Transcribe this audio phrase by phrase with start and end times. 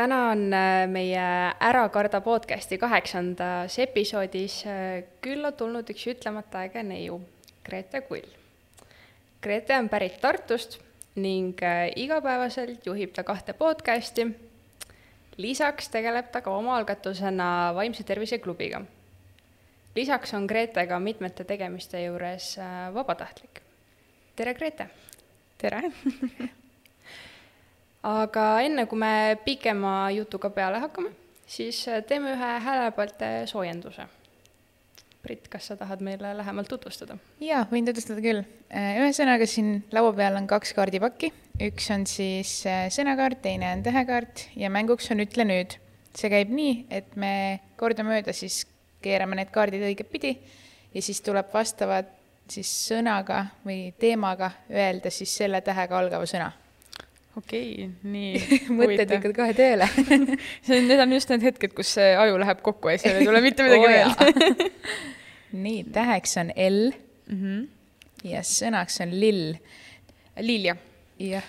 [0.00, 1.24] täna on äh, meie
[1.60, 7.18] Ära karda podcasti kaheksandas episoodis äh, külla tulnud üks ütlemata äge neiu,
[7.66, 8.28] Grete Kull.
[9.44, 10.78] Grete on pärit Tartust
[11.20, 14.30] ning äh, igapäevaselt juhib ta kahte podcasti.
[15.36, 18.80] lisaks tegeleb ta ka omaalgatusena Vaimse Tervise klubiga.
[19.96, 22.56] lisaks on Grete ka mitmete tegemiste juures
[22.94, 23.60] vabatahtlik.
[24.36, 24.88] tere, Grete!
[25.58, 25.82] tere
[28.06, 31.12] aga enne, kui me pikema jutuga peale hakkame,
[31.50, 34.06] siis äh, teeme ühe häälepoolte soojenduse.
[35.20, 37.18] Brit, kas sa tahad meile lähemalt tutvustada?
[37.44, 38.40] jaa, võin tutvustada küll.
[38.72, 41.32] Äh, ühesõnaga, siin laua peal on kaks kaardipakki,
[41.68, 45.76] üks on siis äh, sõnakaart, teine on tähekaart ja mänguks on Ütle nüüd.
[46.16, 48.64] see käib nii, et me kordamööda siis
[49.00, 50.32] keerame need kaardid õigetpidi
[50.94, 52.16] ja siis tuleb vastavalt
[52.50, 56.48] siis sõnaga või teemaga öelda siis selle tähega algava sõna
[57.40, 58.32] okei okay,, nii
[58.78, 62.62] mõtted lükkad kohe tööle see on, need on just need hetked, kus see aju läheb
[62.66, 64.70] kokku ja seal ei tule mitte midagi oh, meelde
[65.66, 67.62] nii, täheks on L mm -hmm.
[68.30, 69.56] ja sõnaks on lill.
[70.40, 70.76] Lilja.
[71.18, 71.48] jah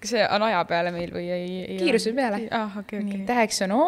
[0.00, 1.78] kas see on aja peale meil või ei, ei?
[1.78, 2.46] kiiruse peale.
[2.50, 3.26] ah, okei okay,, okei okay..
[3.26, 3.82] täheks on O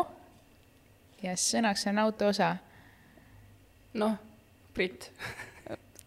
[1.22, 2.56] ja sõnaks on auto osa.
[3.94, 4.18] noh,
[4.74, 5.10] Brit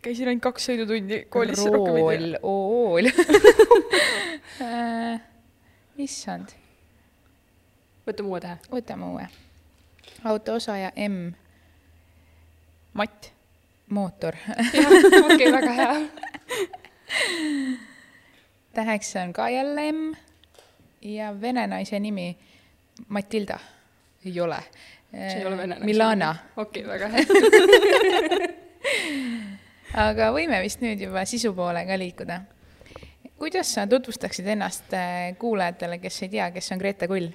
[0.06, 1.64] käisin ainult kaks sõidutundi koolis.
[1.73, 3.08] rool, ool
[4.66, 5.17] äh,
[5.97, 6.53] issand.
[8.06, 8.58] võtame uue tähe.
[8.70, 9.25] võtame uue.
[10.23, 11.34] auto osa ja M.
[12.94, 13.31] matt.
[13.89, 14.36] mootor.
[15.25, 15.95] okei, väga hea.
[18.78, 20.14] täheks on ka jälle M
[21.02, 22.38] ja vene naise nimi
[23.08, 23.59] Matilda.
[24.25, 24.59] ei ole.
[25.12, 26.35] see ei ole vene naise Milana.
[26.58, 27.25] okei, väga hea
[29.95, 32.41] aga võime vist nüüd juba sisu poole ka liikuda.
[33.39, 37.31] kuidas sa tutvustaksid ennast äh, kuulajatele, kes ei tea, kes on Grete Kull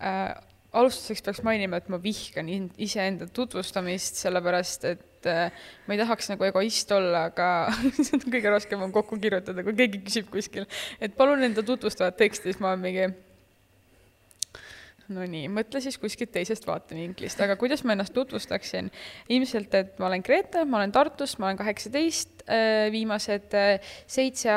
[0.00, 0.34] äh,?
[0.76, 2.48] alustuseks peaks mainima, et ma vihkan
[2.82, 5.54] iseenda tutvustamist, sellepärast et äh,
[5.86, 7.46] ma ei tahaks nagu egoist olla, aga
[8.12, 10.68] on kõige raskem on kokku kirjutada, kui keegi küsib kuskil,
[11.00, 13.08] et palun enda tutvustavat teksti, siis ma olen mingi
[15.06, 18.88] Nonii, mõtle siis kuskilt teisest vaatevinklist, aga kuidas ma ennast tutvustaksin?
[19.30, 24.56] ilmselt, et ma olen Grete, ma olen Tartust, ma olen kaheksateist, äh, viimased äh, seitse,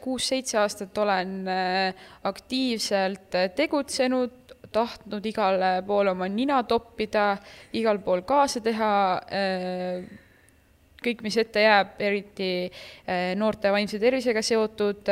[0.00, 7.34] kuus-seitse aastat olen äh, aktiivselt tegutsenud, tahtnud igale poole oma nina toppida,
[7.76, 8.90] igal pool kaasa teha,
[11.02, 12.52] kõik, mis ette jääb, eriti
[13.40, 15.10] noorte vaimse tervisega seotud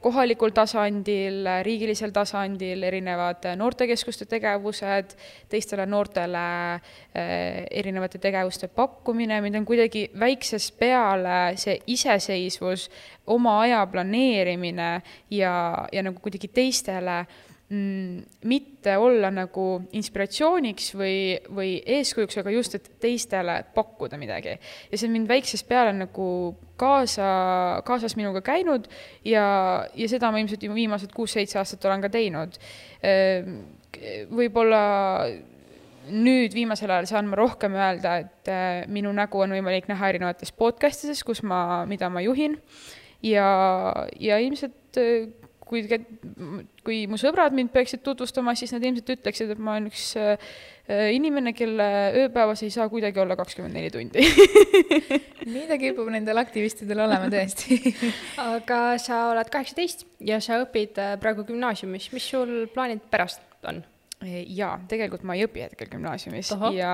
[0.00, 5.16] kohalikul tasandil, riigilisel tasandil erinevad noortekeskuste tegevused,
[5.50, 6.44] teistele noortele
[6.74, 12.86] äh, erinevate tegevuste pakkumine, mind on kuidagi väiksest peale see iseseisvus,
[13.26, 14.90] oma aja planeerimine
[15.34, 15.54] ja,
[15.92, 19.64] ja nagu kuidagi teistele äh, mitte olla nagu
[19.94, 24.56] inspiratsiooniks või, või eeskujuks, aga just, et teistele pakkuda midagi.
[24.90, 26.26] ja see on mind väiksest peale nagu
[26.80, 27.28] kaasa,
[27.86, 28.88] kaasas minuga käinud
[29.24, 29.44] ja,
[29.94, 32.58] ja seda ma ilmselt viimased kuus-seitse aastat olen ka teinud.
[33.06, 33.60] Ehm,
[34.34, 34.82] võib-olla
[36.10, 40.50] nüüd viimasel ajal saan ma rohkem öelda, et äh, minu nägu on võimalik näha erinevates
[40.56, 42.56] podcast ides, kus ma, mida ma juhin
[43.22, 43.46] ja,
[44.18, 45.30] ja ilmselt äh,
[45.70, 45.84] kui,
[46.84, 50.56] kui mu sõbrad mind peaksid tutvustama, siis nad ilmselt ütleksid, et ma olen üks äh,
[51.14, 51.86] inimene, kelle
[52.24, 54.24] ööpäevas ei saa kuidagi olla kakskümmend neli tundi
[55.54, 57.78] midagi kipub nendel aktivistidel olema tõesti
[58.56, 63.82] aga sa oled kaheksateist ja sa õpid äh, praegu gümnaasiumis, mis sul plaanid pärast on?
[64.20, 66.74] jaa, tegelikult ma ei õpi hetkel gümnaasiumis Aha.
[66.76, 66.90] ja,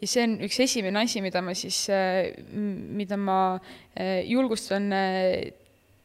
[0.00, 3.40] ja see on üks esimene asi, mida ma siis, äh, mida ma
[4.24, 4.88] julgustan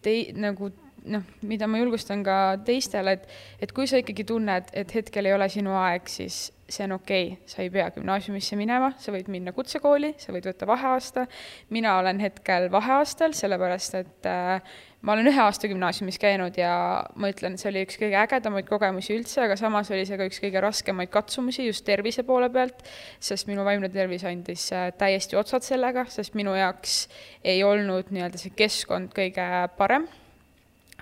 [0.03, 0.73] tei-, nagu
[1.09, 3.29] noh, mida ma julgustan ka teistele, et,
[3.61, 7.25] et kui sa ikkagi tunned, et hetkel ei ole sinu aeg, siis see on okei
[7.33, 11.25] okay., sa ei pea gümnaasiumisse minema, sa võid minna kutsekooli, sa võid võtta vaheaasta.
[11.69, 16.71] mina olen hetkel vaheaastal, sellepärast et äh, ma olen ühe aasta gümnaasiumis käinud ja
[17.15, 20.39] ma ütlen, see oli üks kõige ägedamaid kogemusi üldse, aga samas oli see ka üks
[20.43, 22.85] kõige raskemaid katsumusi just tervise poole pealt,
[23.19, 27.03] sest minu vaimne tervis andis äh, täiesti otsad sellega, sest minu jaoks
[27.43, 30.07] ei olnud nii-öelda see keskkond kõige parem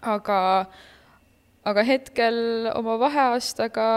[0.02, 0.40] aga,
[1.68, 3.88] aga hetkel oma vaheaastaga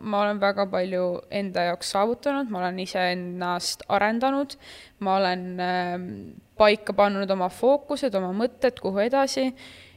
[0.00, 4.56] ma olen väga palju enda jaoks saavutanud, ma olen iseennast arendanud,
[5.00, 5.96] ma olen äh,
[6.58, 9.50] paika pannud oma fookused, oma mõtted, kuhu edasi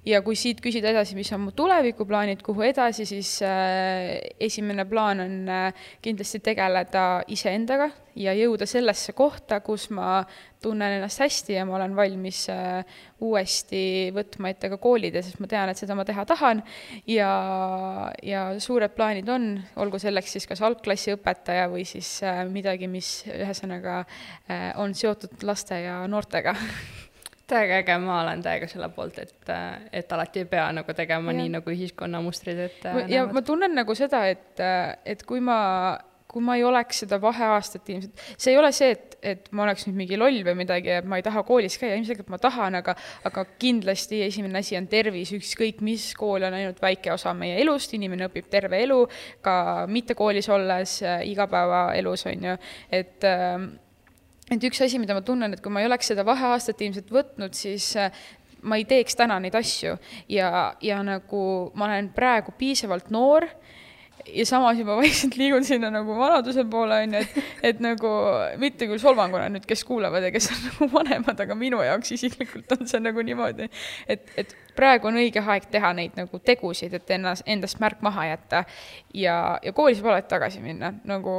[0.05, 5.23] ja kui siit küsida edasi, mis on mu tulevikuplaanid, kuhu edasi, siis äh, esimene plaan
[5.23, 10.19] on äh, kindlasti tegeleda iseendaga ja jõuda sellesse kohta, kus ma
[10.63, 15.41] tunnen ennast hästi ja ma olen valmis äh, uuesti võtma ette ka koolid ja sest
[15.41, 16.61] ma tean, et seda ma teha tahan.
[17.09, 17.31] Ja,
[18.23, 19.49] ja suured plaanid on,
[19.81, 22.19] olgu selleks siis kas algklassi õpetaja või siis
[22.53, 24.03] midagi, mis ühesõnaga
[24.81, 26.55] on seotud laste ja noortega
[27.49, 29.53] täiega äge, ma olen täiega selle poolt, et,
[29.93, 31.39] et alati ei pea nagu tegema ja.
[31.41, 33.37] nii, nagu ühiskonnamustrid ette ja näevad.
[33.37, 34.61] ma tunnen nagu seda, et,
[35.05, 35.59] et kui ma
[36.35, 39.85] kui ma ei oleks seda vaheaastat ilmselt, see ei ole see, et, et ma oleks
[39.87, 42.97] nüüd mingi loll või midagi, et ma ei taha koolis käia, ilmselgelt ma tahan, aga
[43.29, 47.95] aga kindlasti esimene asi on tervis, ükskõik mis, kool on ainult väike osa meie elust,
[47.95, 48.99] inimene õpib terve elu,
[49.45, 49.55] ka
[49.87, 52.59] mitte koolis olles igapäevaelus, on ju,
[52.99, 53.31] et
[54.51, 57.55] et üks asi, mida ma tunnen, et kui ma ei oleks seda vaheaastat ilmselt võtnud,
[57.57, 58.11] siis äh,
[58.65, 59.95] ma ei teeks täna neid asju.
[60.31, 61.45] Ja, ja nagu
[61.77, 63.47] ma olen praegu piisavalt noor
[64.25, 68.11] ja samas juba vaikselt liigun sinna nagu vanaduse poole, on ju, et, et nagu
[68.61, 72.73] mitte küll solvanguna nüüd, kes kuulavad ja kes on nagu vanemad, aga minu jaoks isiklikult
[72.77, 73.69] on see nagu niimoodi,
[74.09, 78.31] et, et praegu on õige aeg teha neid nagu tegusid, et ennast, endast märk maha
[78.31, 78.65] jätta
[79.13, 81.37] ja, ja kooli saab alati tagasi minna, nagu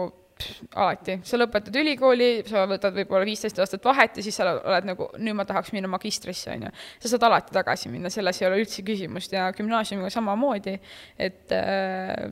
[0.76, 5.08] alati, sa lõpetad ülikooli, sa võtad võib-olla viisteist aastat vahet ja siis sa oled nagu,
[5.16, 6.72] nüüd ma tahaks minna magistrisse, on ju.
[7.02, 10.76] sa saad alati tagasi minna, selles ei ole üldse küsimust ja gümnaasiumiga samamoodi,
[11.28, 12.28] et äh,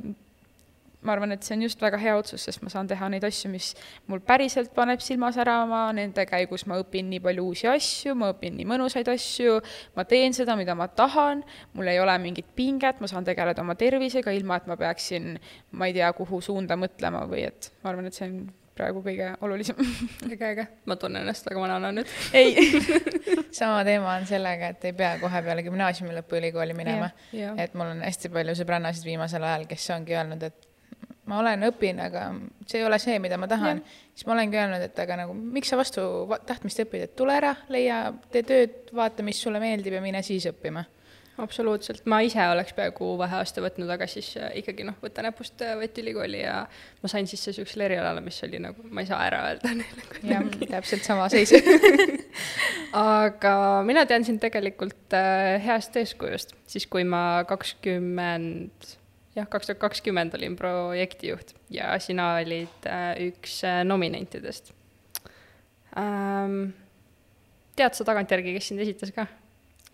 [1.04, 3.50] ma arvan, et see on just väga hea otsus, sest ma saan teha neid asju,
[3.52, 3.72] mis
[4.10, 8.56] mul päriselt paneb silma särama, nende käigus ma õpin nii palju uusi asju, ma õpin
[8.58, 9.60] nii mõnusaid asju,
[9.98, 11.44] ma teen seda, mida ma tahan,
[11.76, 15.34] mul ei ole mingit pinget, ma saan tegeleda oma tervisega, ilma et ma peaksin,
[15.76, 19.30] ma ei tea, kuhu suunda mõtlema või et ma arvan, et see on praegu kõige
[19.44, 19.78] olulisem.
[20.32, 22.10] äge, äge, ma tunnen ennast väga vanana nüüd.
[22.34, 22.54] ei
[23.60, 27.10] sama teema on sellega, et ei pea kohe peale gümnaasiumi lõppu ülikooli minema.
[27.32, 30.70] et mul on hästi palju sõbrannasid viimasel ajal, kes ongi öelnud, et
[31.30, 32.26] ma olen, õpin, aga
[32.68, 33.80] see ei ole see, mida ma tahan,
[34.12, 36.02] siis ma olengi öelnud, et aga nagu miks sa vastu
[36.48, 40.46] tahtmist õpid, et tule ära, leia, tee tööd, vaata, mis sulle meeldib ja mine siis
[40.50, 40.84] õppima.
[41.42, 45.56] absoluutselt, ma ise oleks peaaegu vähe aasta võtnud, aga siis äh, ikkagi noh, võta näpust,
[45.66, 46.60] äh, võeti ülikooli ja
[47.02, 50.04] ma sain sisse niisugusele erialale, mis oli nagu, ma ei saa ära öelda neile.
[50.30, 51.50] jah, täpselt sama seis.
[52.94, 53.56] Aga
[53.88, 59.03] mina tean sind tegelikult äh, heast eeskujust, siis kui ma kakskümmend 20
[59.34, 64.72] jah, kaks tuhat kakskümmend olin projektijuht ja sina olid äh, üks äh, nominentidest
[65.98, 66.74] ähm,.
[67.74, 69.26] tead sa tagantjärgi, kes sind esitas ka?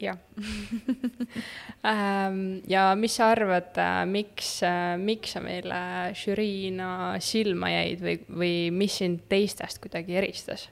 [0.01, 0.19] jah
[1.91, 4.61] ähm, ja mis sa arvad äh,, miks
[5.01, 5.81] miks sa meile
[6.17, 6.93] žüriina
[7.25, 10.69] silma jäid või, või mis sind teistest kuidagi eristas?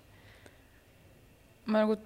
[1.68, 1.98] ma nagu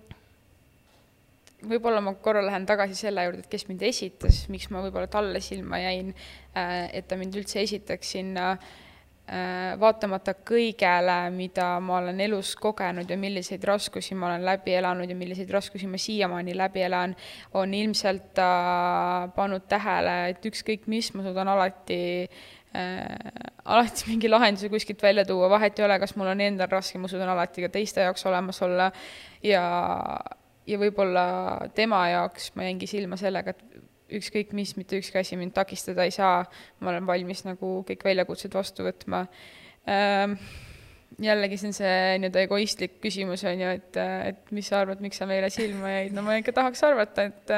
[1.68, 5.42] võib-olla ma korra lähen tagasi selle juurde, et kes mind esitas, miks ma võib-olla talle
[5.42, 6.14] silma jäin,
[6.56, 13.10] äh, et ta mind üldse esitaks sinna, äh, vaatamata kõigele, mida ma olen elus kogenud
[13.10, 17.14] ja milliseid raskusi ma olen läbi elanud ja milliseid raskusi ma siiamaani läbi elan,
[17.54, 22.02] on ilmselt ta pannud tähele, et ükskõik mis, ma suudan alati
[22.74, 23.06] äh,
[23.64, 27.10] alati mingi lahenduse kuskilt välja tuua, vahet ei ole, kas mul on endal raske, ma
[27.10, 28.90] suudan alati ka teiste jaoks olemas olla
[29.46, 29.62] ja
[30.66, 31.24] ja võib-olla
[31.74, 33.80] tema jaoks ma jäingi silma sellega, et
[34.18, 36.42] ükskõik mis, mitte ükski asi mind takistada ei saa,
[36.80, 39.24] ma olen valmis nagu kõik väljakutsed vastu võtma
[39.88, 40.36] ähm,.
[41.22, 43.98] jällegi, see on see nii-öelda egoistlik küsimus, on ju, et,
[44.32, 47.54] et mis sa arvad, miks sa meile silma jäid, no ma ikka tahaks arvata, et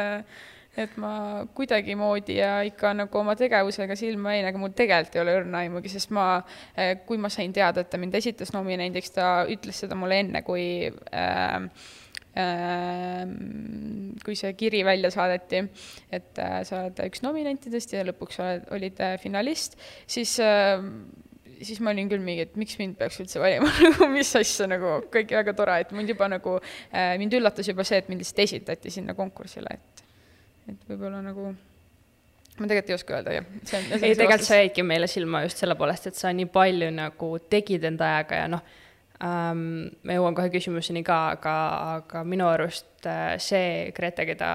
[0.75, 5.37] et ma kuidagimoodi ja ikka nagu oma tegevusega silma jäin, aga mul tegelikult ei ole
[5.39, 6.41] õrna aimugi, sest ma,
[7.07, 10.65] kui ma sain teada, et ta mind esitas nominendiks, ta ütles seda mulle enne, kui
[10.91, 11.69] äh,
[14.25, 15.61] kui see kiri välja saadeti,
[16.15, 19.79] et äh, sa oled üks nominentidest ja lõpuks oled, olid äh, finalist,
[20.11, 21.07] siis ähm,
[21.63, 24.97] siis ma olin küll mingi, et miks mind peaks üldse valima nagu mis asja nagu,
[25.15, 26.59] kõik väga tore, et mind juba nagu,
[26.91, 30.05] äh, mind üllatas juba see, et mind lihtsalt esitati sinna konkursile, et,
[30.73, 31.53] et võib-olla nagu
[32.55, 33.47] ma tegelikult ei oska öelda, jah.
[33.99, 37.87] ei, tegelikult sa jäidki meile silma just selle poolest, et sa nii palju nagu tegid
[37.91, 38.75] enda ajaga ja noh
[39.25, 39.93] ähm,.
[40.05, 41.55] ma jõuan kohe küsimuseni ka, aga,
[41.99, 44.51] aga minu arust äh, see Grete, keda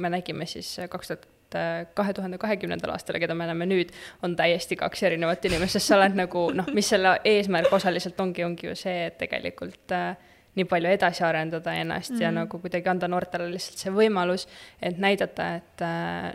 [0.00, 3.68] me nägime siis äh, kaks tuhat äh, kahe tuhande kahekümnendal aastal ja keda me näeme
[3.68, 8.20] nüüd, on täiesti kaks erinevat inimest, sest sa oled nagu noh, mis selle eesmärk osaliselt
[8.20, 10.12] ongi, ongi ju see, et tegelikult äh,
[10.58, 12.22] nii palju edasi arendada ennast mm -hmm.
[12.22, 12.38] ja mhm.
[12.40, 14.48] nagu kuidagi anda noortele lihtsalt see võimalus,
[14.82, 15.84] et näidata, et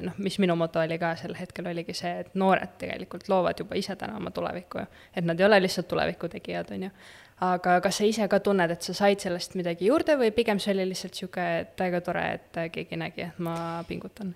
[0.01, 3.75] noh, mis minu moto oli ka sel hetkel, oligi see, et noored tegelikult loovad juba
[3.75, 4.79] ise täna oma tulevikku
[5.15, 6.89] et nad ei ole lihtsalt tuleviku tegijad, on ju
[7.43, 10.71] aga kas sa ise ka tunned, et sa said sellest midagi juurde või pigem see
[10.75, 14.35] oli lihtsalt niisugune täiega tore, et keegi nägi, et ma pingutan?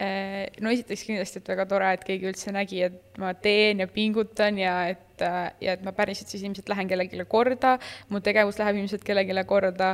[0.00, 4.56] no esiteks kindlasti, et väga tore, et keegi üldse nägi, et ma teen ja pingutan
[4.58, 7.74] ja et, ja et ma päriselt siis ilmselt lähen kellelegi korda,
[8.08, 9.90] mu tegevus läheb ilmselt kellelegi korda,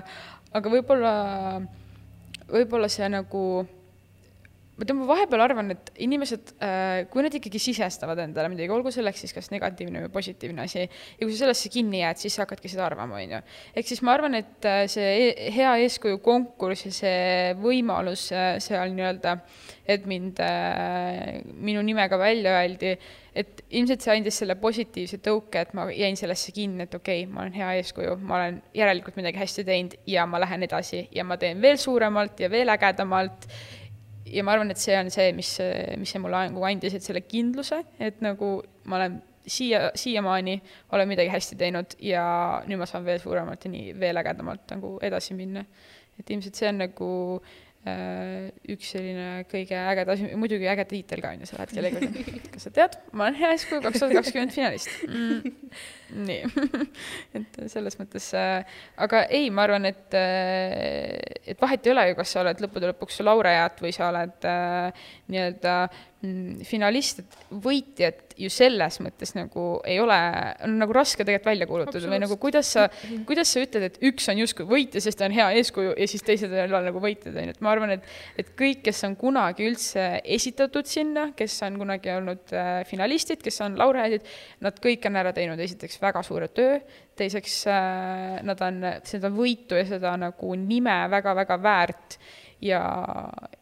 [0.54, 1.14] aga võib-olla,
[2.52, 3.42] võib-olla see nagu
[4.76, 8.92] ma tean, ma vahepeal arvan, et inimesed, äh, kui nad ikkagi sisestavad endale midagi, olgu
[8.92, 12.44] selleks siis kas negatiivne või positiivne asi, ja kui sa sellesse kinni jääd, siis sa
[12.44, 13.42] hakkadki seda arvama, on ju.
[13.72, 18.56] ehk siis ma arvan, et äh, see e-, hea eeskuju konkurss ja see võimalus äh,
[18.64, 19.38] seal nii-öelda,
[19.86, 20.40] et mind,
[21.62, 22.96] minu nimega välja öeldi,
[23.36, 27.32] et ilmselt see andis selle positiivse tõuke, et ma jäin sellesse kinni, et okei okay,,
[27.32, 31.24] ma olen hea eeskuju, ma olen järelikult midagi hästi teinud ja ma lähen edasi ja
[31.24, 33.46] ma teen veel suuremalt ja veel ägedamalt
[34.32, 35.52] ja ma arvan, et see on see, mis,
[36.00, 38.58] mis see mulle nagu andis, et selle kindluse, et nagu
[38.90, 40.56] ma olen siia, siiamaani
[40.96, 42.24] olen midagi hästi teinud ja
[42.66, 45.64] nüüd ma saan veel suuremalt ja nii veel ägedamalt nagu edasi minna.
[46.16, 47.65] et ilmselt see on nagu äh,
[48.72, 52.24] üks selline kõige ägeda asi, muidugi äge tiitel ka on ju, lähed kellelegi,
[52.54, 54.90] kas sa tead, ma olen hea eeskuju kaks tuhat kakskümmend finalist.
[55.06, 55.70] Mm.
[56.26, 56.66] Nii.
[57.38, 61.14] Et selles mõttes äh,, aga ei, ma arvan, et äh,,
[61.46, 65.06] et vahet ei ole ju, kas sa oled lõppude lõpuks laureaat või sa oled äh,
[65.30, 65.76] nii-öelda
[66.66, 70.16] finalist, et võitjat ju selles mõttes nagu ei ole,
[70.64, 72.86] on nagu raske tegelikult välja kuulutada või nagu kuidas sa,
[73.28, 76.24] kuidas sa ütled, et üks on justkui võitja, sest ta on hea eeskuju ja siis
[76.24, 78.08] teised ei ole nagu võitjad, on ju, et ma arvan, et
[78.40, 80.06] et kõik, kes on kunagi üldse
[80.36, 84.24] esitatud sinna, kes on kunagi olnud äh, finalistid, kes on laureaadid,
[84.64, 86.80] nad kõik on ära teinud esiteks väga suure töö,
[87.16, 92.18] teiseks äh, nad on seda võitu ja seda nagu nime väga-väga väärt
[92.62, 92.80] ja,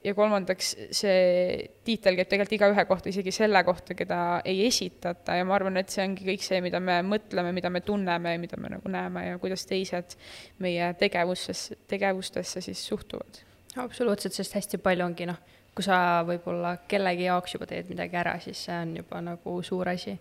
[0.04, 5.46] ja kolmandaks, see tiitel käib tegelikult igaühe kohta, isegi selle kohta, keda ei esitata ja
[5.46, 8.60] ma arvan, et see ongi kõik see, mida me mõtleme, mida me tunneme ja mida
[8.60, 10.16] me nagu näeme ja kuidas teised
[10.64, 13.42] meie tegevuses, tegevustesse siis suhtuvad.
[13.76, 15.40] absoluutselt, sest hästi palju ongi noh,
[15.74, 19.90] kui sa võib-olla kellegi jaoks juba teed midagi ära, siis see on juba nagu suur
[19.90, 20.18] asi.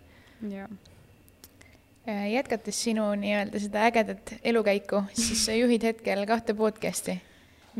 [0.50, 0.68] jah
[2.04, 7.16] jätkates sinu nii-öelda seda ägedat elukäiku, siis sa juhid hetkel kahte podcast'i.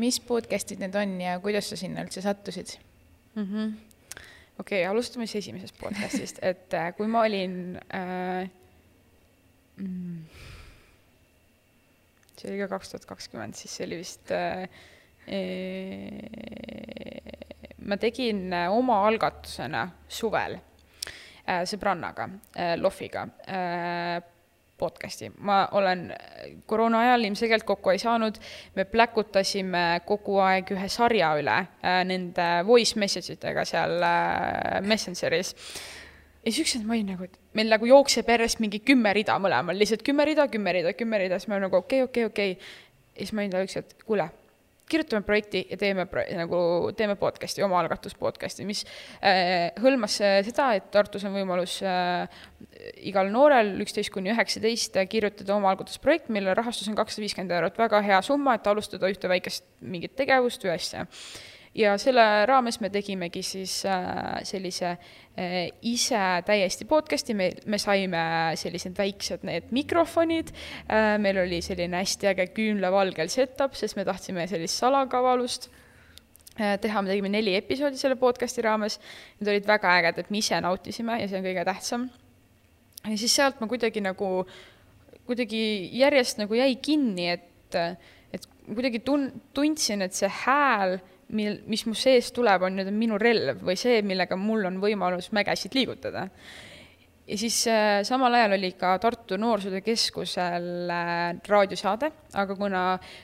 [0.01, 2.75] Mis podcast'id need on ja kuidas sa sinna üldse sattusid
[3.35, 3.71] mm -hmm.?
[4.59, 8.49] okei okay,, alustame siis esimesest podcast'ist, et äh, kui ma olin äh,
[9.77, 10.25] mm,
[12.37, 14.69] see oli ka kaks tuhat kakskümmend, siis see oli vist äh,
[17.85, 20.59] ma tegin oma algatusena suvel
[21.45, 22.25] Äh, sõbrannaga,
[22.57, 24.17] äh, Lohviga äh,
[24.77, 25.31] podcast'i.
[25.39, 26.07] ma olen
[26.65, 28.39] koroona ajal ilmselgelt kokku ei saanud,
[28.75, 31.57] me pläkutasime kogu aeg ühe sarja üle
[32.09, 33.97] nende voice message itega seal
[34.85, 35.55] Messengeris.
[36.43, 39.37] ja siis üks hetk ma olin nagu, et meil nagu jookseb järjest mingi kümme rida
[39.41, 42.57] mõlemal, lihtsalt kümme rida, kümme rida, kümme rida, siis ma nagu okei okay,, okei okay,,
[42.57, 43.13] okei okay..
[43.15, 44.29] ja siis ma olin talle üks hetk, kuule
[44.89, 46.59] kirjutame projekti ja teeme pro-, nagu
[46.97, 48.83] teeme podcast'i, omaalgatus podcast'i, mis
[49.19, 52.45] äh, hõlmas äh, seda, et Tartus on võimalus äh,
[53.07, 58.21] igal noorel üksteist kuni üheksateist kirjutada omaalgatusprojekt, mille rahastus on kakssada viiskümmend eurot, väga hea
[58.25, 61.05] summa, et alustada ühte väikest mingit tegevust või asja
[61.75, 65.55] ja selle raames me tegimegi siis äh, sellise äh,
[65.85, 68.21] ise täiesti podcast'i, me, me saime
[68.59, 70.53] sellised väiksed need mikrofonid,
[70.87, 75.71] äh, meil oli selline hästi äge küünlavalgel setup, sest me tahtsime sellist salakavalust.
[76.55, 78.93] Teha, me tegime neli episoodi selle podcast'i raames,
[79.41, 82.05] need olid väga ägedad, me ise nautisime ja see on kõige tähtsam.
[83.03, 84.29] ja siis sealt ma kuidagi nagu,
[85.27, 85.59] kuidagi
[85.99, 87.75] järjest nagu jäi kinni, et,
[88.31, 90.95] et kuidagi tun-, tundsin, et see hääl
[91.35, 95.31] mil, mis mu sees tuleb, on nüüd minu relv või see, millega mul on võimalus
[95.35, 96.29] mägesid liigutada.
[97.25, 102.83] ja siis äh, samal ajal oli ka Tartu Noorsootöö Keskusel äh, raadiosaade, aga kuna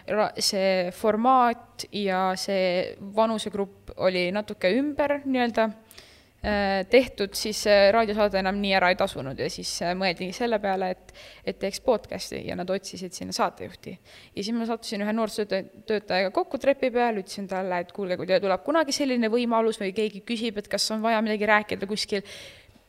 [0.10, 5.70] ra-, see formaat ja see vanusegrupp oli natuke ümber nii-öelda
[6.90, 7.60] tehtud, siis
[7.94, 11.12] raadiosaade enam nii ära ei tasunud ja siis äh, mõeldigi selle peale, et,
[11.46, 13.94] et teeks podcast'i ja nad otsisid sinna saatejuhti.
[14.36, 18.42] ja siis ma sattusin ühe noorsootöötajaga kokku trepi peal, ütlesin talle, et kuulge, kui teil
[18.42, 22.26] tuleb kunagi selline võimalus või keegi küsib, et kas on vaja midagi rääkida kuskil,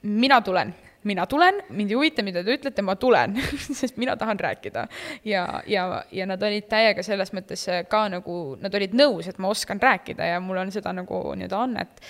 [0.03, 0.73] mina tulen
[1.05, 3.35] mina tulen, mind ei huvita, mida te ütlete, ma tulen
[3.81, 4.87] sest mina tahan rääkida.
[5.29, 9.51] ja, ja, ja nad olid täiega selles mõttes ka nagu, nad olid nõus, et ma
[9.53, 12.07] oskan rääkida ja mul on seda nagu nii-öelda annet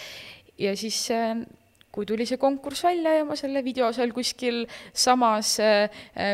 [0.58, 1.36] ja siis äh,
[1.92, 4.62] kui tuli see konkurss välja ja ma selle video seal kuskil
[4.96, 5.90] samas äh,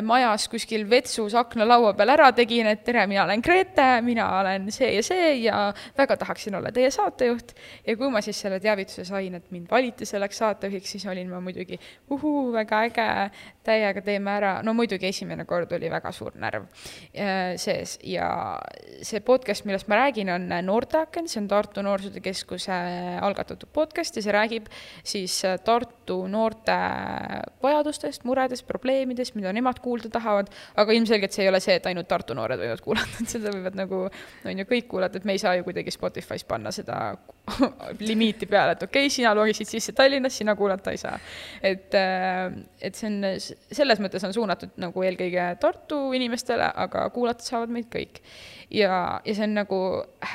[0.06, 4.92] majas kuskil vetsus aknalaua peal ära tegin, et tere, mina olen Grete, mina olen see
[4.94, 5.62] ja see ja
[5.98, 7.54] väga tahaksin olla teie saatejuht.
[7.86, 11.42] ja kui ma siis selle teavituse sain, et mind valiti selleks saatejuhiks, siis olin ma
[11.42, 11.80] muidugi
[12.14, 13.08] uhuu, väga äge,
[13.66, 16.68] täiega teeme ära, no muidugi esimene kord oli väga suur närv
[17.18, 18.30] äh, sees ja
[19.02, 22.78] see podcast, millest ma räägin, on Noorteaken, see on Tartu Noorsootöö Keskuse
[23.26, 24.70] algatatud podcast ja see räägib
[25.02, 26.74] siis Tartu noorte
[27.62, 32.08] vajadustest, muredest, probleemidest, mida nemad kuulda tahavad, aga ilmselgelt see ei ole see, et ainult
[32.10, 35.42] Tartu noored võivad kuulata, et seda võivad nagu, on ju, kõik kuulata, et me ei
[35.42, 36.98] saa ju kuidagi Spotify's panna seda
[38.08, 41.16] limiiti peale, et okei okay,, sina logisid sisse Tallinnas, sina kuulata ei saa.
[41.62, 41.96] et,
[42.80, 43.24] et see on,
[43.80, 48.22] selles mõttes on suunatud nagu eelkõige Tartu inimestele, aga kuulata saavad meid kõik.
[48.70, 49.80] ja, ja see on nagu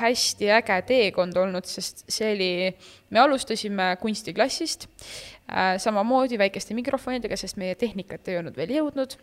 [0.00, 2.52] hästi äge teekond olnud, sest see oli,
[3.14, 5.03] me alustasime kunstiklassist äh,
[5.78, 9.18] samamoodi väikeste mikrofonidega, sest meie tehnikat ei olnud veel jõudnud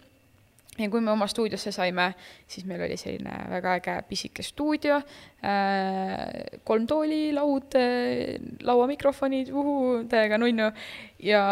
[0.80, 2.12] ja kui me oma stuudiosse saime,
[2.50, 5.02] siis meil oli selline väga äge pisike stuudio,
[5.44, 10.72] äh, kolm tooli, laud, äh, lauamikrofonid, uhuu, täiega nunnu.
[11.20, 11.44] ja,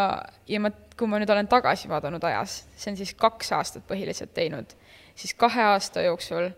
[0.48, 4.34] ja ma, kui ma nüüd olen tagasi vaadanud ajas, see on siis kaks aastat põhiliselt
[4.34, 4.76] teinud,
[5.16, 6.52] siis kahe aasta jooksul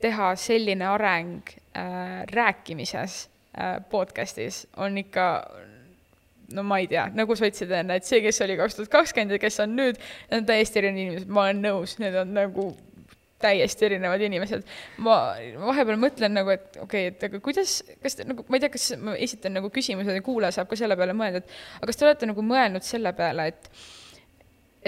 [0.00, 5.26] teha selline areng äh, rääkimises äh, podcast'is on ikka
[6.54, 9.36] no ma ei tea, nagu sa ütlesid enne, et see, kes oli kaks tuhat kakskümmend
[9.36, 9.98] ja kes on nüüd,
[10.30, 12.70] need on täiesti erinevad inimesed, ma olen nõus, need on nagu
[13.40, 14.66] täiesti erinevad inimesed.
[15.04, 15.16] ma
[15.62, 18.72] vahepeal mõtlen nagu, et okei okay,, et aga kuidas, kas te nagu, ma ei tea,
[18.74, 22.00] kas ma esitan nagu küsimuse ja kuulaja saab ka selle peale mõelda, et aga kas
[22.00, 23.70] te olete nagu mõelnud selle peale, et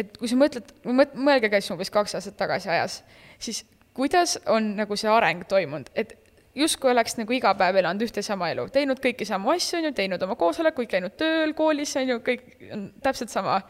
[0.02, 3.02] et kui sa mõtled, mõelge käis umbes kaks aastat tagasi ajas,
[3.42, 3.64] siis
[3.96, 6.16] kuidas on nagu see areng toimunud, et
[6.54, 9.94] justkui oleks nagu iga päev elanud ühte sama elu, teinud kõiki samu asju, on ju,
[9.96, 13.62] teinud oma koosolekuid, käinud tööl, koolis, on ju, kõik on täpselt sama.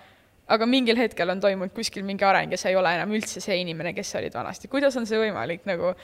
[0.52, 3.60] aga mingil hetkel on toimunud kuskil mingi areng ja sa ei ole enam üldse see
[3.60, 5.94] inimene, kes sa olid vanasti, kuidas on see võimalik nagu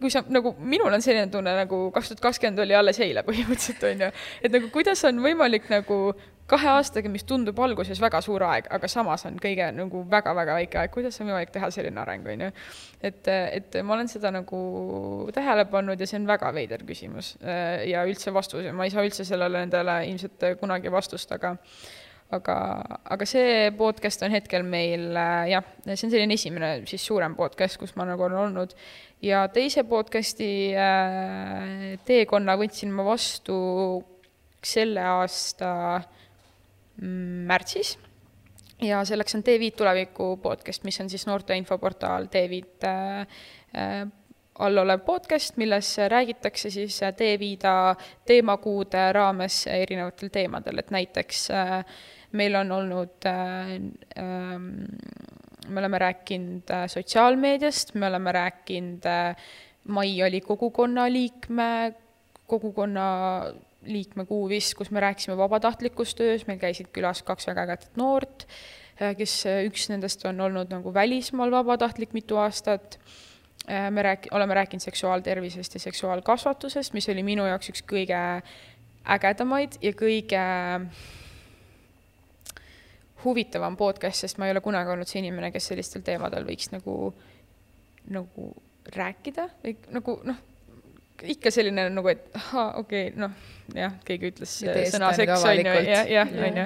[0.00, 3.82] kui sa nagu, minul on selline tunne nagu kaks tuhat kakskümmend oli alles eile põhimõtteliselt,
[3.90, 5.98] on ju, et nagu kuidas on võimalik nagu
[6.50, 10.80] kahe aastaga, mis tundub alguses väga suur aeg, aga samas on kõige nagu väga-väga väike
[10.82, 12.50] aeg, kuidas on võimalik teha selline areng, on ju.
[13.08, 14.60] et, et ma olen seda nagu
[15.34, 19.04] tähele pannud ja see on väga veider küsimus ja üldse vastus ja ma ei saa
[19.06, 21.56] üldse sellele endale ilmselt kunagi vastust, aga
[22.32, 22.56] aga,
[23.04, 25.12] aga see podcast on hetkel meil
[25.50, 28.74] jah, see on selline esimene siis suurem podcast, kus ma nagu olen olnud.
[29.24, 33.56] Ja teise podcast'i äh, teekonna võtsin ma vastu
[34.64, 36.10] selle aasta äh,
[37.02, 37.96] märtsis.
[38.82, 43.20] Ja selleks on T5 tuleviku podcast, mis on siis noorte infoportaal T5 äh,
[43.74, 44.04] äh,
[44.58, 47.94] all olev podcast, milles räägitakse siis T5-a
[48.26, 51.72] teemakuude raames erinevatel teemadel, et näiteks äh,
[52.32, 53.74] meil on olnud äh,
[54.18, 54.60] äh,
[55.68, 59.36] me oleme rääkinud äh, sotsiaalmeediast, me oleme rääkinud äh,,
[59.88, 61.94] mai oli kogukonna liikme,
[62.46, 63.06] kogukonna
[63.84, 68.46] liikmekuu vist, kus me rääkisime vabatahtlikus töös, meil käisid külas kaks väga ägedat noort,
[69.00, 72.98] äh, kes äh, üks nendest on olnud nagu välismaal vabatahtlik mitu aastat.
[73.68, 78.18] Äh, me rääk-, oleme rääkinud seksuaaltervisest ja seksuaalkasvatusest, mis oli minu jaoks üks kõige
[79.04, 80.42] ägedamaid ja kõige
[83.24, 87.14] huvitavam podcast, sest ma ei ole kunagi olnud see inimene, kes sellistel teemadel võiks nagu,
[88.12, 88.50] nagu
[88.92, 90.42] rääkida või nagu noh
[91.22, 93.32] ikka selline nagu, et ahaa, okei okay,, noh,
[93.76, 94.54] jah, keegi ütles
[94.92, 96.64] sõna seks, on ju, jah, jah, on ju.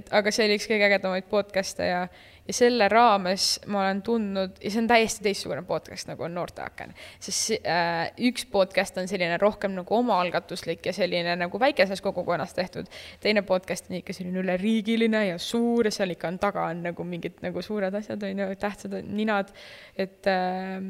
[0.00, 4.58] et aga see oli üks kõige ägedamaid podcast'e ja, ja selle raames ma olen tundnud,
[4.60, 6.92] ja see on täiesti teistsugune podcast, nagu on Noorteaken.
[7.22, 12.90] sest äh, üks podcast on selline rohkem nagu omaalgatuslik ja selline nagu väikeses kogukonnas tehtud.
[13.20, 17.04] teine podcast on ikka selline üleriigiline ja suur ja seal ikka on taga on nagu
[17.04, 19.52] mingid nagu suured asjad, on ju, tähtsad ninad.
[19.96, 20.82] et äh,,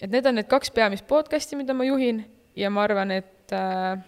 [0.00, 2.24] et need on need kaks peamist podcast'i, mida ma juhin
[2.56, 3.98] ja ma arvan, et äh,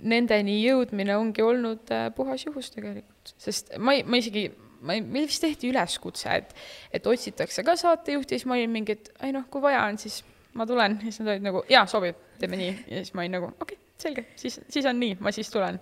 [0.00, 4.48] nendeni jõudmine ongi olnud äh, puhas juhus tegelikult, sest ma ei, ma isegi,
[4.86, 6.54] ma ei, meil vist tehti üleskutse, et,
[6.96, 10.20] et otsitakse ka saatejuhti, siis ma olin mingi, et ei noh, kui vaja on, siis
[10.58, 13.36] ma tulen, ja siis nad olid nagu, jaa, sobib, teeme nii, ja siis ma olin
[13.38, 15.80] nagu, okei okay,, selge, siis, siis on nii, ma siis tulen.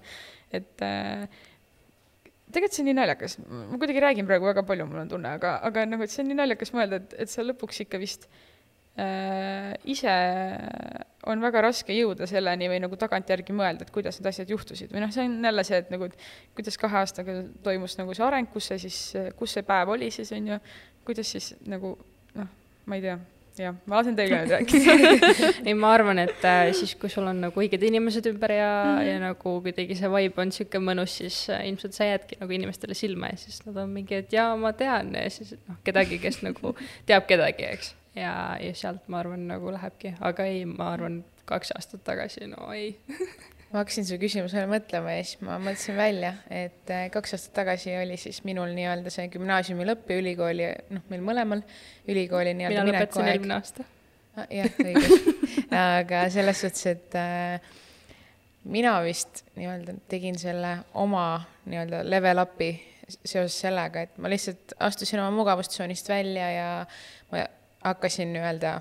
[0.52, 1.24] et äh,
[2.48, 5.58] tegelikult see on nii naljakas, ma kuidagi räägin praegu väga palju, mul on tunne, aga,
[5.68, 8.46] aga nagu, et see on nii naljakas mõelda, et, et sa lõpuks ikka vist äh,
[9.84, 10.14] ise
[11.28, 14.92] on väga raske jõuda selleni või nagu tagantjärgi mõelda, et kuidas need asjad juhtusid.
[14.94, 18.26] Või noh, see on jälle see, et nagu, et kuidas kahe aastaga toimus nagu see
[18.26, 19.00] areng, kus see siis,
[19.38, 20.60] kus see päev oli siis, on ju,
[21.08, 21.96] kuidas siis nagu
[22.38, 22.54] noh,
[22.88, 23.18] ma ei tea,
[23.62, 24.94] jah, ma lasen teil ka nüüd rääkida
[25.66, 28.96] ei, ma arvan, et äh, siis, kui sul on nagu õiged inimesed ümber ja mm,
[28.98, 29.08] -hmm.
[29.08, 32.94] ja nagu kuidagi see vibe on sihuke mõnus, siis äh, ilmselt sa jäädki nagu inimestele
[32.98, 35.14] silma ja siis nad on mingi, et jaa, ma tean.
[35.14, 36.74] Ja siis noh, kedagi, kes nagu
[37.06, 37.94] teab kedagi, eks.
[38.18, 42.72] Ja, ja sealt ma arvan, nagu lähebki, aga ei, ma arvan, kaks aastat tagasi, no
[42.74, 42.92] ei.
[43.68, 47.92] Ma hakkasin su küsimusele mõtlema ja siis ma mõtlesin välja, et äh, kaks aastat tagasi
[48.00, 51.60] oli siis minul nii-öelda see gümnaasiumi lõpp ja ülikooli, noh, meil mõlemal
[52.08, 53.84] ülikooli nii-öelda mina lõpetasin eelmine aasta.
[54.38, 55.20] Ah, jah, õige
[55.98, 57.76] aga selles suhtes, et äh,
[58.72, 61.26] mina vist nii-öelda tegin selle oma
[61.68, 62.72] nii-öelda level up'i
[63.08, 66.88] seoses sellega, et ma lihtsalt astusin oma mugavustsoonist välja ja ma
[67.84, 68.80] hakkasin nii-öelda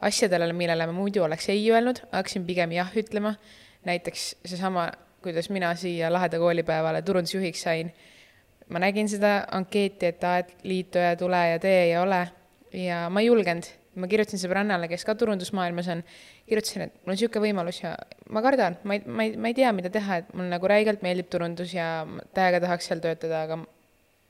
[0.00, 3.34] asjadele, millele ma muidu oleks ei öelnud, hakkasin pigem jah ütlema
[3.84, 4.90] näiteks seesama,
[5.22, 7.92] kuidas mina siia laheda koolipäevale turundusjuhiks sain.
[8.68, 12.28] ma nägin seda ankeeti, et aa, et liitu ja tule ja tee ja ole
[12.72, 13.66] ja ma ei julgenud.
[13.94, 16.04] ma kirjutasin sõbrannale, kes ka turundusmaailmas on,
[16.48, 17.96] kirjutasin, et mul on niisugune võimalus ja
[18.30, 21.02] ma kardan, ma ei, ma ei, ma ei tea, mida teha, et mul nagu räigelt
[21.02, 22.06] meeldib turundus ja
[22.36, 23.58] täiega tahaks seal töötada, aga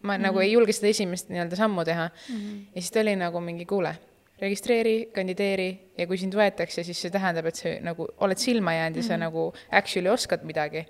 [0.02, 0.26] ma mm -hmm.
[0.26, 2.36] nagu ei julge seda esimest nii-öelda sammu teha mm.
[2.36, 2.60] -hmm.
[2.74, 3.94] ja siis ta oli nagu mingi, kuule
[4.40, 8.96] registreeri, kandideeri ja kui sind võetakse, siis see tähendab, et sa nagu oled silma jäänud
[8.96, 9.08] ja mm -hmm.
[9.08, 9.20] sa mhm.
[9.20, 10.86] nagu actually oskad midagi.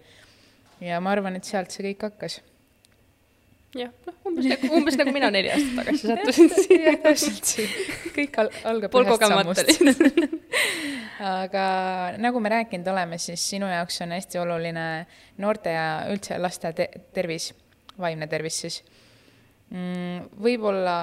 [0.80, 2.40] ja ma arvan, et sealt see kõik hakkas.
[3.74, 6.96] jah, noh, umbes nagu, umbes nagu mina neli aastat tagasi sattusin siia.
[7.02, 7.68] täpselt siin,
[8.16, 9.68] kõik al algab ühest sammust.
[11.40, 11.64] aga
[12.18, 15.06] nagu me rääkinud oleme, siis sinu jaoks on hästi oluline
[15.38, 17.54] noorte ja üldse laste te tervis,
[17.98, 18.82] vaimne tervis siis
[19.70, 20.30] mm,.
[20.42, 20.98] võib-olla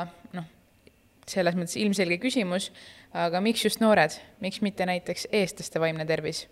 [1.28, 2.70] selles mõttes ilmselge küsimus,
[3.18, 6.46] aga miks just noored, miks mitte näiteks eestlaste vaimne tervis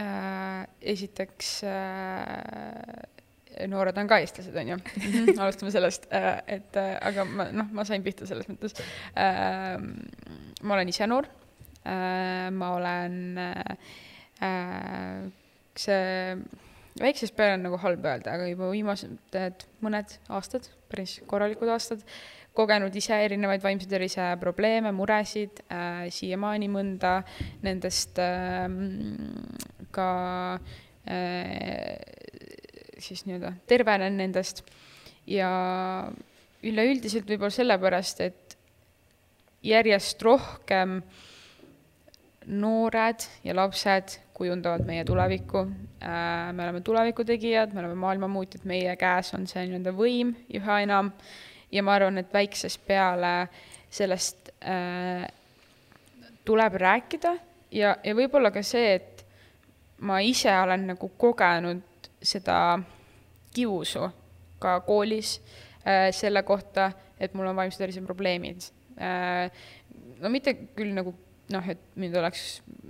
[0.00, 0.64] äh,?
[0.94, 5.36] esiteks äh, noored on ka eestlased, on ju mhm.
[5.44, 8.78] alustame sellest äh,, et aga ma, noh, ma sain pihta selles mõttes
[9.14, 9.78] äh,.
[10.62, 11.30] ma olen ise noor
[11.84, 13.16] ma olen
[15.76, 16.36] see
[17.00, 22.04] väiksest peale on nagu halb öelda, aga juba viimased mõned aastad, päris korralikud aastad
[22.54, 27.16] kogenud ise erinevaid vaimse tervise probleeme, muresid äh,, siiamaani mõnda
[27.66, 28.68] nendest äh,
[29.94, 30.08] ka
[31.10, 31.98] äh,
[33.02, 34.62] siis nii-öelda tervenen nendest.
[35.26, 35.50] Ja
[36.64, 38.56] üleüldiselt võib-olla sellepärast, et
[39.64, 40.98] järjest rohkem
[42.44, 45.64] noored ja lapsed kujundavad meie tulevikku.
[46.02, 50.80] Äh, me oleme tuleviku tegijad, me oleme maailmamuutjad, meie käes on see nii-öelda võim üha
[50.84, 51.12] enam
[51.72, 53.48] ja ma arvan, et väiksest peale
[53.94, 55.24] sellest äh,
[56.44, 57.36] tuleb rääkida
[57.74, 59.24] ja, ja võib-olla ka see, et
[60.04, 62.58] ma ise olen nagu kogenud seda
[63.54, 64.10] kiusu
[64.62, 65.38] ka koolis
[65.86, 68.66] äh, selle kohta, et mul on vaimse tervise probleemid
[68.98, 69.50] äh,.
[70.20, 71.14] no mitte küll nagu
[71.52, 72.44] noh, et mind oleks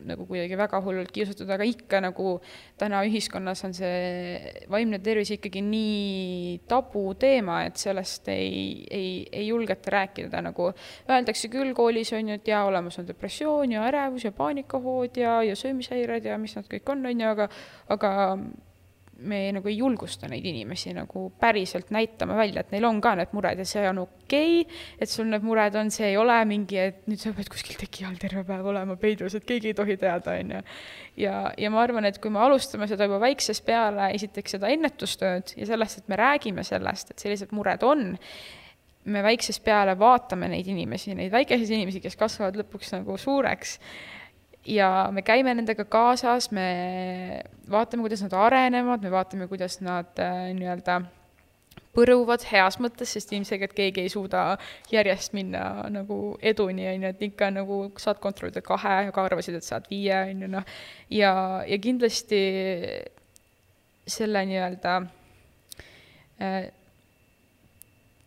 [0.07, 2.37] nagu kuidagi väga hullult kiusatud, aga ikka nagu
[2.79, 9.95] täna ühiskonnas on see vaimne tervis ikkagi nii tabuteema, et sellest ei, ei, ei julgeta
[9.97, 10.71] rääkida, nagu
[11.09, 15.41] öeldakse küll koolis on ju, et jaa, olemas on depressioon ja ärevus ja paanikahood ja,
[15.43, 17.49] ja söömishäired ja mis nad kõik on, on ju, aga,
[17.97, 18.15] aga
[19.25, 23.35] me nagu ei julgusta neid inimesi nagu päriselt näitama välja, et neil on ka need
[23.37, 26.79] mured ja see on okei okay,, et sul need mured on, see ei ole mingi,
[26.81, 29.97] et nüüd sa pead kuskil teki all terve päev olema peidus, et keegi ei tohi
[30.01, 30.65] teada, on ju.
[31.25, 35.55] ja, ja ma arvan, et kui me alustame seda juba väiksest peale, esiteks seda ennetustööd
[35.59, 38.13] ja sellest, et me räägime sellest, et sellised mured on,
[39.05, 43.79] me väiksest peale vaatame neid inimesi, neid väikeseid inimesi, kes kasvavad lõpuks nagu suureks
[44.67, 50.49] ja me käime nendega kaasas, me vaatame, kuidas nad arenevad, me vaatame, kuidas nad äh,
[50.57, 51.03] nii-öelda
[51.95, 54.57] põruvad heas mõttes, sest ilmselgelt keegi ei suuda
[54.91, 59.67] järjest minna nagu eduni, on ju, et ikka nagu saad kontrollida kahe, aga arvasid, et
[59.67, 60.73] saad viie, on ju, noh.
[61.15, 61.35] ja,
[61.69, 62.41] ja kindlasti
[64.11, 64.97] selle nii-öelda
[66.43, 66.65] äh,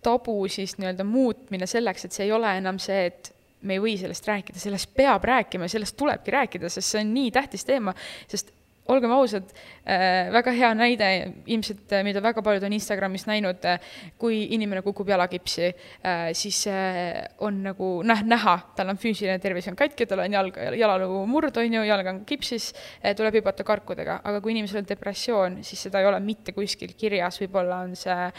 [0.05, 3.95] tabu siis nii-öelda muutmine selleks, et see ei ole enam see, et me ei või
[3.99, 7.95] sellest rääkida, sellest peab rääkima, sellest tulebki rääkida, sest see on nii tähtis teema,
[8.29, 8.53] sest
[8.91, 9.47] olgem ausad
[9.83, 11.07] äh,, väga hea näide
[11.51, 13.79] ilmselt, äh, mida väga paljud on Instagramis näinud äh,,
[14.19, 19.67] kui inimene kukub jalakipsi äh,, siis äh, on nagu noh, näha, tal on füüsiline tervis
[19.71, 23.67] on katki, tal on jalg, jalaluu murd, on ju, jalg on kipsis äh,, tuleb hüpata
[23.67, 27.95] karkudega, aga kui inimesel on depressioon, siis seda ei ole mitte kuskil kirjas, võib-olla on
[27.99, 28.31] see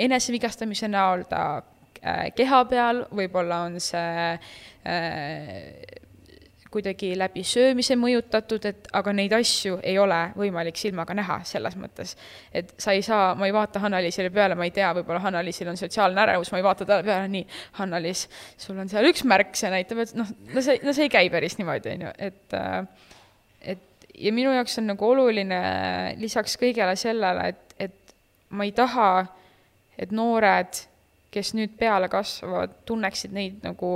[0.00, 1.44] enesevigastamise näol, ta
[2.36, 4.30] keha peal, võib-olla on see
[4.88, 5.98] äh,
[6.70, 12.14] kuidagi läbi söömise mõjutatud, et aga neid asju ei ole võimalik silmaga näha selles mõttes.
[12.54, 15.80] et sa ei saa, ma ei vaata Hanna-Liisile peale, ma ei tea, võib-olla Hanna-Liisil on
[15.80, 17.46] sotsiaalne ärevus, ma ei vaata talle peale, nii,
[17.80, 18.26] Hanna-Liis,
[18.58, 21.30] sul on seal üks märk, see näitab, et noh, no see, no see ei käi
[21.32, 23.08] päris niimoodi, on ju, et äh,
[23.74, 25.60] et ja minu jaoks on nagu oluline
[26.20, 28.14] lisaks kõigele sellele, et, et
[28.54, 29.10] ma ei taha,
[29.98, 30.84] et noored,
[31.30, 33.92] kes nüüd peale kasvavad, tunneksid neid nagu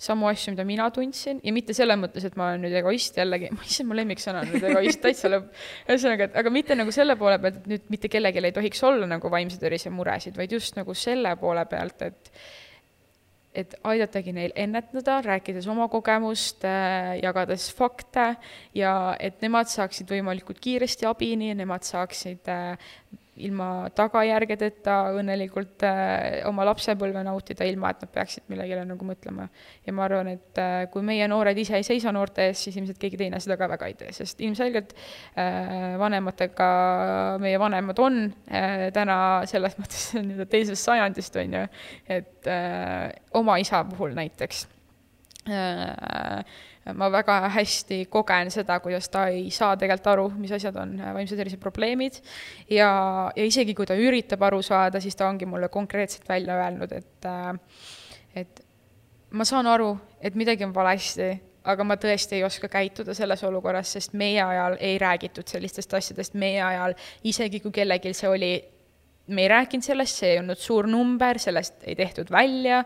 [0.00, 3.50] samu asju, mida mina tundsin ja mitte selles mõttes, et ma olen nüüd egoist jällegi,
[3.66, 5.50] issand, mu lemmiksõna on nüüd egoist, täitsa lõpp.
[5.90, 9.08] ühesõnaga, et aga mitte nagu selle poole pealt, et nüüd mitte kellelgi ei tohiks olla
[9.10, 12.34] nagu vaimse tervise muresid, vaid just nagu selle poole pealt, et
[13.50, 18.36] et aidatagi neil ennetada, rääkides oma kogemust äh,, jagades fakte
[18.78, 22.94] ja et nemad saaksid võimalikult kiiresti abini, nemad saaksid äh,
[23.40, 29.46] ilma tagajärgedeta õnnelikult äh, oma lapsepõlve nautida, ilma et nad peaksid millegile nagu mõtlema.
[29.86, 32.98] ja ma arvan, et äh, kui meie noored ise ei seisa noorte ees, siis ilmselt
[33.00, 34.96] keegi teine seda ka väga ei tee, sest ilmselgelt
[35.38, 36.70] äh, vanematega,
[37.42, 41.64] meie vanemad on äh, täna selles mõttes nii-öelda teisest sajandist, on ju,
[42.18, 43.08] et äh,
[43.40, 44.66] oma isa puhul näiteks
[45.48, 51.12] ma väga hästi kogen seda, kuidas ta ei saa tegelikult aru, mis asjad on äh,
[51.14, 52.20] vaimse tervise probleemid.
[52.70, 52.90] Ja,
[53.36, 57.28] ja isegi kui ta üritab aru saada, siis ta ongi mulle konkreetselt välja öelnud, et
[57.28, 57.54] äh,
[58.40, 58.64] et
[59.30, 61.30] ma saan aru, et midagi on valesti,
[61.70, 66.34] aga ma tõesti ei oska käituda selles olukorras, sest meie ajal ei räägitud sellistest asjadest,
[66.34, 68.52] meie ajal, isegi kui kellelgi see oli
[69.30, 72.82] me ei rääkinud sellest, see ei olnud suur number, sellest ei tehtud välja,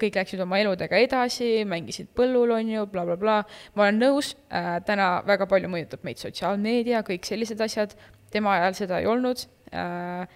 [0.00, 4.34] kõik läksid oma eludega edasi, mängisid põllul, on ju bla, bla, blablabla, ma olen nõus
[4.50, 7.96] äh,, täna väga palju mõjutab meid sotsiaalmeedia, kõik sellised asjad,
[8.32, 9.46] tema ajal seda ei olnud.
[9.72, 10.28] Äh,,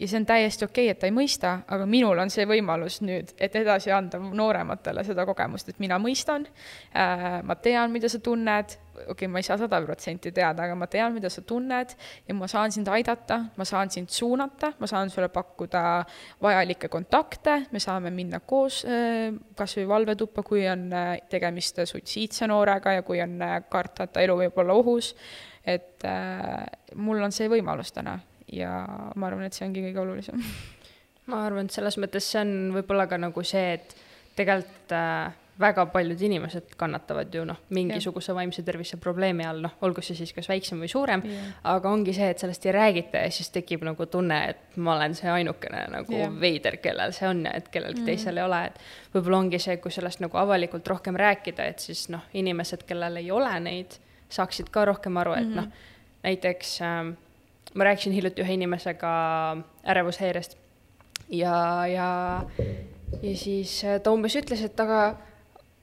[0.00, 3.00] ja see on täiesti okei okay,, et ta ei mõista, aga minul on see võimalus
[3.04, 6.46] nüüd, et edasi anda noorematele seda kogemust, et mina mõistan
[6.96, 10.78] äh,, ma tean, mida sa tunned, okei okay,, ma ei saa sada protsenti teada, aga
[10.78, 11.92] ma tean, mida sa tunned
[12.28, 15.84] ja ma saan sind aidata, ma saan sind suunata, ma saan sulle pakkuda
[16.42, 22.48] vajalikke kontakte, me saame minna koos äh, kas või valvetuppa, kui on äh, tegemist suitsiidse
[22.48, 25.12] noorega ja kui on äh, karta, et ta elu võib olla ohus,
[25.60, 28.16] et äh, mul on see võimalus täna
[28.52, 28.84] ja
[29.16, 30.42] ma arvan, et see ongi kõige olulisem.
[31.30, 33.96] ma arvan, et selles mõttes see on võib-olla ka nagu see, et
[34.38, 40.02] tegelikult äh, väga paljud inimesed kannatavad ju noh, mingisuguse vaimse tervise probleemi all, noh, olgu
[40.04, 41.22] see siis kas väiksem või suurem,
[41.68, 45.14] aga ongi see, et sellest ei räägita ja siis tekib nagu tunne, et ma olen
[45.18, 46.32] see ainukene nagu yeah.
[46.40, 48.12] veider, kellel see on ja et kellelgi mm -hmm.
[48.14, 48.80] teisel ei ole, et
[49.14, 53.30] võib-olla ongi see, kui sellest nagu avalikult rohkem rääkida, et siis noh, inimesed, kellel ei
[53.30, 55.56] ole neid, saaksid ka rohkem aru, et mm -hmm.
[55.56, 55.68] noh,
[56.22, 57.16] näiteks äh,
[57.74, 59.10] ma rääkisin hiljuti ühe inimesega
[59.86, 60.58] ärevushäirest
[61.30, 62.08] ja, ja,
[63.22, 65.00] ja siis äh, ta umbes ütles, et aga,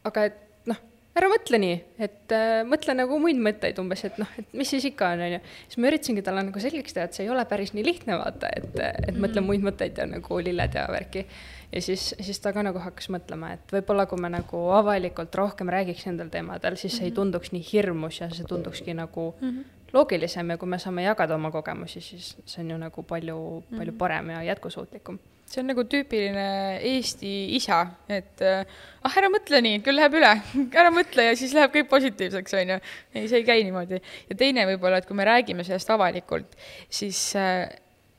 [0.07, 0.79] aga et noh,
[1.17, 4.89] ära mõtle nii, et äh, mõtle nagu muid mõtteid umbes, et noh, et mis siis
[4.91, 5.39] ikka on, onju.
[5.67, 8.51] siis ma üritasingi talle nagu selgeks teha, et see ei ole päris nii lihtne, vaata,
[8.59, 9.21] et, et mm.
[9.23, 11.25] mõtle muid mõtteid ja nagu lilled ja värki.
[11.71, 15.71] ja siis, siis ta ka nagu hakkas mõtlema, et võib-olla kui me nagu avalikult rohkem
[15.71, 17.15] räägiks nendel teemadel, siis see mm -hmm.
[17.15, 21.05] ei tunduks nii hirmus ja see tundukski nagu mm -hmm loogilisem ja kui me saame
[21.05, 23.39] jagada oma kogemusi, siis see on ju nagu palju,
[23.71, 23.99] palju mhm.
[23.99, 26.45] parem ja jätkusuutlikum see on nagu tüüpiline
[26.89, 27.79] Eesti isa,
[28.11, 30.33] et ah, ära mõtle nii, küll läheb üle,
[30.81, 32.79] ära mõtle ja siis läheb kõik positiivseks, on ju.
[33.15, 34.01] ei, see ei käi niimoodi.
[34.27, 36.57] ja teine võib-olla, et kui me räägime sellest avalikult,
[36.91, 37.63] siis äh,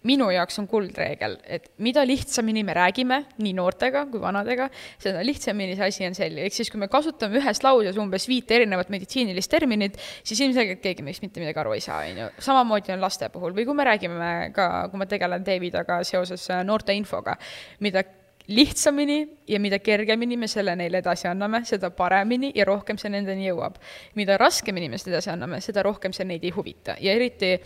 [0.07, 4.69] minu jaoks on kuldreegel, et mida lihtsamini me räägime, nii noortega kui vanadega,
[5.03, 8.55] seda lihtsamini see asi on selge, ehk siis kui me kasutame ühes lauses umbes viite
[8.59, 12.29] erinevat meditsiinilist terminit, siis ilmselgelt keegi meist mitte midagi aru ei saa, on ju.
[12.47, 16.95] samamoodi on laste puhul või kui me räägime ka, kui ma tegelen Davidaga seoses noorte
[16.95, 17.35] infoga,
[17.83, 18.05] mida
[18.49, 23.45] lihtsamini ja mida kergemini me selle neile edasi anname, seda paremini ja rohkem see nendeni
[23.51, 23.77] jõuab.
[24.17, 27.59] mida raskemini me seda edasi anname, seda rohkem see neid ei huvita ja eriti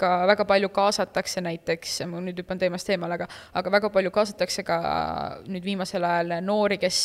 [0.00, 4.64] ka väga palju kaasatakse näiteks, ma nüüd hüppan teemast eemale, aga, aga väga palju kaasatakse
[4.64, 4.80] ka
[5.46, 7.02] nüüd viimasel ajal noori, kes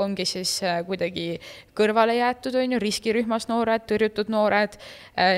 [0.00, 1.28] ongi siis kuidagi
[1.76, 4.80] kõrvale jäetud, on ju, riskirühmas noored, tõrjutud noored,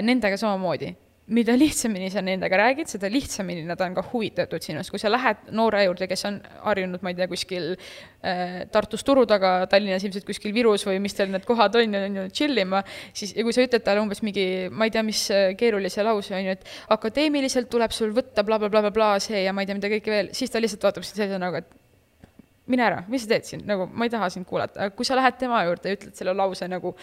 [0.07, 0.95] nendega samamoodi
[1.31, 5.51] mida lihtsamini sa nendega räägid, seda lihtsamini nad on ka huvitatud sinust, kui sa lähed
[5.55, 10.27] noore juurde, kes on harjunud, ma ei tea, kuskil äh, Tartus turu taga, Tallinnas ilmselt
[10.27, 12.83] kuskil Virus või mis teil need kohad on, on ju, chill ima,
[13.14, 16.35] siis ja kui sa ütled talle umbes mingi, ma ei tea, mis äh, keerulise lause,
[16.35, 19.71] on ju, et akadeemiliselt tuleb sul võtta blablabla bla, bla, bla, see ja ma ei
[19.71, 21.79] tea, mida kõike veel, siis ta lihtsalt vaatab sind sellise nagu, et
[22.71, 25.19] mine ära, mis sa teed siin, nagu ma ei taha sind kuulata, aga kui sa
[25.19, 26.95] lähed tema juurde ja ütled selle lause nagu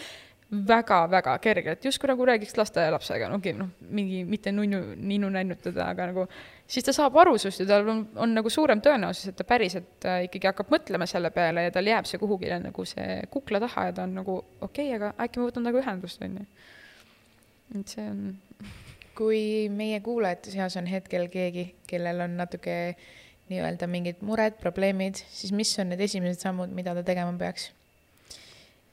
[0.52, 5.90] väga-väga kergelt, justkui nagu räägiks lasteaialapsega, no okei okay,, noh, mingi mitte nunnu, ninnu nännutada,
[5.92, 6.24] aga nagu
[6.64, 10.08] siis ta saab aru sinust ja tal on, on nagu suurem tõenäosus, et ta päriselt
[10.08, 13.90] äh, ikkagi hakkab mõtlema selle peale ja tal jääb see kuhugile nagu see kukla taha
[13.90, 16.48] ja ta on nagu okei okay,, aga äkki ma võtan temaga ühendust, on ju.
[17.82, 18.26] et see on.
[19.18, 19.42] kui
[19.74, 22.78] meie kuulajate seas on hetkel keegi, kellel on natuke
[23.52, 27.72] nii-öelda mingid mured, probleemid, siis mis on need esimesed sammud, mida ta tegema peaks?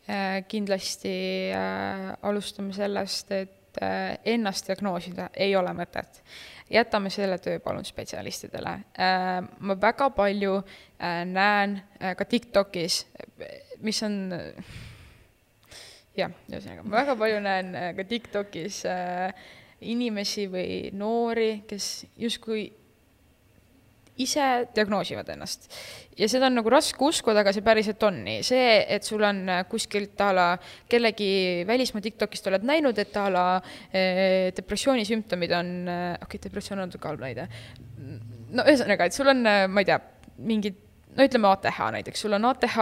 [0.08, 6.20] Äh, kindlasti äh, alustame sellest, et äh, ennast diagnoosida ei ole mõtet.
[6.68, 8.72] jätame selle töö palun spetsialistidele.
[9.60, 10.62] ma väga palju
[11.24, 11.80] näen
[12.16, 13.06] ka TikTokis,
[13.80, 14.32] mis on
[16.16, 18.82] jah, ühesõnaga ma väga palju näen ka TikTokis
[19.80, 22.66] inimesi või noori, kes justkui
[24.22, 25.66] ise diagnoosivad ennast.
[26.14, 28.42] ja seda on nagu raske uskuda, aga see päriselt on nii.
[28.46, 30.46] see, et sul on äh, kuskilt a la
[30.90, 33.46] kellegi välismaa TikTokist oled näinud, et a la
[33.90, 37.48] eh, depressiooni sümptomid on, äh, okei okay,, depressioon on natuke halb näide.
[38.54, 39.98] no ühesõnaga, et sul on, ma ei tea,
[40.46, 40.78] mingid
[41.14, 42.78] no ütleme ATH näiteks, sul on ATH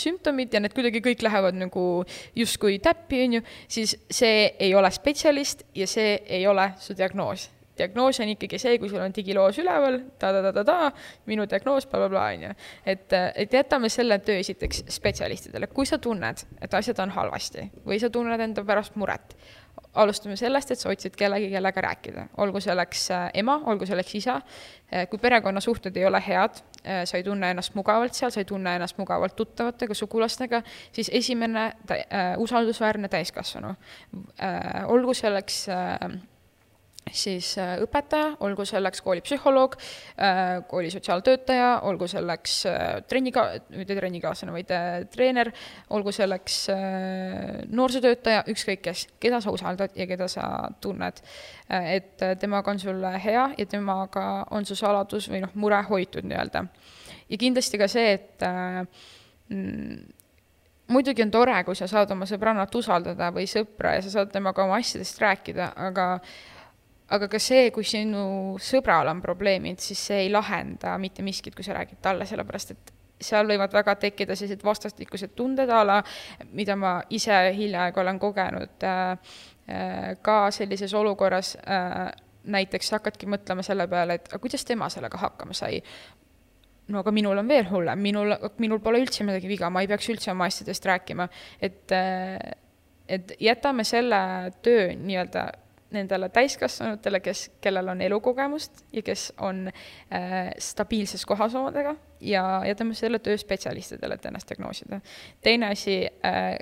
[0.00, 1.84] sümptomid ja need kuidagi kõik lähevad nagu
[2.36, 7.50] justkui täppi, on ju, siis see ei ole spetsialist ja see ei ole su diagnoos
[7.78, 10.92] diagnoos on ikkagi see, kui sul on digiloos üleval ta, ta-ta-ta-ta-ta,
[11.30, 12.54] minu diagnoos bla, blablabla, on ju.
[12.94, 18.00] et, et jätame selle töö esiteks spetsialistidele, kui sa tunned, et asjad on halvasti või
[18.02, 19.36] sa tunned enda pärast muret,
[19.94, 24.36] alustame sellest, et sa otsid kellegi, kellega rääkida, olgu selleks äh, ema, olgu selleks isa,
[24.90, 28.48] äh, kui perekonnasuhted ei ole head, äh, sa ei tunne ennast mugavalt seal, sa ei
[28.48, 33.74] tunne ennast mugavalt tuttavatega, sugulastega, siis esimene tä- äh, usaldusväärne täiskasvanu.
[34.42, 36.18] Äh,, olgu selleks äh,
[37.12, 39.76] siis äh, õpetaja, olgu selleks koolipsühholoog,
[40.16, 44.72] äh, kooli sotsiaaltöötaja, olgu selleks äh, trennika-, mitte trennikaaslane, vaid
[45.12, 45.50] treener,
[45.94, 46.58] olgu selleks
[47.68, 50.48] noorsootöötaja, ükskõik kes, keda sa usaldad ja keda sa
[50.80, 51.20] tunned.
[51.68, 56.66] et temaga on sul hea ja temaga on su saladus või noh, mure hoitud nii-öelda.
[57.28, 58.44] ja kindlasti ka see, et
[59.48, 59.96] mm,
[60.92, 64.64] muidugi on tore, kui sa saad oma sõbrannat usaldada või sõpra ja sa saad temaga
[64.64, 66.08] oma asjadest rääkida, aga
[67.12, 71.66] aga ka see, kui sinu sõbral on probleemid, siis see ei lahenda mitte miskit, kui
[71.66, 76.00] sa räägid talle, sellepärast et seal võivad väga tekkida sellised vastastikused tunded a la,
[76.56, 79.36] mida ma ise hiljaaegu olen kogenud äh,
[79.68, 82.10] äh, ka sellises olukorras äh,
[82.44, 85.80] näiteks hakkadki mõtlema selle peale, et aga kuidas tema sellega hakkama sai.
[86.88, 90.10] no aga minul on veel hullem, minul, minul pole üldse midagi viga, ma ei peaks
[90.12, 91.28] üldse oma asjadest rääkima,
[91.60, 91.92] et
[93.08, 94.18] et jätame selle
[94.64, 95.46] töö nii-öelda
[95.90, 102.94] nendele täiskasvanutele, kes, kellel on elukogemust ja kes on äh, stabiilses kohas omadega ja jätame
[102.94, 105.00] selle töö spetsialistidele, et ennast diagnoosida.
[105.40, 106.58] teine asi äh,,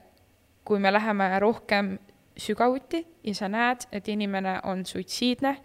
[0.65, 1.99] kui me läheme rohkem
[2.37, 5.57] sügavuti ja sa näed, et inimene on suitsiidne,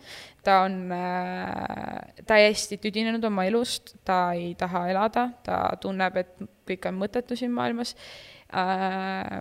[0.44, 6.34] ta on äh, täiesti tüdinenud oma elust, ta ei taha elada, ta tunneb, et
[6.68, 7.96] kõik on mõttetu siin maailmas
[8.52, 9.40] äh,,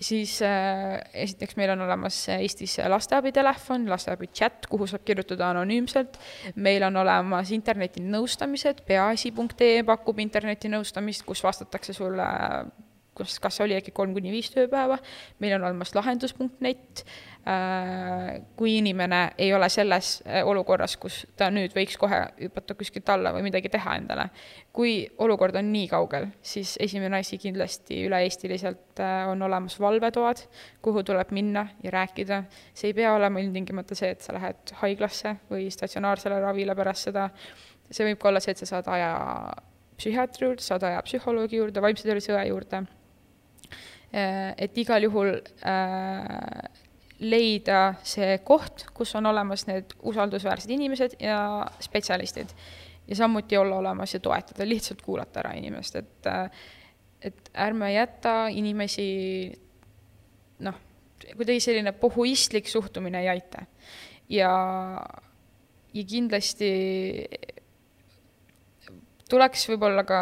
[0.00, 6.18] siis äh, esiteks meil on olemas Eestis lasteabitelefon, lasteabi chat, kuhu saab kirjutada anonüümselt.
[6.56, 12.26] meil on olemas internetinõustamised, peaasi.ee pakub internetinõustamist, kus vastatakse sulle
[13.14, 14.98] kas, kas oli äkki kolm kuni viis tööpäeva,
[15.42, 17.02] meil on olemas lahendus.net,
[17.48, 23.10] äh, kui inimene ei ole selles äh, olukorras, kus ta nüüd võiks kohe hüpata kuskilt
[23.14, 24.28] alla või midagi teha endale.
[24.74, 30.42] kui olukord on nii kaugel, siis esimene asi kindlasti üle-eestiliselt äh, on olemas valvetoad,
[30.82, 32.42] kuhu tuleb minna ja rääkida,
[32.74, 37.28] see ei pea olema ilmtingimata see, et sa lähed haiglasse või statsionaarsele ravile pärast seda,
[37.90, 39.14] see võib ka olla see, et sa saad aja
[39.94, 42.82] psühhiaatri juurde, saad aja psühholoogi juurde, vaimse tervise õe juurde
[44.14, 45.32] et igal juhul
[45.66, 46.80] äh,
[47.24, 52.54] leida see koht, kus on olemas need usaldusväärsed inimesed ja spetsialistid.
[53.08, 56.50] ja samuti olla olemas ja toetada, lihtsalt kuulata ära inimest, et äh,
[57.24, 59.06] et ärme jäta inimesi
[60.64, 60.76] noh,
[61.36, 63.64] kuidagi selline pohhuistlik suhtumine ei aita.
[64.28, 64.50] ja,
[65.94, 66.70] ja kindlasti
[69.30, 70.20] tuleks võib-olla ka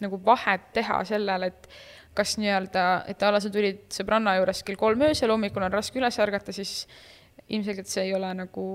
[0.00, 1.68] nagu vahet teha sellel, et
[2.16, 6.00] kas nii-öelda, et a la sa tulid sõbranna juures kell kolm öösel, hommikul on raske
[6.00, 6.86] üles ärgata, siis
[7.48, 8.66] ilmselgelt see ei ole nagu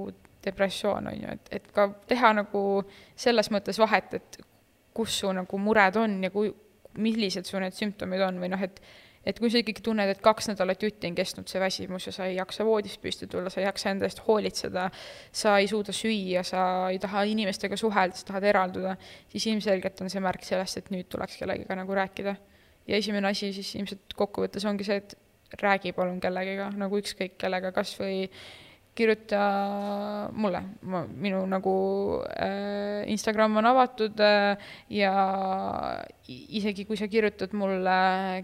[0.45, 2.63] depressioon, on ju, et, et ka teha nagu
[3.19, 4.41] selles mõttes vahet, et
[4.95, 6.51] kus su nagu mured on ja kui,
[6.99, 8.81] millised su need sümptomid on või noh, et
[9.21, 12.25] et kui sa ikkagi tunned, et kaks nädalat jutti on kestnud see väsimus ja sa
[12.25, 14.87] ei jaksa voodist püsti tulla, sa ei jaksa enda eest hoolitseda,
[15.29, 18.95] sa ei suuda süüa, sa ei taha inimestega suhelda, sa tahad eralduda,
[19.29, 22.33] siis ilmselgelt on see märk sellest, et nüüd tuleks kellegagi nagu rääkida
[22.87, 27.73] ja esimene asi siis ilmselt kokkuvõttes ongi see, et räägi palun kellegiga, nagu ükskõik kellega,
[27.75, 28.27] kas või
[28.95, 29.41] kirjuta
[30.35, 30.59] mulle,
[30.91, 31.73] ma, minu nagu
[32.35, 35.13] äh, Instagram on avatud äh, ja
[36.27, 37.95] isegi kui sa kirjutad mulle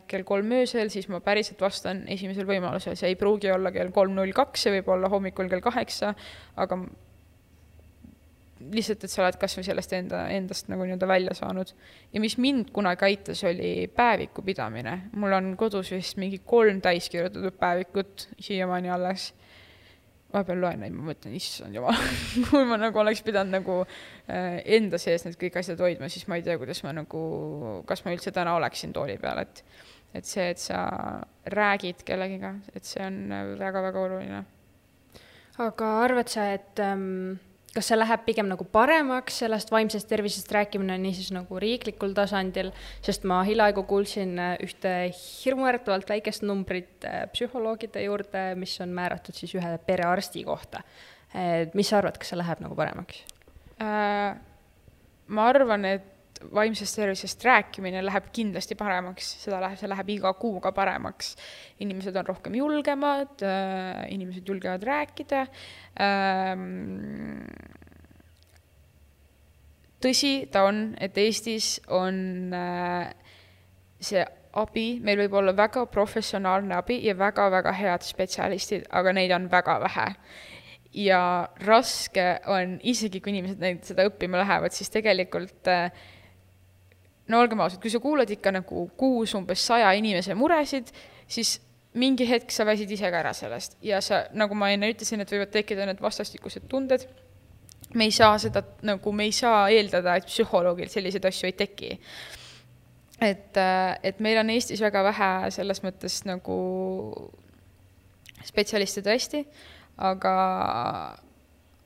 [0.08, 4.16] kell kolm öösel, siis ma päriselt vastan esimesel võimalusel, see ei pruugi olla kell kolm
[4.16, 6.14] null kaks, see võib olla hommikul kell kaheksa,
[6.56, 6.80] aga
[8.74, 11.74] lihtsalt, et sa oled kas või sellest enda, endast nagu nii-öelda välja saanud.
[12.14, 15.10] ja mis mind kunagi aitas, oli päeviku pidamine.
[15.16, 19.34] mul on kodus vist mingi kolm täiskirjutatud päevikut siiamaani alles.
[20.34, 21.96] vahepeal loen neid, ma mõtlen, issand jumal
[22.50, 26.40] kui ma nagu oleks pidanud nagu äh, enda sees need kõik asjad hoidma, siis ma
[26.40, 27.22] ei tea, kuidas ma nagu,
[27.88, 29.64] kas ma üldse täna oleksin tooli peal, et
[30.16, 30.80] et see, et sa
[31.52, 33.28] räägid kellegiga, et see on
[33.60, 34.46] väga-väga oluline.
[35.58, 37.38] aga arvad sa, et ähm
[37.76, 42.72] kas see läheb pigem nagu paremaks, sellest vaimsest tervisest rääkimine niisiis nagu riiklikul tasandil,
[43.06, 49.38] sest ma hiljaaegu kuulsin äh, ühte hirmuäratavalt väikest numbrit äh, psühholoogide juurde, mis on määratud
[49.38, 50.84] siis ühe perearsti kohta.
[51.36, 53.24] et mis sa arvad, kas see läheb nagu paremaks
[53.84, 54.38] äh,?
[55.28, 56.17] ma arvan, et
[56.54, 61.36] vaimsest tervisest rääkimine läheb kindlasti paremaks, seda läheb, see läheb iga kuuga paremaks.
[61.80, 65.46] inimesed on rohkem julgemad äh,, inimesed julgevad rääkida
[66.02, 67.46] ähm,.
[70.04, 73.14] tõsi ta on, et Eestis on äh,
[74.00, 74.26] see
[74.58, 79.80] abi, meil võib olla väga professionaalne abi ja väga-väga head spetsialistid, aga neid on väga
[79.86, 80.12] vähe
[80.98, 81.22] ja
[81.66, 85.90] raske on, isegi kui inimesed neid, seda õppima lähevad, siis tegelikult äh,
[87.28, 90.92] no olgem ausad, kui sa kuulad ikka nagu kuus umbes saja inimese muresid,
[91.28, 91.58] siis
[91.98, 95.32] mingi hetk sa väsid ise ka ära sellest ja sa, nagu ma enne ütlesin, et
[95.32, 97.08] võivad tekkida need vastastikused tunded,
[97.96, 101.92] me ei saa seda, nagu me ei saa eeldada, et psühholoogil selliseid asju ei teki.
[103.22, 103.58] et,
[104.04, 106.58] et meil on Eestis väga vähe selles mõttes nagu
[108.46, 109.42] spetsialiste tõesti,
[109.98, 110.34] aga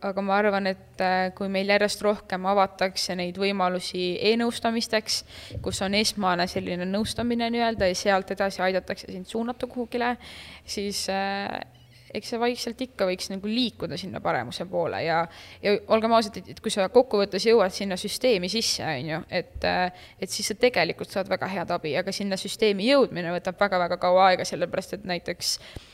[0.01, 5.21] aga ma arvan, et äh, kui meil järjest rohkem avatakse neid võimalusi e-nõustamisteks,
[5.63, 10.15] kus on esmane selline nõustamine nii-öelda ja sealt edasi aidatakse sind suunata kuhugile,
[10.65, 11.59] siis äh,
[12.13, 15.21] eks see vaikselt ikka võiks nagu liikuda sinna paremuse poole ja,
[15.63, 20.09] ja olgem ausad, et, kui sa kokkuvõttes jõuad sinna süsteemi sisse, on ju, et, äh,
[20.19, 24.31] et siis sa tegelikult saad väga head abi, aga sinna süsteemi jõudmine võtab väga-väga kaua
[24.31, 25.90] aega, sellepärast et näiteks äh,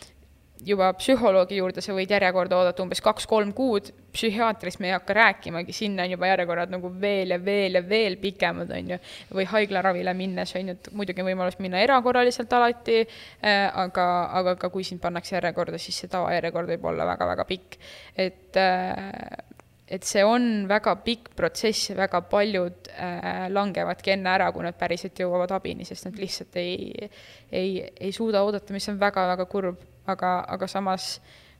[0.65, 5.75] juba psühholoogi juurde sa võid järjekorda oodata umbes kaks-kolm kuud, psühhiaatrist me ei hakka rääkimagi,
[5.75, 8.99] sinna on juba järjekorrad nagu veel ja veel ja veel pikemad, on ju,
[9.37, 14.07] või haiglaravile minnes, on ju, et muidugi on võimalus minna erakorraliselt alati äh,, aga,
[14.39, 17.77] aga ka kui sind pannakse järjekorda, siis see tavajärjekord võib olla väga-väga pikk.
[18.17, 19.45] et äh,
[19.87, 24.75] et see on väga pikk protsess ja väga paljud äh, langevadki enne ära, kui nad
[24.75, 27.07] päriselt jõuavad abini, sest nad lihtsalt ei,
[27.51, 31.17] ei, ei suuda oodata, mis on väga-väga kurb aga, aga samas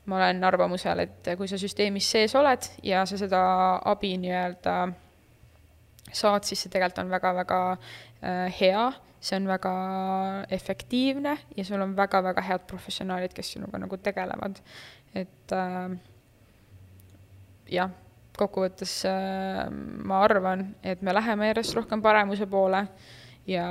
[0.08, 3.42] ma olen arvamusel, et kui sa süsteemis sees oled ja sa seda
[3.92, 4.78] abi nii-öelda
[6.16, 8.86] saad, siis see tegelikult on väga-väga äh, hea,
[9.20, 9.74] see on väga
[10.56, 14.62] efektiivne ja sul on väga-väga head professionaalid, kes sinuga nagu tegelevad.
[15.16, 15.98] et äh,
[17.72, 17.92] jah,
[18.38, 19.68] kokkuvõttes äh,
[20.08, 22.86] ma arvan, et me läheme järjest rohkem paremuse poole
[23.48, 23.68] ja,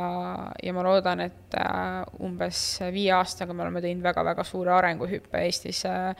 [0.63, 2.63] ja ma loodan, et äh, umbes
[2.95, 6.11] viie aastaga me oleme teinud väga-väga suure arenguhüppe Eestis äh,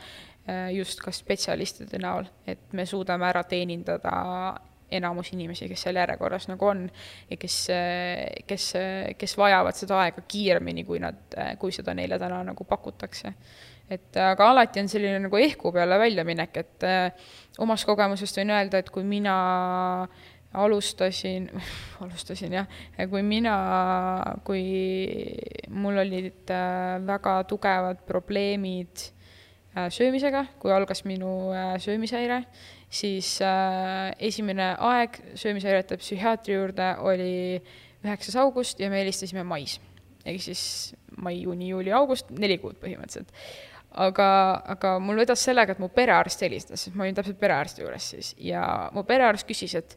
[0.47, 4.17] äh, just ka spetsialistide näol, et me suudame ära teenindada
[4.87, 6.85] enamus inimesi, kes seal järjekorras nagu on
[7.27, 7.55] ja kes,
[8.47, 8.67] kes,
[9.19, 11.17] kes vajavad seda aega kiiremini, kui nad,
[11.59, 13.33] kui seda neile täna nagu pakutakse.
[13.91, 16.87] et aga alati on selline nagu ehku peale väljaminek, et
[17.59, 19.35] omast kogemusest võin öelda, et kui mina
[20.05, 21.49] äh, alustasin,
[22.03, 22.67] alustasin jah,
[23.09, 23.57] kui mina,
[24.47, 24.63] kui
[25.69, 29.07] mul olid äh, väga tugevad probleemid
[29.75, 32.43] äh, söömisega, kui algas minu äh, söömishäire,
[32.89, 33.37] siis
[34.23, 37.33] esimene aeg söömishäirete psühhiaatri juurde oli
[38.05, 39.81] üheksas august ja me helistasime mais.
[40.27, 40.61] ehk siis
[41.17, 43.31] mai, juuni, juuli, august, neli kuud põhimõtteliselt.
[43.97, 44.27] Aga,
[44.69, 48.33] aga mul vedas sellega, et mu perearst helistas, ma olin täpselt perearsti juures siis.
[48.37, 49.95] Ja mu perearst küsis, et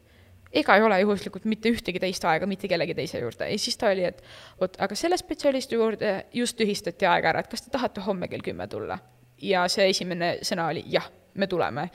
[0.51, 3.91] ega ei ole juhuslikult mitte ühtegi teist aega mitte kellegi teise juurde ja siis ta
[3.93, 4.21] oli, et
[4.59, 8.43] vot, aga selle spetsialisti juurde just tühistati aeg ära, et kas te tahate homme kell
[8.45, 8.99] kümme tulla?
[9.41, 11.89] ja see esimene sõna oli jah, me tuleme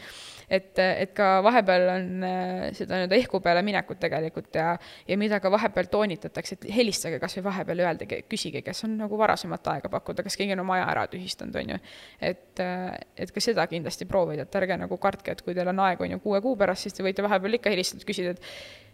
[0.51, 4.77] et, et ka vahepeal on äh, seda nii-öelda ehku peale minekut tegelikult ja,
[5.09, 9.19] ja mida ka vahepeal toonitatakse, et helistage kas või vahepeal, öeldage, küsige, kes on nagu
[9.19, 11.83] varasemat aega pakkuda, kas keegi on oma aja ära tühistanud, on ju.
[12.31, 15.85] et, äh, et ka seda kindlasti proovida, et ärge nagu kartke, et kui teil on
[15.89, 18.85] aeg, on ju, kuue kuu pärast, siis te võite vahepeal ikka helistada, küsida, et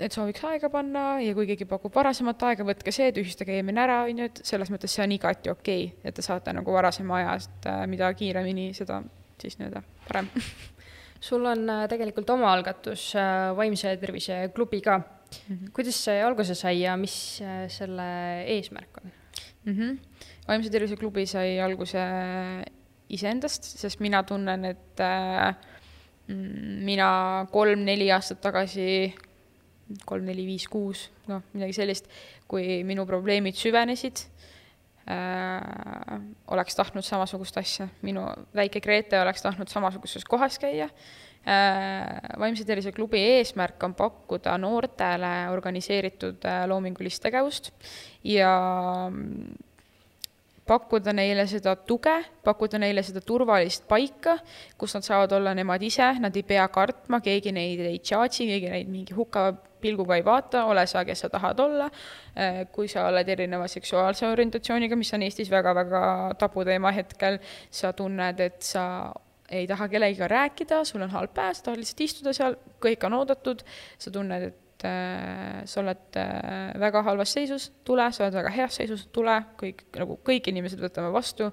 [0.00, 3.98] et sooviks aega panna ja kui keegi pakub varasemat aega, võtke see, tühistage eelmine ära,
[4.08, 7.18] on ju, et selles mõttes see on igati okei okay,, et te saate nagu varasema
[7.18, 9.02] aja, sest äh, mida kiiremini, seda
[9.40, 10.30] siis nii-öelda parem
[11.20, 15.56] sul on äh, tegelikult omaalgatus äh, Vaimse Tervise klubi ka mm.
[15.56, 15.72] -hmm.
[15.72, 18.10] kuidas see alguse sai ja mis selle
[18.46, 19.12] eesmärk on
[19.64, 19.72] mm?
[19.72, 19.98] -hmm.
[20.48, 21.98] vaimse tervise klubi sai alguse
[23.10, 25.54] iseendast, sest mina tunnen, et äh,
[26.28, 29.14] mm, mina kolm-neli aastat tagasi
[30.06, 32.06] kolm, neli, viis, kuus, noh, midagi sellist,
[32.50, 34.22] kui minu probleemid süvenesid
[35.10, 36.20] äh,,
[36.54, 42.38] oleks tahtnud samasugust asja, minu väike Grete oleks tahtnud samasuguses kohas käia äh,.
[42.38, 47.72] vaimse tervise klubi eesmärk on pakkuda noortele organiseeritud äh, loomingulist tegevust
[48.24, 48.54] ja
[50.70, 52.14] pakkuda neile seda tuge,
[52.46, 54.36] pakkuda neile seda turvalist paika,
[54.78, 58.70] kus nad saavad olla nemad ise, nad ei pea kartma, keegi neid ei judge'i, keegi
[58.70, 59.48] neid mingi hukka
[59.80, 61.88] pilguga ei vaata, ole sa, kes sa tahad olla.
[62.36, 66.02] Äh, kui sa oled erineva seksuaalse orientatsiooniga, mis on Eestis väga-väga
[66.40, 68.84] tabuteema hetkel, sa tunned, et sa
[69.50, 73.18] ei taha kellegiga rääkida, sul on halb päev, sa tahad lihtsalt istuda seal, kõik on
[73.18, 73.64] oodatud,
[73.98, 78.78] sa tunned, et äh, sa oled äh, väga halvas seisus, tule, sa oled väga heas
[78.78, 81.50] seisus, tule, kõik, nagu kõik inimesed võtame vastu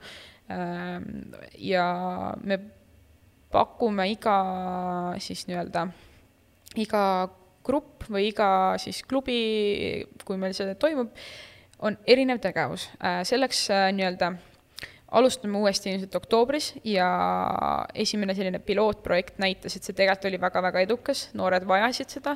[1.59, 1.85] ja
[2.39, 2.55] me
[3.51, 4.37] pakume iga
[5.23, 5.87] siis nii-öelda,
[6.83, 7.03] iga
[7.67, 8.49] grupp või iga
[8.81, 9.37] siis klubi,
[10.25, 11.11] kui meil see toimub,
[11.85, 12.87] on erinev tegevus.
[12.97, 14.31] Äh, selleks äh, nii-öelda
[15.11, 17.07] alustame uuesti ilmselt oktoobris ja
[17.95, 22.33] esimene selline pilootprojekt näitas, et see tegelikult oli väga-väga edukas, noored vajasid seda,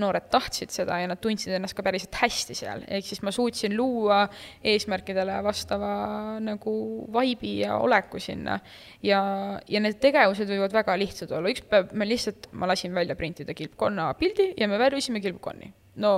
[0.00, 3.76] noored tahtsid seda ja nad tundsid ennast ka päriselt hästi seal, ehk siis ma suutsin
[3.76, 4.22] luua
[4.64, 5.90] eesmärkidele vastava
[6.44, 6.76] nagu
[7.12, 8.58] vaibi ja oleku sinna.
[9.02, 9.20] ja,
[9.68, 13.54] ja need tegevused võivad väga lihtsad olla, üks päev me lihtsalt, ma lasin välja printida
[13.54, 15.72] kilpkonna pildi ja me värvisime kilpkonni.
[16.00, 16.14] no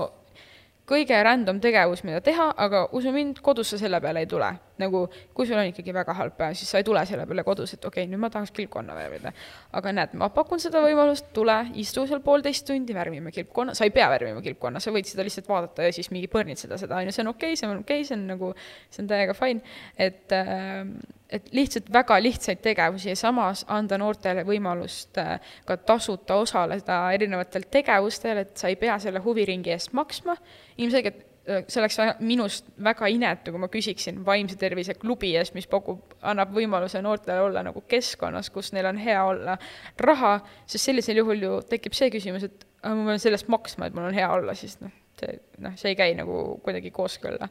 [0.87, 4.55] kõige random tegevus, mida teha, aga usu mind, kodus sa selle peale ei tule.
[4.83, 7.75] Nagu kui sul on ikkagi väga halb päev, siis sa ei tule selle peale kodus,
[7.77, 9.33] et okei okay,, nüüd ma tahaks kilpkonna värvida.
[9.81, 13.95] aga näed, ma pakun seda võimalust, tule, istu seal poolteist tundi, värvime kilpkonna, sa ei
[13.95, 17.17] pea värvima kilpkonna, sa võid seda lihtsalt vaadata ja siis mingi põrnitseda seda, on ju,
[17.17, 18.53] see on okei okay,, see on okei okay,, see on nagu,
[18.91, 20.85] see on täiega fine, et äh,
[21.31, 27.67] et lihtsalt väga lihtsaid tegevusi ja samas anda noortele võimalust äh, ka tasuta osaleda erinevatel
[27.71, 30.37] tegevustel, et sa ei pea selle huviringi eest maksma.
[30.79, 36.17] ilmselgelt see oleks minust väga inetu, kui ma küsiksin vaimse tervise klubi eest, mis pakub,
[36.27, 39.57] annab võimaluse noortele olla nagu keskkonnas, kus neil on hea olla,
[40.03, 40.37] raha,
[40.67, 44.09] sest sellisel juhul ju tekib see küsimus, et ma pean selle eest maksma, et mul
[44.09, 47.49] on hea olla, siis noh, see noh, see ei käi nagu kuidagi kooskõlla.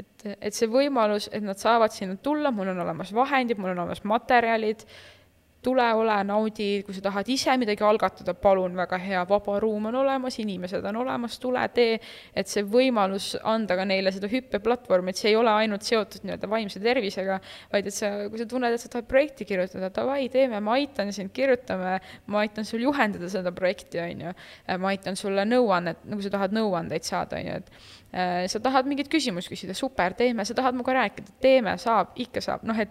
[0.00, 3.82] Et, et see võimalus, et nad saavad sinna tulla, mul on olemas vahendid, mul on
[3.82, 4.86] olemas materjalid,
[5.62, 9.98] tule, ole, naudi, kui sa tahad ise midagi algatada, palun, väga hea, vaba ruum on
[10.00, 12.00] olemas, inimesed on olemas, tule, tee,
[12.34, 16.50] et see võimalus anda ka neile seda hüppeplatvormi, et see ei ole ainult seotud nii-öelda
[16.50, 17.38] vaimse tervisega,
[17.72, 21.14] vaid et sa, kui sa tunned, et sa tahad projekti kirjutada, davai, teeme, ma aitan
[21.14, 21.96] sind, kirjutame,
[22.26, 24.36] ma aitan sul juhendada seda projekti, on ju,
[24.82, 27.74] ma aitan sulle nõuannet, nagu sa tahad nõuandeid saada, on ju, et
[28.10, 32.42] äh, sa tahad mingit küsimust küsida, super, teeme, sa tahad minuga rääkida, teeme, saab, ikka
[32.42, 32.90] saab, noh, et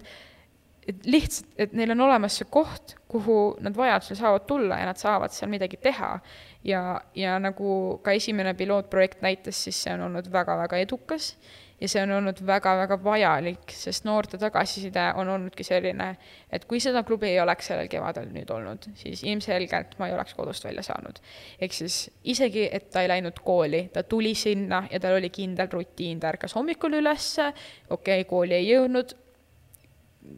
[0.87, 4.99] et lihtsalt, et neil on olemas see koht, kuhu nad vajadusel saavad tulla ja nad
[4.99, 6.19] saavad seal midagi teha.
[6.63, 11.35] ja, ja nagu ka esimene pilootprojekt näitas, siis see on olnud väga-väga edukas
[11.81, 16.11] ja see on olnud väga-väga vajalik, sest noorte tagasiside on olnudki selline,
[16.53, 20.35] et kui seda klubi ei oleks sellel kevadel nüüd olnud, siis ilmselgelt ma ei oleks
[20.37, 21.17] kodust välja saanud.
[21.61, 25.71] ehk siis isegi, et ta ei läinud kooli, ta tuli sinna ja tal oli kindel
[25.71, 27.49] rutiin, ta ärkas hommikul ülesse,
[27.89, 29.17] okei okay,, kooli ei jõudnud,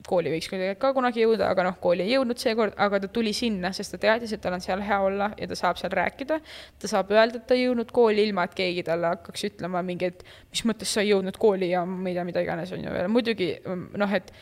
[0.08, 3.74] kooli võiks ka kunagi jõuda, aga noh, kooli ei jõudnud seekord, aga ta tuli sinna,
[3.76, 6.40] sest ta teadis, et tal on seal hea olla ja ta saab seal rääkida.
[6.80, 10.12] ta saab öelda, et ta ei jõudnud kooli, ilma et keegi talle hakkaks ütlema mingi,
[10.14, 12.98] et mis mõttes sa ei jõudnud kooli ja ma ei tea, mida iganes, on ju,
[13.12, 13.54] muidugi
[14.00, 14.34] noh, et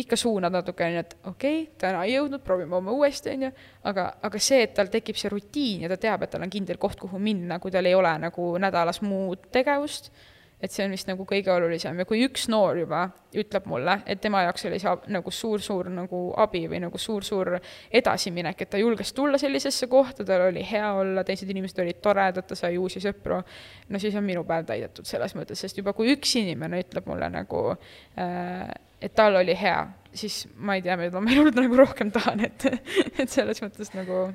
[0.00, 3.48] ikka suunad natuke, on ju, et okei okay,, täna ei jõudnud, proovime homme uuesti, on
[3.48, 3.54] ju,
[3.90, 6.78] aga, aga see, et tal tekib see rutiin ja ta teab, et tal on kindel
[6.82, 10.12] koht, kuhu minna, kui tal ei ole nagu nädalas muud tegevust
[10.60, 11.98] et see on vist nagu kõige olulisem.
[12.00, 13.06] Ja kui üks noor juba
[13.36, 17.54] ütleb mulle, et tema jaoks oli see nagu suur-suur nagu abi või nagu suur-suur
[18.00, 22.46] edasiminek, et ta julges tulla sellisesse kohta, tal oli hea olla, teised inimesed olid toredad,
[22.46, 23.40] ta sai uusi sõpru,
[23.88, 27.30] no siis on minu päev täidetud selles mõttes, sest juba kui üks inimene ütleb mulle
[27.32, 28.68] nagu äh,
[29.00, 29.78] et tal oli hea,
[30.12, 32.68] siis ma ei tea, mida ma elult nagu rohkem tahan, et,
[33.16, 34.26] et selles mõttes nagu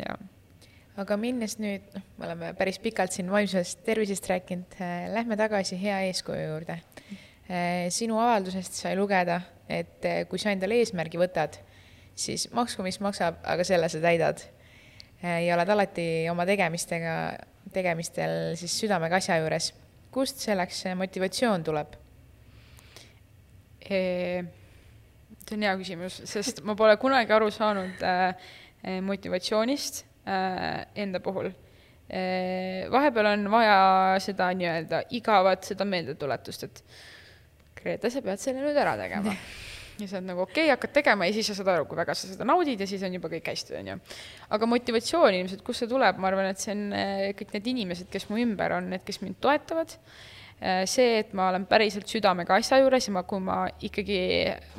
[0.00, 0.18] jah
[0.98, 5.78] aga minnes nüüd, noh, me oleme päris pikalt siin vaimsest tervisest rääkinud, äh, lähme tagasi
[5.78, 6.78] hea eeskuju juurde.
[7.48, 9.40] Äh, sinu avaldusest sai lugeda,
[9.70, 11.60] et äh, kui sa endale eesmärgi võtad,
[12.18, 14.46] siis maksku, mis maksab, aga selle sa täidad.
[15.18, 17.12] ja oled alati oma tegemistega,
[17.74, 19.72] tegemistel siis südamega asja juures.
[20.14, 21.96] kust selleks motivatsioon tuleb?
[23.88, 24.44] see
[25.52, 28.04] on hea küsimus, sest ma pole kunagi aru saanud
[29.02, 32.88] motivatsioonist enda puhul äh,.
[32.92, 33.78] vahepeal on vaja
[34.24, 36.84] seda nii-öelda igavat, seda meeldetuletust, et
[37.78, 39.34] Grete, sa pead selle nüüd ära tegema
[40.02, 42.14] ja sa oled nagu okei okay,, hakkad tegema ja siis sa saad aru, kui väga
[42.16, 43.98] sa seda naudid ja siis on juba kõik hästi, on ju.
[44.56, 48.10] aga motivatsioon ilmselt, kust see tuleb, ma arvan, et see on äh, kõik need inimesed,
[48.12, 52.58] kes mu ümber on, need, kes mind toetavad äh, see, et ma olen päriselt südamega
[52.60, 54.20] asja juures ja ma, kui ma ikkagi,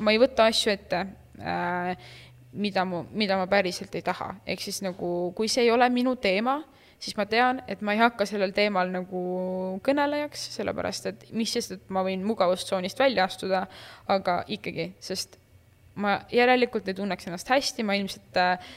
[0.00, 1.04] ma ei võta asju ette
[1.40, 2.10] äh,,
[2.52, 6.16] mida mu, mida ma päriselt ei taha, ehk siis nagu, kui see ei ole minu
[6.20, 6.60] teema,
[7.00, 9.20] siis ma tean, et ma ei hakka sellel teemal nagu
[9.86, 13.64] kõnelejaks, sellepärast et mis sest, et ma võin mugavustsoonist välja astuda,
[14.10, 15.38] aga ikkagi, sest
[16.00, 18.70] ma järelikult ei tunneks ennast hästi, ma ilmselt äh,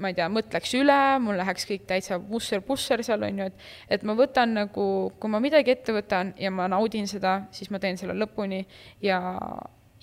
[0.00, 4.06] ma ei tea, mõtleks üle, mul läheks kõik täitsa pusser-pusser seal, on ju, et et
[4.08, 4.86] ma võtan nagu,
[5.20, 8.62] kui ma midagi ette võtan ja ma naudin seda, siis ma teen selle lõpuni
[9.04, 9.20] ja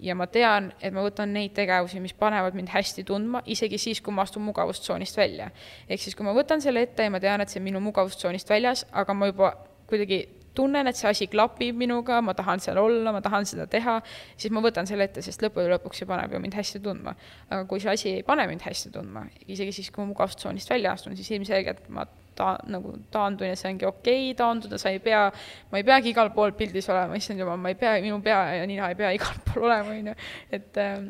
[0.02, 4.02] ja ma tean, et ma võtan neid tegevusi, mis panevad mind hästi tundma, isegi siis,
[4.02, 5.52] kui ma astun mugavustsoonist välja.
[5.90, 8.50] ehk siis, kui ma võtan selle ette ja ma tean, et see on minu mugavustsoonist
[8.50, 9.54] väljas, aga ma juba
[9.90, 10.28] kuidagi
[10.60, 14.00] tunnen, et see asi klapib minuga, ma tahan seal olla, ma tahan seda teha,
[14.38, 17.16] siis ma võtan selle ette, sest lõppude lõpuks see paneb ju mind hästi tundma.
[17.50, 20.96] aga kui see asi ei pane mind hästi tundma, isegi siis, kui ma mugavustsoonist välja
[20.98, 22.08] astun, siis ilmselgelt ma
[22.40, 25.26] ta nagu taandun ja see ongi okei okay, taanduda, sa ei pea,
[25.72, 28.68] ma ei peagi igal pool pildis olema, issand jumal, ma ei pea, minu pea ja
[28.70, 30.18] nina ei pea igal pool olema, on ju,
[30.56, 31.10] et ähm,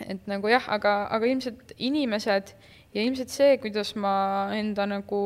[0.00, 2.54] et nagu jah, aga, aga ilmselt inimesed
[2.94, 4.12] ja ilmselt see, kuidas ma
[4.56, 5.20] enda nagu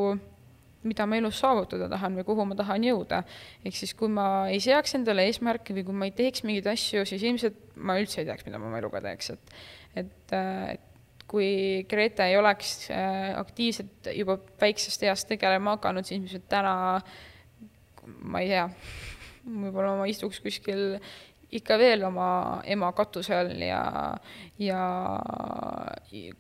[0.84, 3.22] mida ma elus saavutada tahan või kuhu ma tahan jõuda.
[3.64, 7.06] ehk siis, kui ma ei seaks endale eesmärke või kui ma ei teeks mingeid asju,
[7.08, 9.54] siis ilmselt ma üldse ei teaks, mida ma oma eluga teeks, et
[9.94, 10.93] et, äh, et
[11.30, 16.74] kui Grete ei oleks äh, aktiivselt juba väiksest east tegelema hakanud, siis ilmselt täna
[18.04, 18.66] ma ei tea,
[19.44, 20.98] võib-olla ma istuks kuskil
[21.54, 22.28] ikka veel oma
[22.70, 23.80] ema katuse all ja,
[24.58, 24.80] ja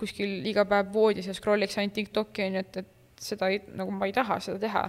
[0.00, 3.94] kuskil iga päev voodis ja scroll'iks ainult TikTok'i, on ju, et, et seda ei, nagu
[3.94, 4.84] ma ei taha seda teha.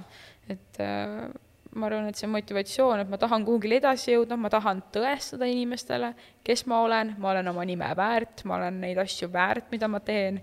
[0.49, 1.29] et äh,
[1.75, 6.13] ma arvan, et see motivatsioon, et ma tahan kuhugile edasi jõuda, ma tahan tõestada inimestele,
[6.45, 9.99] kes ma olen, ma olen oma nime väärt, ma olen neid asju väärt, mida ma
[10.03, 10.41] teen.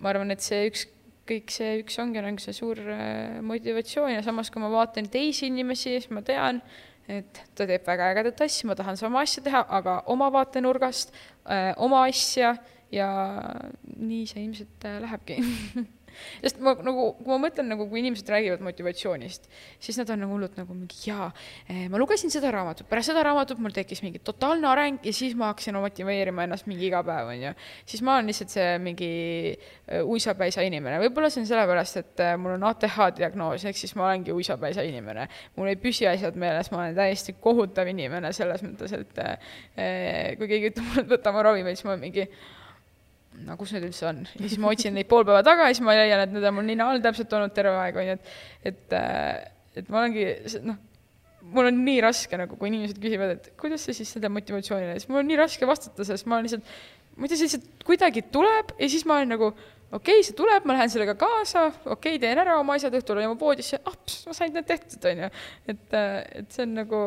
[0.00, 0.86] ma arvan, et see üks,
[1.28, 5.50] kõik see üks ongi nagu see suur äh, motivatsioon ja samas, kui ma vaatan teisi
[5.50, 6.62] inimesi, siis ma tean,
[7.10, 11.14] et ta teeb väga ägedat asja, ma tahan sama asja teha, aga oma vaatenurgast,
[11.46, 12.56] äh, oma asja
[12.90, 13.10] ja
[13.96, 15.38] nii see ilmselt äh, lähebki
[16.42, 19.48] sest ma nagu, kui ma mõtlen nagu, kui inimesed räägivad motivatsioonist,
[19.82, 21.30] siis nad on nagu hullult nagu mingi jaa,
[21.68, 25.36] eh, ma lugesin seda raamatut, pärast seda raamatut mul tekkis mingi totaalne areng ja siis
[25.38, 27.54] ma hakkasin motiveerima ennast mingi iga päev, on ju.
[27.92, 29.10] siis ma olen lihtsalt see mingi
[29.56, 33.96] eh, uisapäisa inimene, võib-olla see on sellepärast, et eh, mul on ATH diagnoos, ehk siis
[33.98, 35.28] ma olengi uisapäisa inimene.
[35.56, 40.70] mul ei püsi asjad meeles, ma olen täiesti kohutav inimene selles mõttes, et kui keegi
[40.72, 42.26] ütleb mulle, et võta oma ravimeid, siis ma olen mingi
[43.46, 45.84] no kus need üldse on, ja siis ma otsin neid pool päeva taga ja siis
[45.86, 48.70] ma leian, et need on mul nina all täpselt olnud terve aeg, on ju, et
[48.70, 50.26] et, äh, et ma olengi,
[50.66, 50.78] noh,
[51.54, 55.10] mul on nii raske nagu, kui inimesed küsivad, et kuidas sa siis seda motivatsioonile, siis
[55.10, 56.72] mul on nii raske vastata, sest ma olen lihtsalt,
[57.16, 59.52] ma ei tea, see lihtsalt kuidagi tuleb ja siis ma olen nagu
[59.90, 63.18] okei okay,, see tuleb, ma lähen sellega kaasa, okei okay,, teen ära oma asjad, õhtul
[63.18, 63.96] olen juba poodisse, ah,
[64.28, 65.30] ma sain need tehtud, on ju.
[65.74, 67.00] et, äh, et see on nagu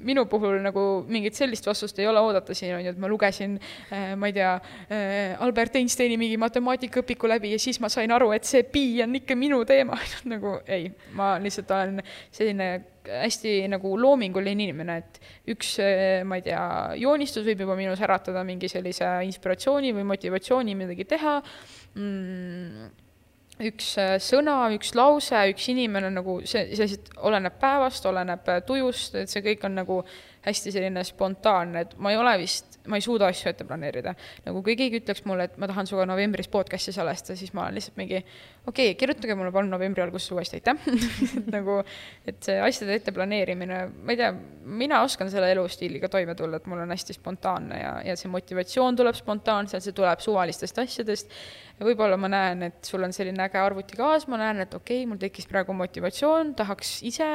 [0.00, 3.56] minu puhul nagu mingit sellist vastust ei ole oodata siin, on ju, et ma lugesin
[3.90, 8.30] äh,, ma ei tea äh,, Albert Einsteini mingi matemaatikaõpiku läbi ja siis ma sain aru,
[8.36, 9.98] et see pi on ikka minu teema.
[10.32, 12.00] Nagu ei, ma lihtsalt olen
[12.30, 12.70] selline
[13.10, 15.20] hästi nagu loominguline inimene, et
[15.54, 16.62] üks, äh, ma ei tea,
[17.00, 21.38] joonistus võib juba minus äratada mingi sellise inspiratsiooni või motivatsiooni midagi teha
[21.94, 22.90] mm,
[23.66, 28.60] üks äh, sõna, üks lause, üks inimene nagu see, see lihtsalt oleneb päevast, oleneb äh,
[28.66, 30.00] tujust, et see kõik on nagu
[30.46, 34.14] hästi selline spontaanne, et ma ei ole vist, ma ei suuda asju ette planeerida.
[34.46, 37.76] nagu kui keegi ütleks mulle, et ma tahan sinuga novembris podcast'i salvestada, siis ma olen
[37.76, 40.76] lihtsalt mingi okei okay,, kirjutage mulle palun novembri alguses uuesti, aitäh.
[41.54, 41.80] Nagu,
[42.28, 44.30] et see asjade ette planeerimine, ma ei tea,
[44.80, 49.00] mina oskan selle elustiiliga toime tulla, et mul on hästi spontaanne ja, ja see motivatsioon
[49.00, 51.36] tuleb spontaanselt, see tuleb suvalistest asjadest.
[51.80, 55.08] Ja võib-olla ma näen, et sul on selline äge arvutikaas, ma näen, et okei okay,,
[55.08, 57.28] mul tekkis praegu motivatsioon, tahaks ise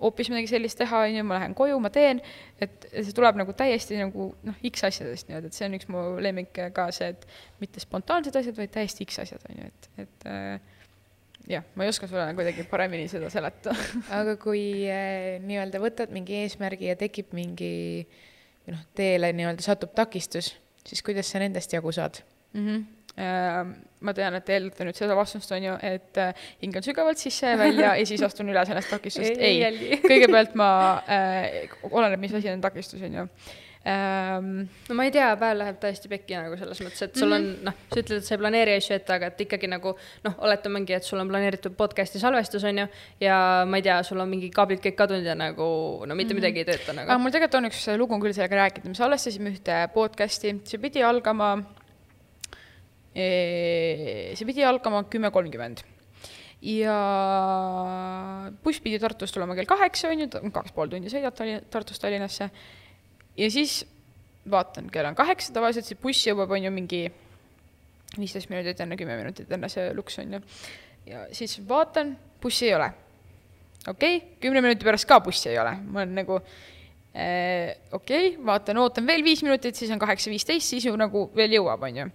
[0.00, 2.22] hoopis midagi sellist teha, on ju, ma lähen koju, ma teen,
[2.62, 6.04] et see tuleb nagu täiesti nagu noh, X asjadest nii-öelda, et see on üks mu
[6.22, 7.26] lemmik ka see, et
[7.62, 10.72] mitte spontaansed asjad, vaid täiesti X asjad, on ju, et, et äh,
[11.50, 13.76] jah, ma ei oska sulle kuidagi paremini seda seletada
[14.20, 17.74] aga kui äh, nii-öelda võtad mingi eesmärgi ja tekib mingi
[18.66, 20.52] või noh, teele nii-öelda satub takistus,
[20.86, 22.22] siis kuidas sa nendest jagu saad?
[22.52, 22.66] Mm?
[22.66, 27.20] -hmm ma tean, et te eeldate nüüd seda vastust, on ju, et äh, hingan sügavalt
[27.20, 29.36] sisse ja välja ja siis astun üle sellest takistust.
[29.48, 29.98] Ei, ei.
[30.00, 30.70] kõigepealt ma
[31.04, 33.26] äh,, oleneb, mis asi on takistus, on ju
[33.88, 37.42] ähm, no ma ei tea, päev läheb täiesti pekki nagu selles mõttes, et sul on
[37.48, 37.64] Mhm.
[37.66, 40.94] noh, sa ütled, et sa ei planeeri asju ette, aga et ikkagi nagu noh, oletamegi,
[40.94, 42.86] et sul on planeeritud podcast'i salvestus, on ju,
[43.20, 45.66] ja ma ei tea, sul on mingi kaablid kõik kadunud ja nagu
[46.06, 47.20] no mitte midagi ei tööta aga nagu.
[47.22, 51.02] mul tegelikult on üks lugu on küll sellega rääkida, me salvestasime ühte podcast'i, see pidi
[51.02, 51.56] algama,
[53.14, 55.82] see pidi algama kümme kolmkümmend.
[56.62, 56.94] ja
[58.62, 62.50] buss pidi Tartust tulema kell kaheksa, on ju, kaks pool tundi sõidad Tallinn, Tartust Tallinnasse.
[63.36, 63.82] Ja siis
[64.50, 67.04] vaatan, kell on kaheksa, tavaliselt see buss jõuab, on ju, mingi
[68.18, 70.42] viisteist minutit enne, kümme minutit enne see luks, on ju.
[71.06, 72.92] ja siis vaatan, bussi ei ole
[73.88, 78.44] okei okay,, kümne minuti pärast ka bussi ei ole, ma olen nagu eh, okei okay,,
[78.46, 82.02] vaatan, ootan veel viis minutit, siis on kaheksa viisteist, siis ju nagu veel jõuab, on
[82.02, 82.08] ju.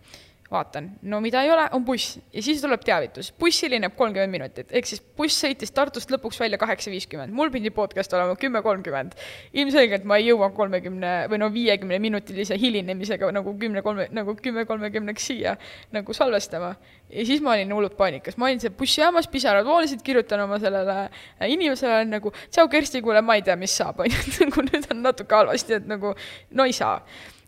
[0.52, 4.72] vaatan, no mida ei ole, on buss ja siis tuleb teavitus, buss hilineb kolmkümmend minutit,
[4.72, 9.18] ehk siis buss sõitis Tartust lõpuks välja kaheksa viiskümmend, mul pidi podcast olema kümme kolmkümmend.
[9.54, 14.66] ilmselgelt ma ei jõua kolmekümne või no viiekümne minutilise hilinemisega nagu kümne kolme, nagu kümme
[14.66, 15.58] kolmekümneks siia
[15.92, 16.76] nagu salvestama.
[17.10, 21.10] ja siis ma olin hullult paanikas, ma olin seal bussijaamas, pisarad voolisid, kirjutan oma sellele
[21.48, 24.92] inimesele nagu tšau Kersti, kuule, ma ei tea, mis saab, on ju, et nagu nüüd
[24.94, 26.16] on natuke halvasti, et nagu
[26.52, 27.02] no ei saa.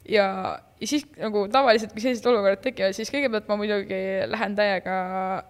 [0.09, 3.99] ja, ja siis nagu tavaliselt, kui sellised olukorrad tekivad, siis kõigepealt ma muidugi
[4.31, 4.95] lähen täiega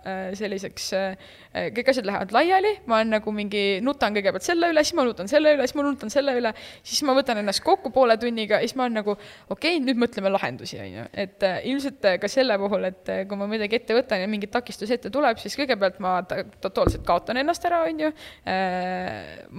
[0.02, 1.28] äh, selliseks äh,,
[1.76, 5.30] kõik asjad lähevad laiali, ma olen nagu mingi, nutan kõigepealt selle üle, siis ma nutan
[5.30, 8.66] selle üle, siis ma nutan selle üle, siis ma võtan ennast kokku poole tunniga ja
[8.66, 12.32] siis ma olen nagu okei okay,, nüüd mõtleme lahendusi, on ju, et äh, ilmselt ka
[12.32, 16.02] selle puhul, et kui ma midagi ette võtan ja mingit takistus ette tuleb, siis kõigepealt
[16.02, 18.12] ma ta- totaalselt kaotan ennast ära, on ju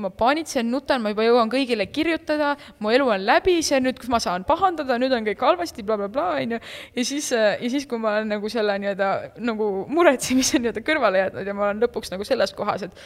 [0.03, 4.11] ma paanitsen, nutan, ma juba jõuan kõigile kirjutada, mu elu on läbi, see nüüd, kus
[4.13, 6.63] ma saan pahandada, nüüd on kõik halvasti bla,, blablabla, on ju.
[6.97, 9.11] ja siis, ja siis, kui ma olen nagu selle nii-öelda
[9.45, 13.05] nagu muretsemise nii-öelda kõrvale jätnud ja ma olen lõpuks nagu selles kohas, et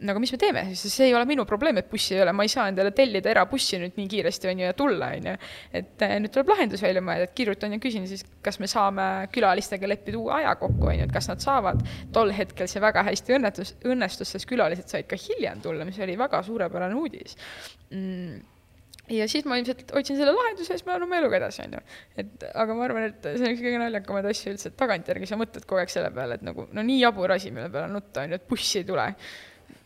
[0.00, 2.32] no aga mis me teeme siis, see ei ole minu probleem, et bussi ei ole,
[2.36, 5.34] ma ei saa endale tellida erabussi nüüd nii kiiresti, on ju, ja tulla, on ju.
[5.80, 9.08] et eh, nüüd tuleb lahendus välja mõelda, et kirjutan ja küsin siis, kas me saame
[9.34, 11.82] külalistega leppida uue aja kokku, on ju, et kas nad saavad.
[12.16, 16.16] tol hetkel see väga hästi õnnetus, õnnestus, sest külalised said ka hiljem tulla, mis oli
[16.20, 17.36] väga suurepärane uudis
[17.90, 18.49] mm
[19.10, 21.76] ja siis ma ilmselt otsin selle lahenduse ja siis ma lähen oma eluga edasi, on
[21.78, 21.82] ju.
[22.22, 25.38] et aga ma arvan, et see on üks kõige naljakamaid asju üldse, et tagantjärgi sa
[25.40, 28.34] mõtled kogu aeg selle peale, et nagu no nii jabur asi, mille peale nutta on
[28.34, 29.06] ju, et bussi ei tule.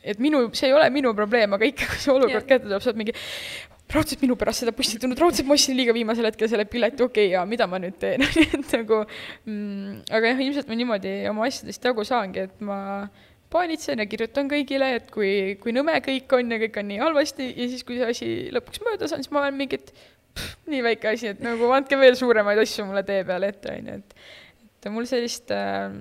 [0.05, 2.49] et minu, see ei ole minu probleem, aga ikka, kui see olukord Jah.
[2.49, 3.15] kätte tuleb, sa oled mingi
[3.95, 7.29] raudselt minu pärast seda bussi tulnud, raudselt ma ostsin liiga viimasel hetkel selle pileti, okei
[7.29, 11.49] okay,, ja mida ma nüüd teen, et nagu mm, aga jah, ilmselt ma niimoodi oma
[11.49, 12.79] asjadest jagu saangi, et ma
[13.55, 17.49] paanitsen ja kirjutan kõigile, et kui, kui nõme kõik on ja kõik on nii halvasti
[17.53, 19.95] ja siis, kui see asi lõpuks möödas on, siis ma olen mingi, et
[20.35, 23.93] pff, nii väike asi, et nagu andke veel suuremaid asju mulle tee peale ette, on
[23.93, 24.21] ju, et
[24.85, 25.95] et mul sellist äh,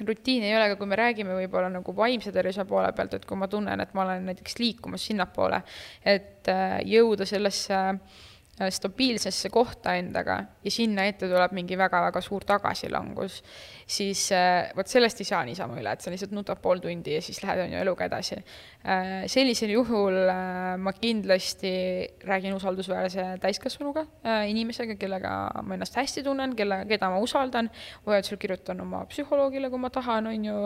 [0.00, 3.38] rutiini ei ole, aga kui me räägime võib-olla nagu vaimse tervise poole pealt, et kui
[3.38, 5.60] ma tunnen, et ma olen näiteks liikumas sinnapoole,
[6.08, 12.44] et äh, jõuda sellesse äh, stabiilsesse kohta endaga ja sinna ette tuleb mingi väga-väga suur
[12.48, 13.42] tagasilangus,
[13.86, 17.22] siis äh, vot sellest ei saa niisama üle, et sa lihtsalt nutad pool tundi ja
[17.24, 19.24] siis lähed on ju eluga edasi äh,.
[19.30, 21.72] sellisel juhul äh, ma kindlasti
[22.28, 24.06] räägin usaldusväärse täiskasvanuga
[24.48, 27.70] inimesega, kellega ma ennast hästi tunnen, kelle, keda ma usaldan,
[28.06, 30.58] vajadusel kirjutan oma psühholoogile, kui ma tahan, on ju,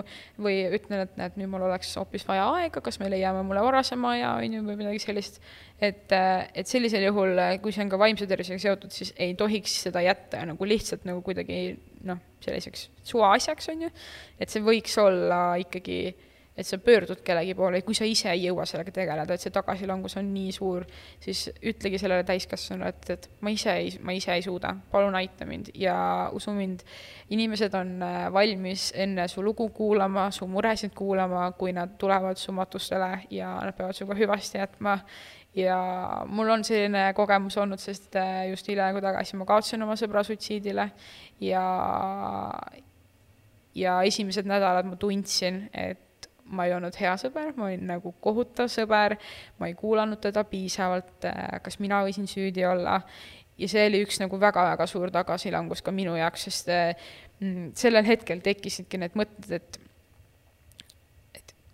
[0.42, 4.14] või ütlen, et näed, nüüd mul oleks hoopis vaja aega, kas me leiame mulle varasema
[4.16, 5.40] aja, on ju, või midagi sellist.
[5.80, 10.02] et, et sellisel juhul, kui see on ka vaimse tervisega seotud, siis ei tohiks seda
[10.04, 13.90] jätta nagu lihtsalt nagu kuidagi noh, selliseks suvaasjaks, on ju,
[14.40, 16.00] et see võiks olla ikkagi
[16.56, 19.52] et sa pöördud kellegi poole ja kui sa ise ei jõua sellega tegeleda, et see
[19.52, 20.86] tagasilangus on nii suur,
[21.20, 25.46] siis ütlegi sellele täiskasvanule, et, et ma ise ei, ma ise ei suuda, palun aita
[25.48, 25.96] mind ja
[26.36, 26.84] usu mind,
[27.36, 32.56] inimesed on äh, valmis enne su lugu kuulama, su muresid kuulama, kui nad tulevad su
[32.56, 34.96] matustele ja nad peavad sinuga hüvasti jätma
[35.56, 35.78] ja
[36.28, 40.90] mul on selline kogemus olnud, sest äh, just hiljaaegu tagasi ma kaotasin oma sõbra suitsiidile
[41.40, 41.62] ja
[43.76, 48.70] ja esimesed nädalad ma tundsin, et ma ei olnud hea sõber, ma olin nagu kohutav
[48.72, 49.16] sõber,
[49.58, 51.26] ma ei kuulanud teda piisavalt,
[51.62, 53.00] kas mina võisin süüdi olla.
[53.56, 56.70] Ja see oli üks nagu väga-väga suur tagasilangus ka minu jaoks, sest
[57.40, 59.78] mm, sellel hetkel tekkisidki need mõtted, et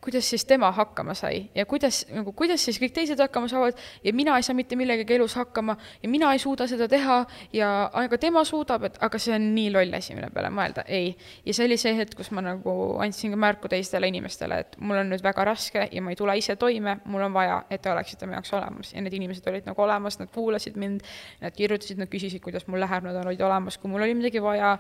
[0.03, 4.13] kuidas siis tema hakkama sai ja kuidas nagu, kuidas siis kõik teised hakkama saavad ja
[4.13, 7.21] mina ei saa mitte millegagi elus hakkama ja mina ei suuda seda teha
[7.53, 7.69] ja
[8.03, 11.13] aga tema suudab, et aga see on nii loll asi, mille peale mõelda, ei.
[11.47, 15.03] ja see oli see hetk, kus ma nagu andsin ka märku teistele inimestele, et mul
[15.03, 17.93] on nüüd väga raske ja ma ei tule ise toime, mul on vaja, et te
[17.93, 18.93] oleksite mu jaoks olemas.
[18.97, 21.07] Ja need inimesed olid nagu olemas, nad kuulasid mind,
[21.43, 24.77] nad kirjutasid, nad küsisid, kuidas mul läheb, nad olid olemas, kui mul oli midagi vaja.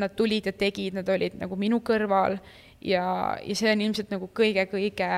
[0.00, 2.38] Nad tulid ja tegid, nad olid nagu minu kõrval
[2.84, 5.10] ja, ja see on ilmselt nagu kõige-kõige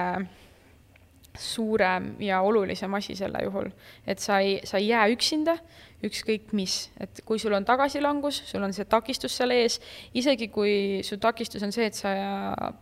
[1.39, 3.71] suurem ja olulisem asi selle juhul,
[4.07, 5.57] et sa ei, sa ei jää üksinda,
[6.05, 9.81] ükskõik mis, et kui sul on tagasilangus, sul on see takistus seal ees,
[10.15, 12.12] isegi kui su takistus on see, et sa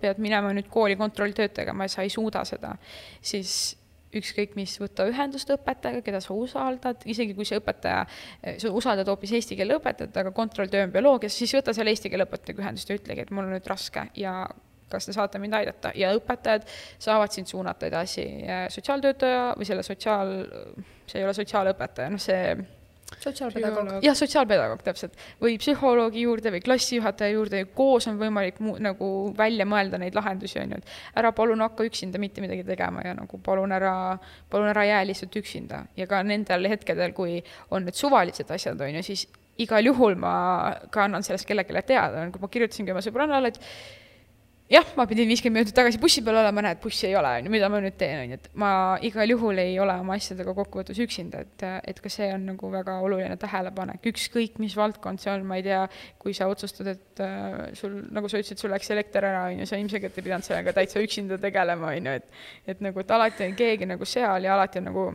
[0.02, 2.74] pead minema nüüd kooli kontrolltööd tegema ja sa ei suuda seda,
[3.22, 3.76] siis
[4.12, 8.02] ükskõik mis, võtta ühendust õpetajaga, keda sa usaldad, isegi kui see õpetaja,
[8.60, 12.26] sa usaldad hoopis eesti keele õpetajat, aga kontrolltöö on bioloogias, siis võta selle eesti keele
[12.28, 14.42] õpetajaga ühendust ja ütlegi, et mul on nüüd raske ja
[14.92, 16.68] kas te saate mind aidata ja õpetajad
[17.02, 18.28] saavad sind suunata edasi
[18.72, 20.36] sotsiaaltöötaja või selle sotsiaal,
[21.06, 22.54] see ei ole sotsiaalõpetaja, noh, see
[23.20, 24.02] sotsiaalpedagoog.
[24.04, 29.08] jah, sotsiaalpedagoog täpselt, või psühholoogi juurde või klassijuhataja juurde ja koos on võimalik mu-, nagu
[29.38, 33.14] välja mõelda neid lahendusi, on ju, et ära palun hakka üksinda mitte midagi tegema ja
[33.18, 33.94] nagu palun ära,
[34.50, 35.84] palun ära jää lihtsalt üksinda.
[35.96, 37.40] ja ka nendel hetkedel, kui
[37.70, 39.26] on need suvalised asjad, on ju, siis
[39.62, 40.34] igal juhul ma
[40.90, 43.60] ka annan sellest kellelegi teada, nagu ma kirjutasingi oma sõbrannale, et
[44.72, 47.52] jah, ma pidin viiskümmend minutit tagasi bussi peal olema, näed, bussi ei ole, on ju,
[47.52, 48.70] mida ma nüüd teen, on ju, et ma
[49.04, 52.98] igal juhul ei ole oma asjadega kokkuvõttes üksinda, et, et ka see on nagu väga
[53.04, 55.82] oluline tähelepanek, ükskõik mis valdkond see on, ma ei tea,
[56.22, 59.68] kui sa otsustad, et äh, sul, nagu sa ütlesid, sul läks elekter ära, on ju,
[59.68, 63.44] sa ilmselgelt ei pidanud sellega täitsa üksinda tegelema, on ju, et et nagu, et alati
[63.50, 65.06] on keegi nagu seal ja alati on nagu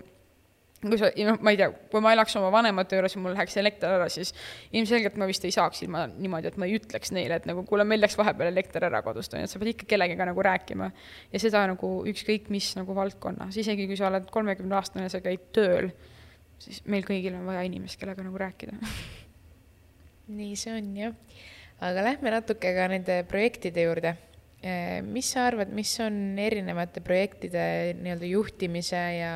[0.81, 3.57] kui sa, noh, ma ei tea, kui ma elaks oma vanemate juures ja mul läheks
[3.57, 4.33] elekter ära, siis
[4.77, 7.85] ilmselgelt ma vist ei saaks ilma niimoodi, et ma ei ütleks neile, et nagu kuule,
[7.87, 10.91] meil läks vahepeal elekter ära kodust, on ju, et sa pead ikka kellegagi nagu rääkima.
[11.33, 15.89] ja seda nagu ükskõik mis nagu valdkonnas, isegi kui sa oled kolmekümneaastane, sa käid tööl,
[16.61, 18.77] siis meil kõigil on vaja inimest, kellega nagu rääkida.
[20.37, 21.17] nii see on jah.
[21.81, 24.17] aga lähme natuke ka nende projektide juurde
[25.05, 29.33] mis sa arvad, mis on erinevate projektide nii-öelda juhtimise ja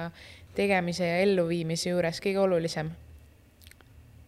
[0.57, 2.91] tegemise ja elluviimise juures kõige olulisem?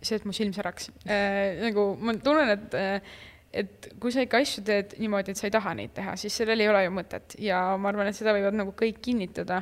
[0.03, 1.61] see, et mu silm säraks äh,.
[1.63, 3.13] nagu ma tunnen, et äh,
[3.53, 6.63] et kui sa ikka asju teed niimoodi, et sa ei taha neid teha, siis sellel
[6.63, 9.61] ei ole ju mõtet ja ma arvan, et seda võivad nagu kõik kinnitada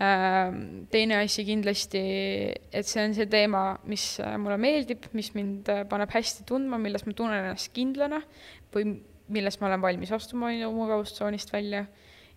[0.00, 0.54] äh,.
[0.92, 2.02] teine asi kindlasti,
[2.72, 7.14] et see on see teema, mis mulle meeldib, mis mind paneb hästi tundma, milles ma
[7.14, 8.22] tunnen ennast kindlana
[8.74, 11.84] või milles ma olen valmis astuma mugavustsoonist välja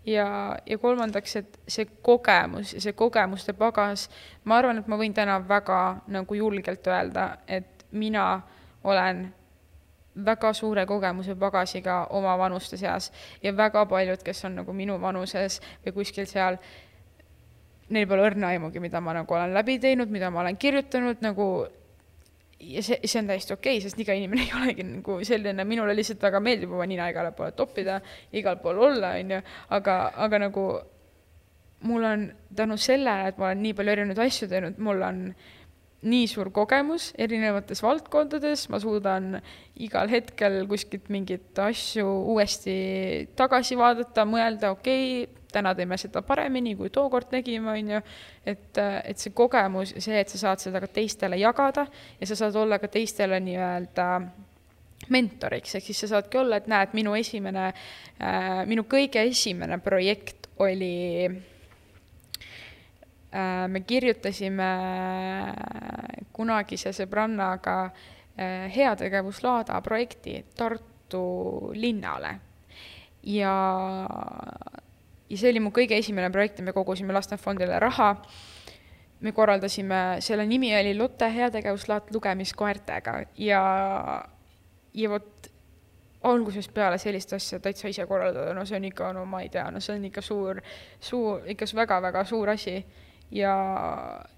[0.05, 4.07] ja, ja kolmandaks, et see kogemus ja see kogemuste pagas,
[4.43, 5.81] ma arvan, et ma võin täna väga
[6.11, 8.41] nagu julgelt öelda, et mina
[8.83, 9.27] olen
[10.25, 13.11] väga suure kogemuse pagasiga oma vanuste seas
[13.43, 16.57] ja väga paljud, kes on nagu minu vanuses või kuskil seal,
[17.89, 21.47] neil pole õrna aimugi, mida ma nagu olen läbi teinud, mida ma olen kirjutanud, nagu
[22.61, 25.95] ja see, see on täiesti okei okay,, sest iga inimene ei olegi nagu selline, minule
[25.97, 27.99] lihtsalt väga meeldib oma nina igale poole toppida,
[28.37, 29.41] igal pool olla, on ju,
[29.77, 29.97] aga,
[30.27, 30.67] aga nagu
[31.87, 35.25] mul on tänu sellele, et ma olen nii palju erinevaid asju teinud, mul on
[36.01, 39.35] nii suur kogemus erinevates valdkondades, ma suudan
[39.85, 42.75] igal hetkel kuskilt mingeid asju uuesti
[43.37, 48.01] tagasi vaadata, mõelda, okei okay,, täna teeme seda paremini, kui tookord tegime, on ju,
[48.45, 51.87] et, et see kogemus ja see, et sa saad seda ka teistele jagada
[52.19, 54.07] ja sa saad olla ka teistele nii-öelda
[55.09, 60.51] mentoriks, ehk siis sa saadki olla, et näed, minu esimene äh,, minu kõige esimene projekt
[60.61, 61.25] oli
[63.33, 64.69] äh, me kirjutasime
[66.33, 72.35] kunagise sõbrannaga äh, heategevuslaada projekti Tartu linnale.
[73.21, 73.53] Ja
[75.31, 78.15] ja see oli mu kõige esimene projekt ja me kogusime Lastefondile raha.
[79.21, 83.61] me korraldasime, selle nimi oli Lotte heategevuslaat lugemiskoertega ja,
[84.93, 85.51] ja vot
[86.23, 89.67] algusest peale sellist asja täitsa ise korraldada, no see on ikka, no ma ei tea,
[89.73, 90.61] no see on ikka suur,
[90.99, 92.83] suur, ikka väga-väga suur asi.
[93.31, 93.53] ja,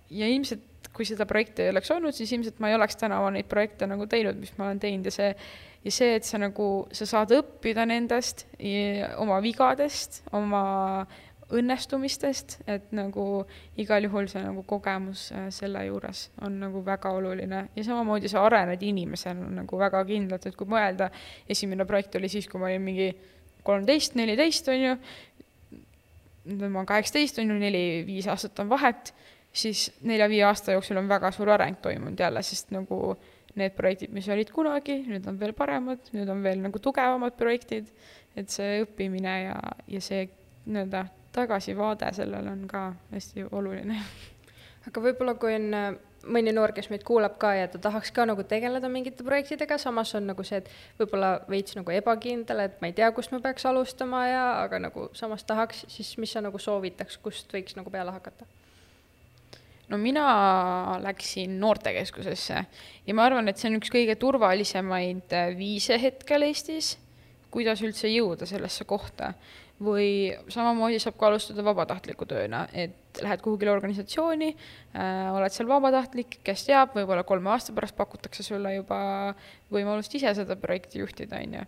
[0.10, 3.48] ja ilmselt, kui seda projekti ei oleks olnud, siis ilmselt ma ei oleks täna neid
[3.50, 5.32] projekte nagu teinud, mis ma olen teinud ja see
[5.84, 8.46] ja see, et sa nagu, sa saad õppida nendest,
[9.22, 10.64] oma vigadest, oma
[11.54, 13.44] õnnestumistest, et nagu
[13.78, 17.68] igal juhul see nagu kogemus äh, selle juures on nagu väga oluline.
[17.76, 21.12] Ja samamoodi sa arened inimesena nagu väga kindlalt, et kui mõelda,
[21.50, 23.12] esimene projekt oli siis, kui ma olin mingi
[23.68, 24.96] kolmteist, neliteist, on ju,
[26.48, 29.14] nüüd ma olen kaheksateist, on ju, neli-viis aastat on vahet,
[29.54, 34.14] siis nelja-viie aasta jooksul on väga suur areng toimunud jälle, sest nagu äh, need projektid,
[34.16, 37.92] mis olid kunagi, nüüd on veel paremad, nüüd on veel nagu tugevamad projektid,
[38.38, 40.26] et see õppimine ja, ja see
[40.66, 44.00] nii-öelda tagasivaade sellele on ka hästi oluline.
[44.88, 45.94] aga võib-olla, kui on äh,
[46.30, 50.14] mõni noor, kes meid kuulab ka ja ta tahaks ka nagu tegeleda mingite projektidega, samas
[50.18, 50.70] on nagu see, et
[51.02, 55.10] võib-olla veits nagu ebakindel, et ma ei tea, kust ma peaks alustama ja, aga nagu
[55.18, 58.48] samas tahaks, siis mis sa nagu soovitaks, kust võiks nagu peale hakata?
[59.92, 60.26] No mina
[61.04, 62.66] läksin noortekeskusesse
[63.08, 66.96] ja ma arvan, et see on üks kõige turvalisemaid äh, viise hetkel Eestis,
[67.54, 69.34] kuidas üldse jõuda sellesse kohta
[69.84, 76.40] või samamoodi saab ka alustada vabatahtliku tööna, et lähed kuhugile organisatsiooni äh,, oled seal vabatahtlik,
[76.46, 79.00] kes teab, võib-olla kolme aasta pärast pakutakse sulle juba
[79.74, 81.66] võimalust ise seda projekti juhtida, on ju.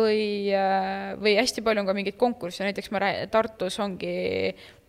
[0.00, 4.14] või äh,, või hästi palju on ka mingeid konkursse, näiteks ma rää-, Tartus ongi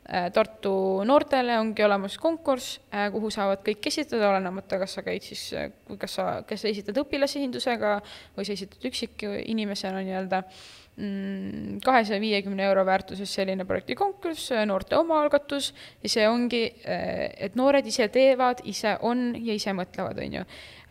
[0.06, 5.47] Tartu noortele ongi olemas konkurss, äh, kuhu saavad kõik esitada, olenemata, kas sa käid siis,
[5.58, 7.95] äh, kas sa, kas sa esitad õpilasesindusega
[8.36, 10.43] või sa esitad üksikinimesena nii-öelda.
[10.45, 15.74] Mm, kahesaja viiekümne euro väärtuses selline projektikonkurss, noorte omaalgatus
[16.04, 20.43] ja see ongi, eh, et noored ise teevad, ise on ja ise mõtlevad, on ju.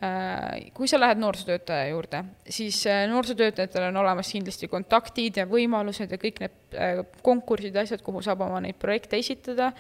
[0.05, 6.19] Eh, kui sa lähed noorsootöötaja juurde, siis noorsootöötajatel on olemas kindlasti kontaktid ja võimalused ja
[6.21, 6.77] kõik need
[7.25, 9.71] konkursid ja asjad, kuhu saab oma neid projekte esitada,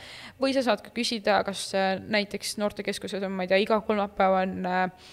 [0.40, 1.66] või sa saad ka küsida, kas
[2.08, 5.12] näiteks noortekeskuses on, ma ei tea, iga kolmapäev on äh,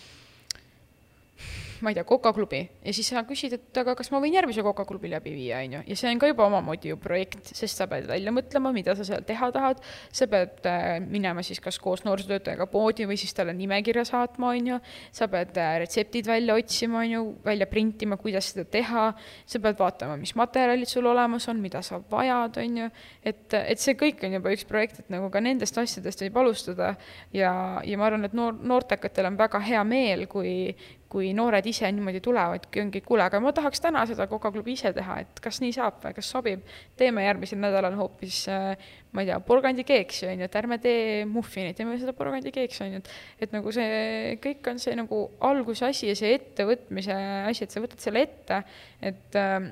[1.81, 5.11] ma ei tea, Coca-klubi ja siis sa küsid, et aga kas ma võin järgmise Coca-klubi
[5.11, 8.07] läbi viia, on ju, ja see on ka juba omamoodi ju projekt, sest sa pead
[8.09, 9.81] välja mõtlema, mida sa seal teha tahad,
[10.13, 14.71] sa pead äh, minema siis kas koos noorsootöötajaga poodi või siis talle nimekirja saatma, on
[14.73, 14.79] ju,
[15.15, 19.07] sa pead äh, retseptid välja otsima, on ju, välja printima, kuidas seda teha,
[19.45, 22.89] sa pead vaatama, mis materjalid sul olemas on, mida sa vajad, on ju,
[23.23, 26.95] et, et see kõik on juba üks projekt, et nagu ka nendest asjadest võib alustada.
[27.35, 27.53] Ja,
[27.85, 30.73] ja ma arvan, et noor, noortekatel on väga hea meel, kui,
[31.11, 35.17] kui noored ise niimoodi tulevadki, ongi, kuule, aga ma tahaks täna seda Coca-klubi ise teha,
[35.23, 36.65] et kas nii saab või kas sobib.
[36.99, 41.77] teeme järgmisel nädalal hoopis, äh, ma ei tea, porgandikeeksi, on ju, et ärme tee muffinit,
[41.77, 46.11] teeme seda porgandikeeksi, on ju, et et nagu see, kõik on see nagu alguse asi
[46.11, 47.15] ja see ettevõtmise
[47.47, 48.61] asi, et sa võtad selle ette,
[49.01, 49.71] et äh,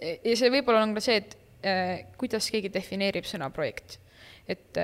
[0.00, 3.98] ja see võib-olla on ka see, et äh, kuidas keegi defineerib sõna projekt
[4.50, 4.78] et,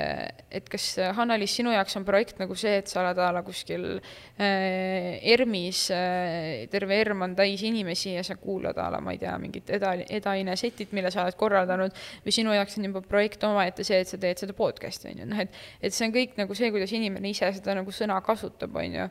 [0.54, 0.84] et kas,
[1.16, 5.86] Hanna-Liis, sinu jaoks on projekt nagu see, et sa oled a la kuskil äh, ERM-is
[5.94, 9.72] äh,, terve ERM on täis inimesi ja sa kuulad a la, ma ei tea, mingit
[9.78, 14.02] eda, edaine setit, mille sa oled korraldanud, või sinu jaoks on juba projekt omaette see,
[14.04, 16.70] et sa teed seda podcast'i, on ju, noh et, et see on kõik nagu see,
[16.74, 19.08] kuidas inimene ise seda nagu sõna kasutab, on ju,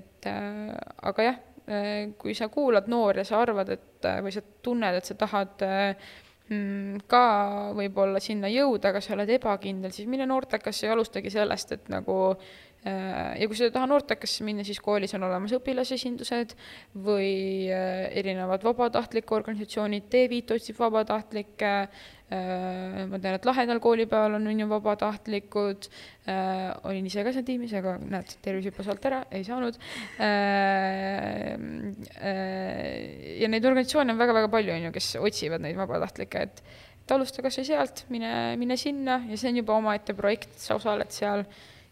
[0.00, 0.72] et äh,
[1.10, 5.08] aga jah, äh, kui sa kuulad noori ja sa arvad, et või sa tunned, et
[5.08, 6.08] sa tahad äh,
[6.48, 7.24] ka
[7.76, 12.16] võib-olla sinna jõuda, aga sa oled ebakindel, siis mine noortekasse ja alustagi sellest, et nagu
[12.84, 16.54] ja kui sa ei taha noortekasse minna, siis koolis on olemas õpilasesindused
[17.04, 17.32] või
[17.72, 21.72] äh, erinevad vabatahtlike organisatsioonid, T-Viit otsib vabatahtlikke,
[22.28, 25.86] Äh, ma tean, et lahedal koolipäeval on, on ju vabatahtlikud,
[26.28, 29.78] äh, olin ise ka seal tiimis, aga näed, tervis hüppas alt ära, ei saanud.
[30.20, 31.54] Äh,
[33.40, 36.62] ja neid organisatsioone on väga-väga palju, on ju, kes otsivad neid vabatahtlikke, et
[37.08, 40.76] et alusta kas või sealt, mine, mine sinna ja see on juba omaette projekt, sa
[40.76, 41.46] osaled seal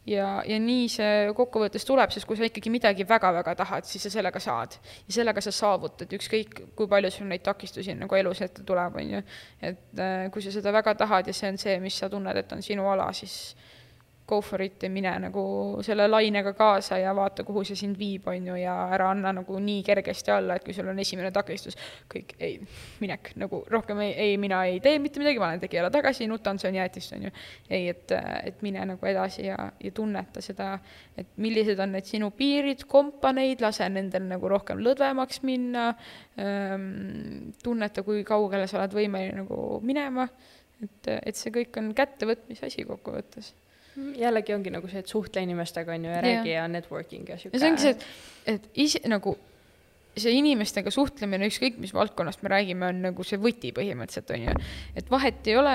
[0.07, 4.13] ja, ja nii see kokkuvõttes tuleb, sest kui sa ikkagi midagi väga-väga tahad, siis sa
[4.15, 4.79] sellega saad.
[5.09, 9.17] ja sellega sa saavutad, ükskõik kui palju sul neid takistusi nagu elus ette tuleb, on
[9.17, 9.23] ju.
[9.61, 12.53] et äh, kui sa seda väga tahad ja see on see, mis sa tunned, et
[12.53, 13.57] on sinu ala, siis
[14.27, 15.43] go for it ja mine nagu
[15.87, 19.59] selle lainega kaasa ja vaata, kuhu see sind viib, on ju, ja ära anna nagu
[19.63, 21.77] nii kergesti alla, et kui sul on esimene takistus,
[22.11, 22.57] kõik ei,
[23.03, 26.59] minek, nagu rohkem ei, ei, mina ei tee mitte midagi, ma lähen tegijale tagasi, nutan,
[26.59, 27.33] söön jäätist, on ju.
[27.71, 28.15] ei, et,
[28.51, 30.73] et mine nagu edasi ja, ja tunneta seda,
[31.17, 35.93] et millised on need sinu piirid, kompa neid, lase nendel nagu rohkem lõdvemaks minna
[36.43, 40.27] ähm,, tunneta, kui kaugele sa oled võimeline nagu minema,
[40.83, 43.55] et, et see kõik on kättevõtmise asi kokkuvõttes
[43.97, 47.57] jällegi ongi nagu see, et suhtle inimestega, on ju, ja räägi ja networking ja sihuke.
[47.57, 49.37] ja see ongi see, et, et ise nagu
[50.17, 54.55] see inimestega suhtlemine, ükskõik mis valdkonnast me räägime, on nagu see võti põhimõtteliselt, on ju.
[54.97, 55.75] et vahet ei ole,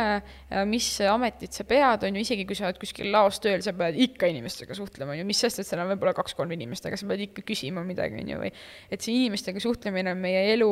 [0.69, 3.99] mis ametit sa pead, on ju, isegi kui sa oled kuskil laos tööl, sa pead
[4.01, 7.09] ikka inimestega suhtlema, on ju, mis sest, et seal on võib-olla kaks-kolm inimest, aga sa
[7.11, 8.53] pead ikka küsima midagi, on ju, või
[8.89, 10.72] et see inimestega suhtlemine on meie elu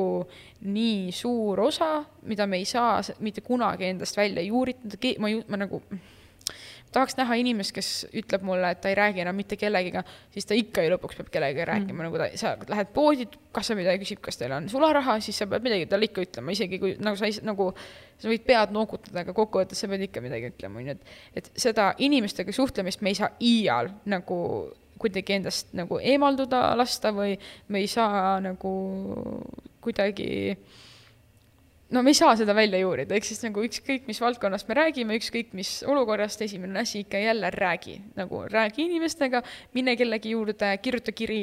[0.66, 5.62] nii suur osa, mida me ei saa mitte kunagi endast välja juuritada, ma ju, ma
[5.62, 5.84] nagu
[6.96, 10.58] tahaks näha inimest, kes ütleb mulle, et ta ei räägi enam mitte kellegiga, siis ta
[10.58, 14.22] ikka ju lõpuks peab kellegagi rääkima mm., nagu ta, sa lähed poodi, kassa midagi küsib,
[14.26, 17.30] kas teil on sularaha, siis sa pead midagi talle ikka ütlema, isegi kui nagu sa
[17.46, 17.72] nagu
[18.20, 21.52] sa võid pead noogutada, aga kokkuvõttes sa pead ikka midagi ütlema, on ju, et, et
[21.68, 24.40] seda inimestega suhtlemist me ei saa iial nagu
[25.00, 27.38] kuidagi endast nagu eemalduda lasta või
[27.72, 28.74] me ei saa nagu
[29.84, 30.58] kuidagi
[31.90, 35.18] no me ei saa seda välja juurida, ehk siis nagu ükskõik, mis valdkonnast me räägime,
[35.20, 39.42] ükskõik mis olukorrast, esimene asi ikka jälle räägi, nagu räägi inimestega,
[39.78, 41.42] mine kellegi juurde, kirjuta kiri,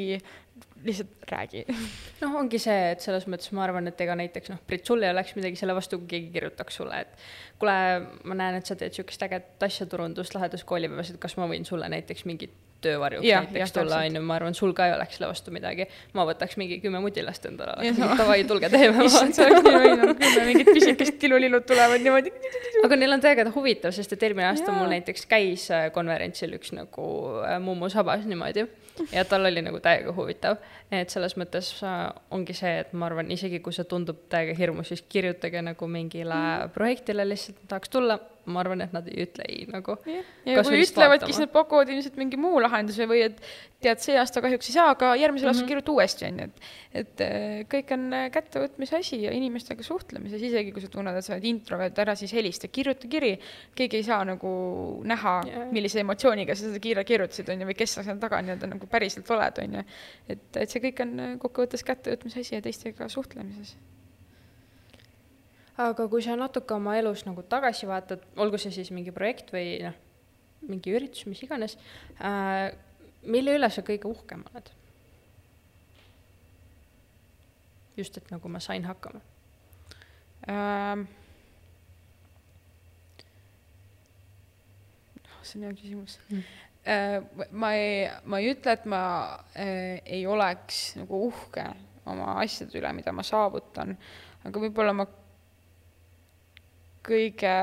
[0.86, 1.64] lihtsalt räägi.
[2.22, 5.10] noh, ongi see, et selles mõttes ma arvan, et ega näiteks noh, Brit, sul ei
[5.10, 7.26] oleks midagi selle vastu, kui keegi kirjutaks sulle, et
[7.58, 7.76] kuule,
[8.24, 11.66] ma näen, et sa teed niisugust ägedat asja, turundust, lahedas koolipäevas, et kas ma võin
[11.66, 14.94] sulle näiteks mingit töövarjuks ja, näiteks ja, tulla, on ju, ma arvan, sul ka ei
[14.94, 15.86] oleks selle vastu midagi.
[16.16, 19.04] ma võtaks mingi kümme mutilast endale, davai, tulge teeme.
[19.08, 22.32] issand, see oleks nii võinud, kümme mingit pisikest tilulillud tulevad niimoodi.
[22.84, 26.74] aga neil on täiega huvitav, sest et eelmine aasta mul näiteks käis äh, konverentsil üks
[26.76, 27.06] nagu
[27.42, 28.66] äh, mummu sabas niimoodi
[29.12, 30.60] ja tal oli nagu täiega huvitav.
[30.90, 34.92] et selles mõttes äh, ongi see, et ma arvan, isegi kui see tundub täiega hirmus,
[34.92, 36.74] siis kirjutage nagu mingile mm.
[36.74, 39.96] projektile lihtsalt, tahaks tulla ma arvan, et nad ei ütle ei nagu.
[40.46, 43.40] ja kui ütlevadki, siis nad pakuvad ilmselt mingi muu lahenduse või et
[43.82, 45.72] tead, see aasta kahjuks ei saa, aga järgmisel aastal mm -hmm.
[45.74, 46.60] kirjuta uuesti, on ju, et
[46.96, 51.26] et äh, kõik on äh, kättevõtmise asi ja inimestega suhtlemises, isegi kui sa tunned, et
[51.26, 53.34] sa oled introvert, ära siis helista, kirjuta kiri.
[53.74, 54.52] keegi ei saa nagu
[55.04, 58.40] näha yeah., millise emotsiooniga sa seda kirja kirjutasid, on ju, või kes sa seal taga
[58.42, 59.84] nii-öelda nagu päriselt oled, on ju.
[60.28, 63.76] et, et see kõik on äh, kokkuvõttes kättevõtmise asi ja teistega suhtlemises
[65.76, 69.76] aga kui sa natuke oma elus nagu tagasi vaatad, olgu see siis mingi projekt või
[69.84, 69.96] noh,
[70.66, 71.76] mingi üritus, mis iganes
[72.20, 72.72] äh,,
[73.26, 74.72] mille üle sa kõige uhkem oled?
[77.96, 79.22] just, et nagu ma sain hakkama
[80.48, 81.06] ähm,.
[85.46, 86.46] see on hea küsimus mm.
[86.86, 87.16] Äh,
[87.50, 89.00] ma ei, ma ei ütle, et ma
[89.58, 91.64] äh, ei oleks nagu uhke
[92.06, 93.96] oma asjade üle, mida ma saavutan,
[94.46, 95.08] aga võib-olla ma
[97.06, 97.54] kõige,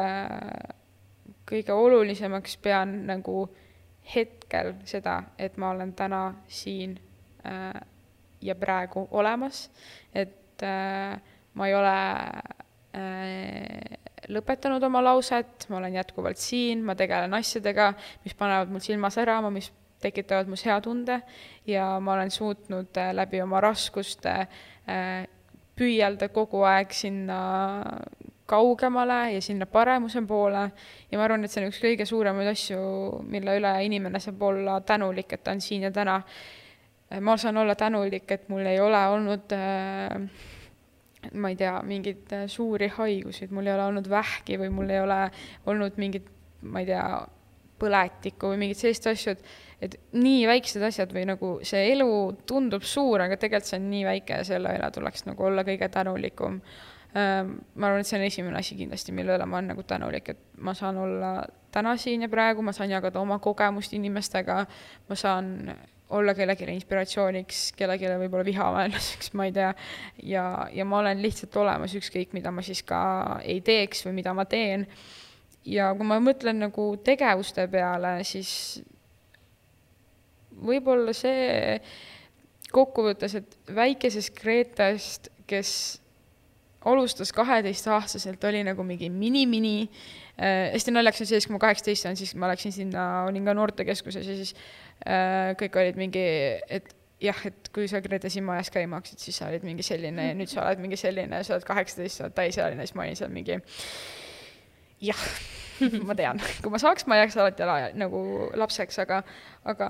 [1.49, 3.47] kõige olulisemaks pean nagu
[4.15, 6.97] hetkel seda, et ma olen täna siin
[7.47, 7.75] äh,
[8.43, 9.69] ja praegu olemas,
[10.13, 11.19] et äh,
[11.53, 11.95] ma ei ole
[12.97, 13.99] äh,
[14.31, 17.93] lõpetanud oma lauset, ma olen jätkuvalt siin, ma tegelen asjadega,
[18.25, 19.71] mis panevad mul silma särama, mis
[20.03, 21.21] tekitavad mus hea tunde.
[21.67, 25.23] Ja ma olen suutnud äh, läbi oma raskuste äh,
[25.77, 27.39] püüelda kogu aeg sinna
[28.53, 30.63] kaugemale ja sinna paremuse poole
[31.11, 32.79] ja ma arvan, et see on üks kõige suuremaid asju,
[33.33, 36.21] mille üle inimene saab olla tänulik, et ta on siin ja täna.
[37.21, 40.17] ma saan olla tänulik, et mul ei ole olnud äh,
[41.31, 44.99] ma ei tea, mingeid suuri haigusi, et mul ei ole olnud vähki või mul ei
[45.03, 45.19] ole
[45.69, 46.27] olnud mingit,
[46.61, 47.05] ma ei tea,
[47.83, 52.07] põletikku või mingit sellist asju, et et nii väiksed asjad või nagu see elu
[52.47, 55.89] tundub suur, aga tegelikult see on nii väike ja selle üle tuleks nagu olla kõige
[55.91, 56.61] tänulikum
[57.13, 60.39] ma arvan, et see on esimene asi kindlasti, mille üle ma olen nagu tänulik, et
[60.65, 61.33] ma saan olla
[61.73, 64.63] täna siin ja praegu, ma saan jagada oma kogemust inimestega,
[65.09, 65.51] ma saan
[66.13, 69.71] olla kellelegi inspiratsiooniks, kellelegi võib-olla vihavaenlaseks, ma ei tea,
[70.29, 73.01] ja, ja ma olen lihtsalt olemas, ükskõik mida ma siis ka
[73.41, 74.87] ei teeks või mida ma teen.
[75.65, 78.83] ja kui ma mõtlen nagu tegevuste peale, siis
[80.53, 81.79] võib-olla see
[82.73, 86.02] kokkuvõttes, et väikesest Kreetast, kes
[86.85, 92.07] alustas kaheteistaastaselt, oli nagu mingi mini-mini äh,, hästi naljakas on see, siis kui ma kaheksateist
[92.07, 94.53] sain, siis ma läksin sinna, olin ka noortekeskuses ja siis
[95.07, 96.25] äh, kõik olid mingi,
[96.67, 100.29] et jah, et kui sa Grete Simma ajas käima hakkasid, siis sa olid mingi selline
[100.29, 103.19] ja nüüd sa oled mingi selline sa oled kaheksateist, sa oled täisealine, siis ma olin
[103.19, 103.59] seal mingi
[105.03, 105.27] jah
[106.07, 108.23] ma tean, kui ma saaks, ma jääks alati ala, nagu
[108.59, 109.21] lapseks, aga,
[109.69, 109.89] aga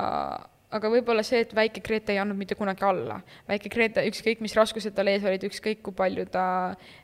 [0.74, 3.19] aga võib-olla see, et väike Grete ei andnud mitte kunagi alla.
[3.47, 6.45] väike Grete, ükskõik mis raskused tal ees olid, ükskõik kui palju ta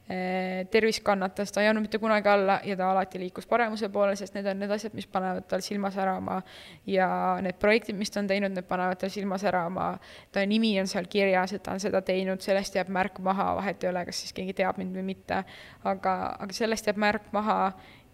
[0.09, 4.15] eh, tervist kannatas, ta ei andnud mitte kunagi alla ja ta alati liikus paremuse poole,
[4.20, 6.41] sest need on need asjad, mis panevad tal silma särama.
[6.89, 7.09] ja
[7.45, 9.91] need projektid, mis ta on teinud, need panevad tal silma särama.
[10.32, 13.84] ta nimi on seal kirjas, et ta on seda teinud, sellest jääb märk maha, vahet
[13.84, 15.43] ei ole, kas siis keegi teab mind või mitte.
[15.84, 17.59] aga, aga sellest jääb märk maha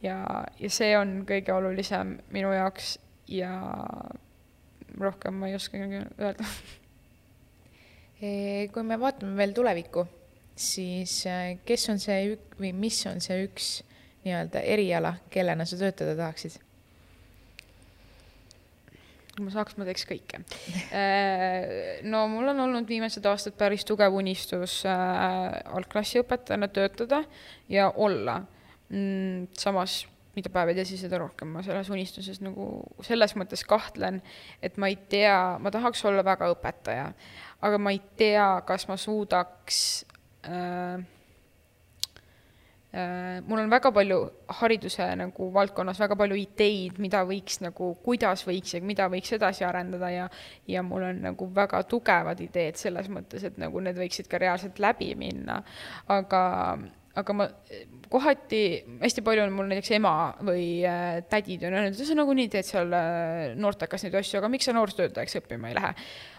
[0.03, 0.19] ja,
[0.59, 2.95] ja see on kõige olulisem minu jaoks
[3.31, 3.55] ja
[4.99, 6.45] rohkem ma ei oskagi öelda.
[8.73, 10.05] kui me vaatame veel tulevikku,
[10.55, 13.81] siis äh, kes on see ük- või mis on see üks
[14.25, 16.61] nii-öelda eriala, kellena sa töötada tahaksid?
[19.35, 20.39] kui ma saaks, ma teeks kõike.
[20.95, 27.25] Äh, no mul on olnud viimased aastad päris tugev unistus algklassiõpetajana töötada
[27.67, 28.39] ja olla
[28.89, 29.51] mm,.
[29.59, 30.05] samas
[30.35, 32.67] mida päevad ja siis seda rohkem ma selles unistuses nagu
[33.05, 34.21] selles mõttes kahtlen,
[34.63, 37.09] et ma ei tea, ma tahaks olla väga õpetaja,
[37.65, 39.77] aga ma ei tea, kas ma suudaks
[40.47, 40.97] äh,
[42.91, 44.19] äh, mul on väga palju
[44.59, 49.65] hariduse nagu valdkonnas väga palju ideid, mida võiks nagu, kuidas võiks ja mida võiks edasi
[49.67, 50.27] arendada ja
[50.67, 54.83] ja mul on nagu väga tugevad ideed selles mõttes, et nagu need võiksid ka reaalselt
[54.83, 55.61] läbi minna.
[56.11, 56.43] aga
[57.15, 57.47] aga ma
[58.15, 58.61] kohati,
[59.01, 60.15] hästi palju on mul näiteks ema
[60.47, 64.49] või äh, tädid on öelnud, et sa nagunii teed seal äh, noortekas neid asju, aga
[64.51, 65.93] miks sa noorsootöötajaks õppima ei lähe.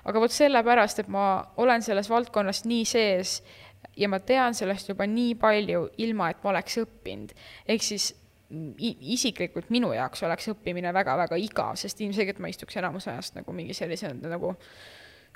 [0.09, 1.27] aga vot sellepärast, et ma
[1.63, 3.39] olen selles valdkonnas nii sees
[3.97, 7.35] ja ma tean sellest juba nii palju, ilma et ma oleks õppinud.
[7.69, 8.13] ehk siis
[8.47, 13.75] isiklikult minu jaoks oleks õppimine väga-väga igav, sest ilmselgelt ma istuks enamus ajast nagu mingi
[13.75, 14.55] sellise nagu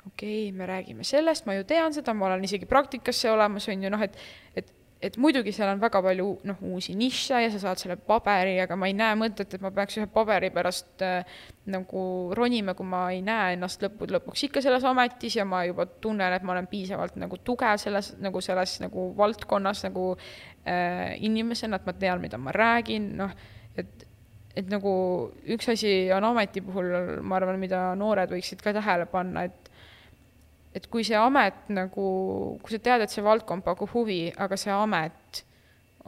[0.07, 3.83] okei okay,, me räägime sellest, ma ju tean seda, ma olen isegi praktikasse olemas, on
[3.83, 4.15] ju, noh, et,
[4.55, 8.53] et et muidugi seal on väga palju noh, uusi nišše ja sa saad selle paberi,
[8.61, 11.39] aga ma ei näe mõtet, et ma peaks ühe paberi pärast äh,
[11.73, 12.03] nagu
[12.37, 16.35] ronima, kui ma ei näe ennast lõppude lõpuks ikka selles ametis ja ma juba tunnen,
[16.37, 21.89] et ma olen piisavalt nagu tugev selles, nagu selles nagu valdkonnas nagu äh, inimesena, et
[21.89, 23.35] ma tean, mida ma räägin, noh,
[23.75, 24.07] et
[24.51, 24.91] et nagu
[25.55, 26.89] üks asi on ameti puhul,
[27.23, 29.60] ma arvan, mida noored võiksid ka tähele panna, et
[30.75, 32.07] et kui see amet nagu,
[32.63, 35.45] kui sa tead, et see valdkond pakub huvi, aga see amet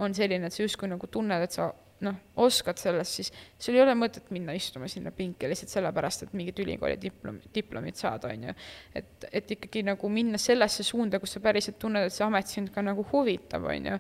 [0.01, 1.69] on selline, et sa justkui nagu tunned, et sa
[2.03, 3.29] noh, oskad sellest, siis
[3.61, 7.99] sul ei ole mõtet minna istuma sinna pinki lihtsalt sellepärast, et mingit ülikooli diplom, diplomit
[7.99, 8.55] saada, on ju.
[8.99, 12.73] et, et ikkagi nagu minna sellesse suunda, kus sa päriselt tunned, et see amet sind
[12.75, 13.97] ka nagu huvitab, on ju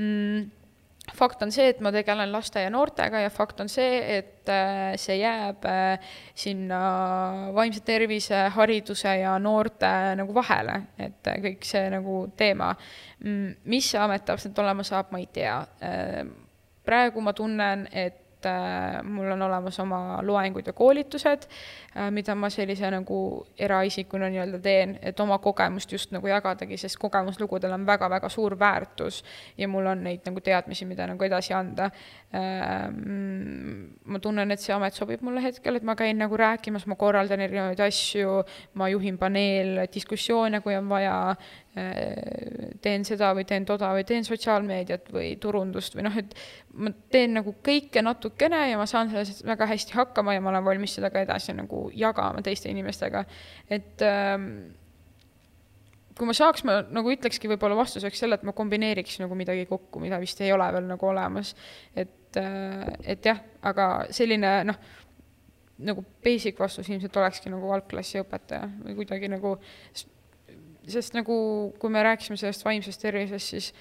[0.00, 0.50] mm
[1.14, 4.92] fakt on see, et ma tegelen laste ja noortega ja fakt on see, et äh,
[5.00, 6.82] see jääb äh, sinna
[7.56, 12.72] vaimse tervise, hariduse ja noorte nagu vahele, et äh, kõik see nagu teema.
[13.24, 15.58] Mm, mis see amet täpselt olema saab, ma ei tea.
[16.82, 18.21] praegu ma tunnen, et
[19.02, 21.48] mul on olemas oma loengud ja koolitused
[21.96, 23.16] Äh, mida ma sellise nagu
[23.60, 29.18] eraisikuna nii-öelda teen, et oma kogemust just nagu jagadagi, sest kogemuslugudel on väga-väga suur väärtus
[29.60, 31.90] ja mul on neid nagu teadmisi, mida nagu edasi anda.
[32.32, 36.96] Ähm, ma tunnen, et see amet sobib mulle hetkel, et ma käin nagu rääkimas, ma
[36.96, 38.40] korraldan erinevaid asju,
[38.80, 41.18] ma juhin paneeldiskussioone, kui on vaja,
[41.71, 46.34] äh, teen seda või teen toda või teen sotsiaalmeediat või turundust või noh, et
[46.76, 50.66] ma teen nagu kõike natukene ja ma saan selles väga hästi hakkama ja ma olen
[50.66, 53.24] valmis seda ka edasi nagu jagama teiste inimestega.
[53.72, 54.48] et ähm,
[56.18, 60.02] kui ma saaks, ma nagu ütlekski võib-olla vastuseks selle, et ma kombineeriks nagu midagi kokku,
[60.02, 61.54] mida vist ei ole veel nagu olemas.
[61.96, 64.80] et, äh, et jah, aga selline noh,
[65.82, 69.56] nagu basic vastus ilmselt olekski nagu algklassi õpetaja või kuidagi nagu,
[70.88, 71.34] sest nagu
[71.78, 73.72] kui me rääkisime sellest vaimsest tervisest, siis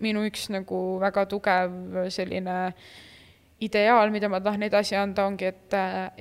[0.00, 1.72] minu üks nagu väga tugev
[2.12, 2.90] selline äh,
[3.60, 5.74] ideaal, mida ma tahan edasi anda, ongi, et,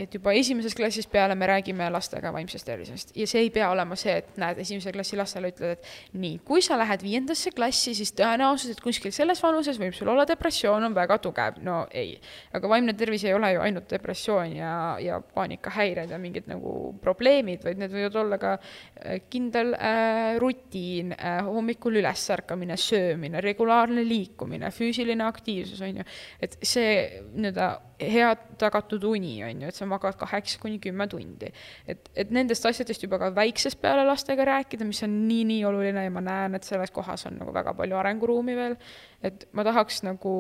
[0.03, 3.13] et juba esimesest klassist peale me räägime lastega vaimsest tervisest.
[3.15, 6.63] Ja see ei pea olema see, et näed, esimese klassi lastele ütled, et nii, kui
[6.65, 10.97] sa lähed viiendasse klassi, siis tõenäosus, et kuskil selles vanuses võib sul olla depressioon, on
[10.97, 11.61] väga tugev.
[11.63, 12.17] no ei,
[12.55, 17.63] aga vaimne tervis ei ole ju ainult depressioon ja, ja paanikahäired ja mingid nagu probleemid,
[17.63, 24.73] vaid need võivad olla ka äh, kindel äh, rutiin äh,, hommikul ülesärkamine, söömine, regulaarne liikumine,
[24.75, 26.07] füüsiline aktiivsus, on ju,
[26.43, 26.91] et see
[27.33, 27.67] nii-öelda
[27.99, 28.31] hea
[28.61, 31.51] tagatud uni, on ju, et sa magad kaheksa kuni kümme tundi.
[31.87, 36.13] et, et nendest asjadest juba ka väiksest peale lastega rääkida, mis on nii-nii oluline ja
[36.13, 38.79] ma näen, et selles kohas on nagu väga palju arenguruumi veel,
[39.23, 40.33] et ma tahaks nagu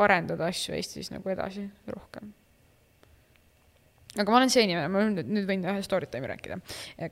[0.00, 2.32] arendada asju Eestis nagu edasi rohkem
[4.18, 6.56] aga ma olen see inimene, ma nüüd, nüüd võin ühe story time'i rääkida.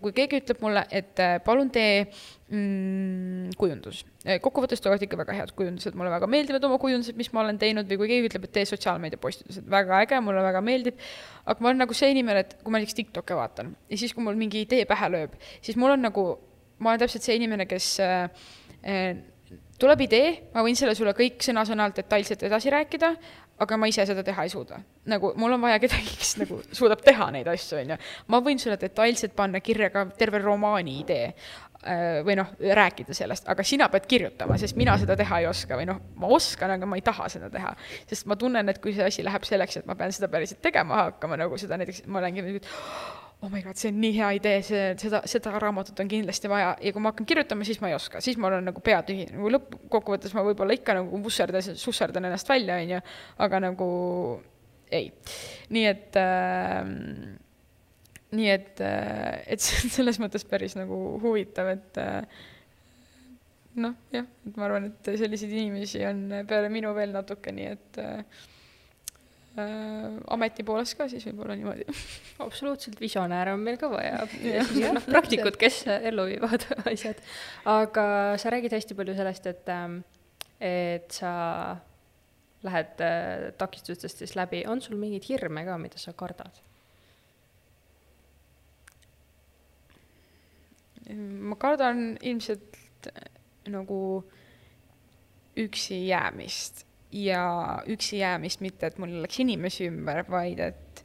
[0.02, 4.00] kui keegi ütleb mulle, et äh, palun tee mm, kujundus,
[4.42, 7.86] kokkuvõttes tulevad ikka väga head kujundused, mulle väga meeldivad oma kujundused, mis ma olen teinud
[7.86, 10.98] või kui keegi ütleb, et tee sotsiaalmeedia postitused, väga äge, mulle väga meeldib.
[11.44, 14.26] aga ma olen nagu see inimene, et kui ma näiteks TikTok'e vaatan ja siis, kui
[14.26, 16.28] mul mingi idee pähe lööb, siis mul on nagu,
[16.82, 18.46] ma olen täpselt see inimene, kes äh,
[18.82, 19.10] äh
[19.78, 23.12] tuleb idee, ma võin selle sulle kõik sõna-sõnalt detailselt edasi rääkida,
[23.58, 24.80] aga ma ise seda teha ei suuda.
[25.08, 27.98] nagu mul on vaja kedagi, kes nagu suudab teha neid asju, on ju.
[28.32, 33.48] ma võin sulle detailselt panna kirja ka terve romaani idee äh, või noh, rääkida sellest,
[33.50, 36.88] aga sina pead kirjutama, sest mina seda teha ei oska või noh, ma oskan, aga
[36.88, 37.74] ma ei taha seda teha.
[38.10, 41.04] sest ma tunnen, et kui see asi läheb selleks, et ma pean seda päriselt tegema
[41.08, 42.70] hakkama, nagu seda näiteks, ma olengi nüüd
[43.42, 46.72] oh my god, see on nii hea idee, see, seda, seda raamatut on kindlasti vaja.
[46.82, 49.28] Ja kui ma hakkan kirjutama, siis ma ei oska, siis ma olen nagu pea tühi,
[49.30, 53.02] nagu lõppkokkuvõttes ma võib-olla ikka nagu vusserdan, susserdan ennast välja, on ju,
[53.46, 53.90] aga nagu
[54.90, 55.12] ei.
[55.74, 56.92] nii et äh,
[58.36, 62.44] nii et, äh, et see on selles mõttes päris nagu huvitav, et äh,
[63.80, 68.00] noh, jah, et ma arvan, et selliseid inimesi on peale minu veel natuke, nii et
[68.02, 68.46] äh,
[70.34, 71.86] ameti poolest ka siis võib-olla niimoodi.
[72.46, 74.22] absoluutselt, visionääre on meil ka vaja
[74.52, 77.20] ja siis noh, praktikud, kes ellu viivad asjad.
[77.68, 78.06] aga
[78.40, 80.00] sa räägid hästi palju sellest, et, ähm,
[80.60, 81.32] et sa
[82.66, 86.64] lähed äh, takistustest siis läbi, on sul mingeid hirme ka, mida sa kardad?
[91.08, 93.08] ma kardan ilmselt
[93.72, 94.00] nagu
[95.56, 97.44] üksi jäämist ja
[97.88, 101.02] üksi jäämist mitte, et mul oleks inimesi ümber, vaid et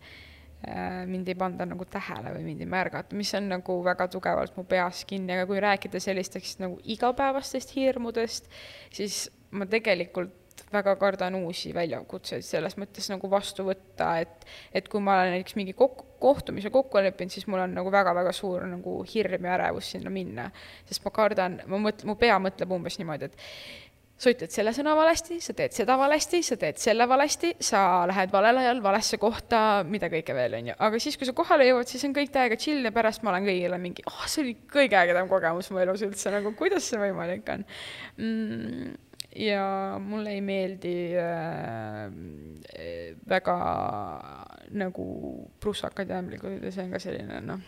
[0.67, 4.57] äh, mind ei panda nagu tähele või mind ei märgata, mis on nagu väga tugevalt
[4.59, 8.51] mu peas kinni, aga kui rääkida sellistest nagu igapäevastest hirmudest,
[8.91, 10.39] siis ma tegelikult
[10.73, 15.55] väga kardan uusi väljakutseid selles mõttes nagu vastu võtta, et et kui ma olen näiteks
[15.57, 19.91] mingi kok-, kohtumise kokku leppinud, siis mul on nagu väga-väga suur nagu hirm ja ärevus
[19.95, 20.49] sinna minna.
[20.89, 23.37] sest ma kardan, ma mõtlen, mu pea mõtleb umbes niimoodi, et
[24.19, 28.31] sa ütled selle sõna valesti, sa teed seda valesti, sa teed selle valesti, sa lähed
[28.33, 30.75] valel ajal valesse kohta, mida kõike veel, on ju.
[30.87, 33.47] aga siis, kui sa kohale jõuad, siis on kõik täiega chill ja pärast ma olen
[33.49, 37.49] kõigile mingi, oh, see oli kõige ägedam kogemus mu elus üldse, nagu kuidas see võimalik
[37.55, 37.65] on
[38.21, 38.91] mm,.
[39.43, 39.63] ja
[40.03, 42.05] mulle ei meeldi äh,
[43.33, 43.57] väga
[44.77, 45.07] nagu
[45.61, 47.65] prussakad ja ämblikud ja see on ka selline, noh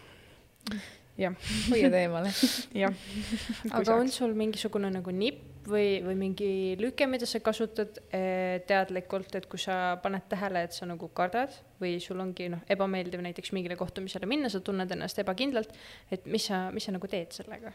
[1.18, 1.36] jah.
[1.72, 2.32] hoiad eemale.
[2.84, 2.96] jah.
[3.78, 9.36] aga on sul mingisugune nagu nipp või, või mingi lüke, mida sa kasutad eh, teadlikult,
[9.38, 13.54] et kui sa paned tähele, et sa nagu kardad või sul ongi noh, ebameeldiv näiteks
[13.56, 15.76] mingile kohtumisele minna, sa tunned ennast ebakindlalt,
[16.12, 17.74] et mis sa, mis sa nagu teed sellega?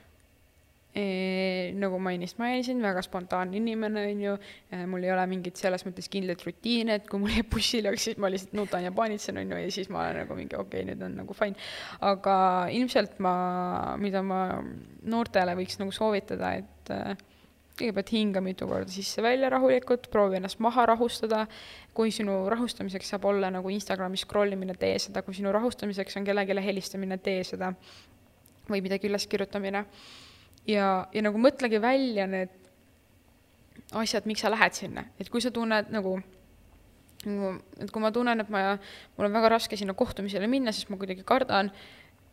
[0.90, 4.32] E, nagu ma ennist mainisin, väga spontaanne inimene, on ju,
[4.74, 8.18] e, mul ei ole mingit selles mõttes kindlat rutiine, et kui mul jääb bussile, siis
[8.18, 10.88] ma lihtsalt nutan ja paanitsen, on ju, ja siis ma olen nagu mingi okei okay,,
[10.90, 11.54] nüüd on nagu fine.
[12.10, 12.36] aga
[12.74, 13.34] ilmselt ma,
[14.02, 14.40] mida ma
[15.06, 17.28] noortele võiks nagu soovitada, et
[17.80, 21.46] kõigepealt hinga mitu korda sisse-välja rahulikult, proovi ennast maha rahustada.
[21.94, 26.24] kui sinu rahustamiseks saab olla nagu Instagrami scroll imine, tee seda, kui sinu rahustamiseks on
[26.24, 27.72] kellelegi helistamine, tee seda.
[28.70, 29.84] või midagi üles kirjutamine.
[30.66, 32.50] ja, ja nagu mõtlegi välja need
[33.92, 36.20] asjad, miks sa lähed sinna, et kui sa tunned nagu
[37.26, 38.76] nagu, et kui ma tunnen, et ma,
[39.16, 41.70] mul on väga raske sinna kohtumisele minna, sest ma kuidagi kardan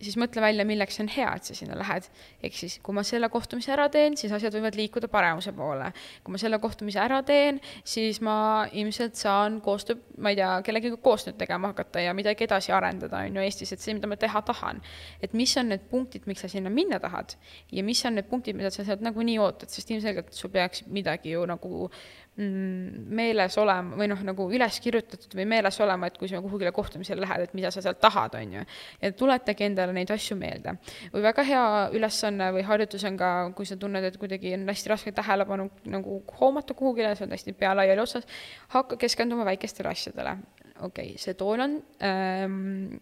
[0.02, 2.08] siis mõtle välja, milleks on hea, et sa sinna lähed.
[2.44, 5.92] ehk siis, kui ma selle kohtumise ära teen, siis asjad võivad liikuda paremuse poole.
[6.24, 11.02] kui ma selle kohtumise ära teen, siis ma ilmselt saan koostöö, ma ei tea, kellegagi
[11.04, 14.42] koostööd tegema hakata ja midagi edasi arendada, on ju, Eestis, et see, mida ma teha
[14.42, 14.82] tahan.
[15.22, 17.34] et mis on need punktid, miks sa sinna minna tahad
[17.72, 21.34] ja mis on need punktid, mida sa sealt nagunii ootad, sest ilmselgelt sul peaks midagi
[21.34, 21.90] ju nagu
[22.38, 27.24] meeles olema või noh, nagu üles kirjutatud või meeles olema, et kui sa kuhugile kohtumisele
[27.24, 28.66] lähed, et mida sa sealt tahad, on ju.
[29.02, 30.76] ja tuletage endale neid asju meelde.
[31.14, 31.64] või väga hea
[31.98, 36.22] ülesanne või harjutus on ka, kui sa tunned, et kuidagi on hästi raske tähelepanu nagu
[36.40, 38.30] hoomata kuhugile, sa oled hästi pea laiali otsas,
[38.76, 40.38] hakka keskenduma väikestele asjadele.
[40.82, 42.98] okei okay,, see tool on ähm,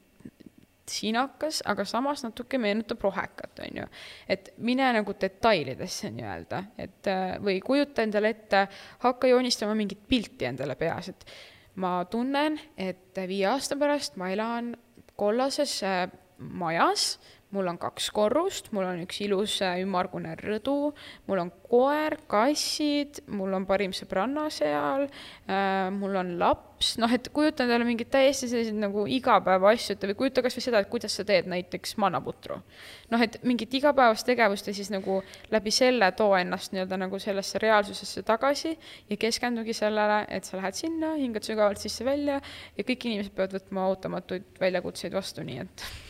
[0.91, 3.87] sinakas, aga samas natuke meenutab rohekat, on ju.
[4.29, 8.67] et mine nagu detailidesse nii-öelda, et äh, või kujuta endale ette,
[9.05, 11.25] hakka joonistama mingit pilti endale peas, et
[11.81, 14.75] ma tunnen, et viie aasta pärast ma elan
[15.19, 16.05] kollases äh,
[16.37, 17.15] majas
[17.53, 20.91] mul on kaks korrust, mul on üks ilus äh, ümmargune rõdu,
[21.29, 27.29] mul on koer, kassid, mul on parim sõbranna seal äh,, mul on laps, noh, et
[27.35, 31.15] kujuta endale mingeid täiesti selliseid nagu igapäevaasju, et või kujuta kas või seda, et kuidas
[31.17, 32.59] sa teed näiteks mannaputru.
[33.13, 35.21] noh, et mingit igapäevast tegevust ja siis nagu
[35.53, 38.73] läbi selle too ennast nii-öelda nagu sellesse reaalsusesse tagasi
[39.09, 43.87] ja keskendugi sellele, et sa lähed sinna, hingad sügavalt sisse-välja ja kõik inimesed peavad võtma
[43.93, 45.85] ootamatuid väljakutseid vastu, nii et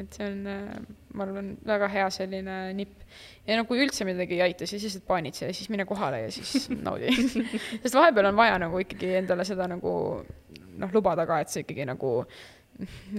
[0.00, 0.78] et see on, äh,
[1.16, 3.02] ma arvan, väga hea selline nipp.
[3.46, 6.32] ja no kui üldse midagi ei aita, siis lihtsalt paanitse ja siis mine kohale ja
[6.32, 9.92] siis naudi sest vahepeal on vaja nagu ikkagi endale seda nagu
[10.22, 12.16] noh, lubada ka, et see ikkagi nagu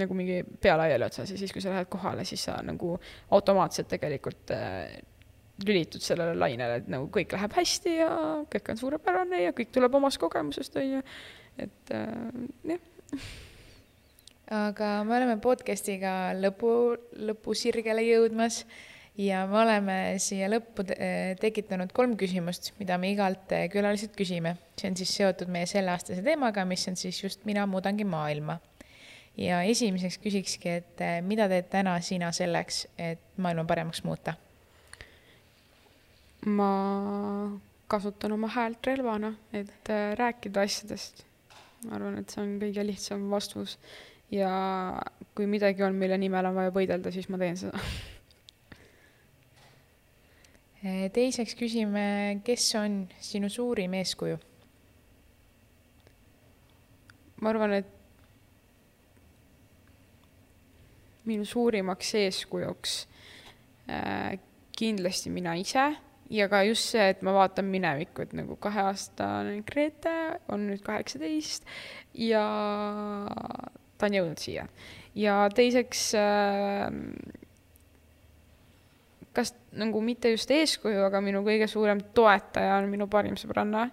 [0.01, 2.95] nagu mingi pea laiali otsas ja siis, kui sa lähed kohale, siis sa nagu
[3.37, 4.97] automaatselt tegelikult äh,
[5.63, 8.09] lülitud sellele lainele, et nagu kõik läheb hästi ja
[8.49, 11.03] kõik on suurepärane ja kõik tuleb omast kogemusest, on ju.
[11.61, 12.89] et äh, jah
[14.53, 16.71] aga me oleme podcast'iga lõpu,
[17.29, 18.63] lõpusirgele jõudmas
[19.17, 20.85] ja me oleme siia lõppu
[21.41, 24.57] tekitanud kolm küsimust, mida me igalt külaliselt küsime.
[24.77, 28.59] see on siis seotud meie selleaastase teemaga, mis on siis just Mina muudangi maailma.
[29.37, 34.35] ja esimeseks küsikski, et eh, mida teed täna sina selleks, et maailma paremaks muuta?
[36.45, 36.71] ma
[37.87, 41.25] kasutan oma häält relvana, et eh, rääkida asjadest.
[41.85, 43.79] ma arvan, et see on kõige lihtsam vastus
[44.31, 44.53] ja
[45.35, 47.79] kui midagi on, mille nimel on vaja võidelda, siis ma teen seda.
[51.17, 52.05] teiseks küsime,
[52.45, 54.39] kes on sinu suurim eeskuju?
[57.43, 57.89] ma arvan, et
[61.27, 62.93] minu suurimaks eeskujuks
[63.91, 64.39] äh,
[64.77, 65.89] kindlasti mina ise
[66.33, 70.15] ja ka just see, et ma vaatan minevikku, et nagu kaheaastane Grete
[70.51, 71.67] on nüüd kaheksateist
[72.17, 72.45] ja
[74.03, 74.67] ta on jõudnud siia.
[75.15, 76.91] ja teiseks äh,
[79.33, 83.87] kas nagu mitte just eeskuju, aga minu kõige suurem toetaja on minu parim sõbranna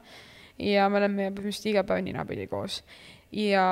[0.60, 2.82] ja me oleme põhimõtteliselt iga päev ninapidi koos.
[3.32, 3.64] ja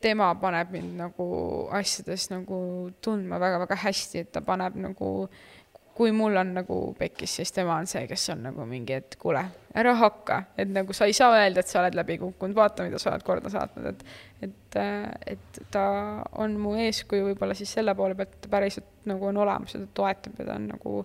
[0.00, 1.28] tema paneb mind nagu
[1.74, 2.58] asjades nagu
[3.02, 5.28] tundma väga-väga hästi, et ta paneb nagu
[5.98, 9.40] kui mul on nagu pekkis, siis tema on see, kes on nagu mingi, et kuule,
[9.78, 13.00] ära hakka, et nagu sa ei saa öelda, et sa oled läbi kukkunud, vaata, mida
[13.02, 14.04] sa oled korda saatnud, et
[14.46, 14.76] et,
[15.26, 15.82] et ta
[16.38, 19.80] on mu eeskuju võib-olla siis selle poole pealt, et ta päriselt nagu on olemas ja
[19.82, 21.00] ta toetab ja ta on nagu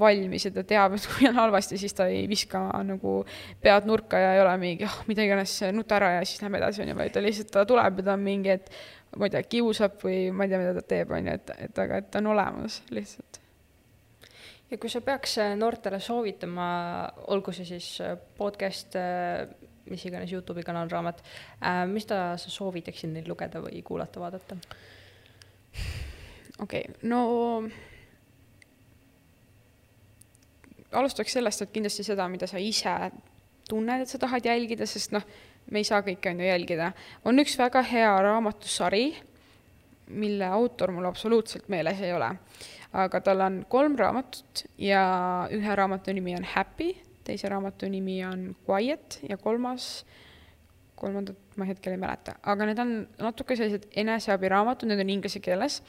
[0.00, 3.18] valmis ja ta teab, et kui on halvasti, siis ta ei viska nagu
[3.60, 6.62] pead nurka ja ei ole mingi, ah oh,, mida iganes, nuta ära ja siis lähme
[6.62, 8.72] edasi, on ju, vaid ta lihtsalt, ta tuleb ja ta on mingi, et
[9.18, 11.84] ma ei tea, kiusab või ma ei tea, mida ta teeb, on ju, et, et
[11.84, 13.39] aga et ta on olemas lihtsalt
[14.70, 16.68] ja kui sa peaks äh, noortele soovitama,
[17.34, 19.44] olgu see siis äh, podcast, äh,
[19.90, 21.22] mis iganes Youtube'i kanal, raamat,
[21.90, 24.58] mis ta, sa soovitaksid neil lugeda või kuulata, vaadata?
[26.60, 27.64] okei okay,, no
[30.94, 32.94] alustaks sellest, et kindlasti seda, mida sa ise
[33.66, 35.26] tunned, et sa tahad jälgida, sest noh,
[35.74, 36.92] me ei saa kõike on ju jälgida.
[37.24, 39.08] on üks väga hea raamatusari,
[40.10, 42.30] mille autor mul absoluutselt meeles ei ole
[42.92, 45.02] aga tal on kolm raamatut ja
[45.54, 46.92] ühe raamatu nimi on Happy,
[47.24, 50.04] teise raamatu nimi on Quiet ja kolmas,
[50.98, 55.80] kolmandat ma hetkel ei mäleta, aga need on natuke sellised eneseabiraamatud, need on inglise keeles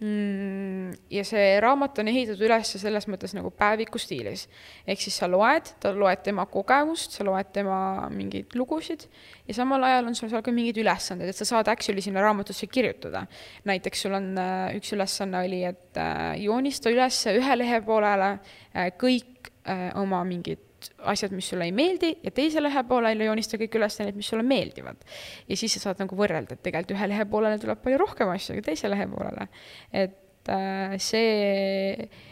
[0.00, 4.46] ja see raamat on ehitatud üles selles mõttes nagu päeviku stiilis.
[4.88, 9.04] ehk siis sa loed, ta loed tema kogemust, sa loed tema mingeid lugusid
[9.44, 12.70] ja samal ajal on sul seal ka mingid ülesanded, et sa saad actually sinna raamatusse
[12.72, 13.26] kirjutada.
[13.68, 18.32] näiteks sul on äh, üks ülesanne oli, et äh, joonista üles ühe lehe poolele
[18.72, 19.52] äh, kõik
[20.00, 20.69] oma mingid
[21.12, 24.46] asjad, mis sulle ei meeldi ja teise lehe poolele joonista kõik üles need, mis sulle
[24.46, 25.04] meeldivad.
[25.48, 28.58] ja siis sa saad nagu võrrelda, et tegelikult ühe lehe poolele tuleb palju rohkem asju
[28.58, 29.48] kui teise lehe poolele.
[29.92, 32.28] et äh, see äh,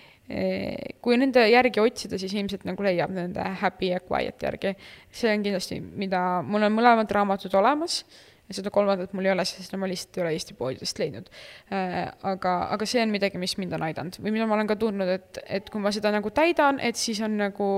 [1.01, 4.75] kui nende järgi otsida, siis ilmselt nagu leiab nende happy ja quiet järgi.
[5.11, 8.03] see on kindlasti, mida, mul on mõlemad raamatud olemas
[8.49, 11.31] ja seda kolmandat mul ei ole, sest ma lihtsalt ei ole Eesti poodidest leidnud
[11.73, 12.13] äh,.
[12.29, 15.17] aga, aga see on midagi, mis mind on aidanud või mida ma olen ka tundnud,
[15.17, 17.71] et, et kui ma seda nagu täidan, et siis on nagu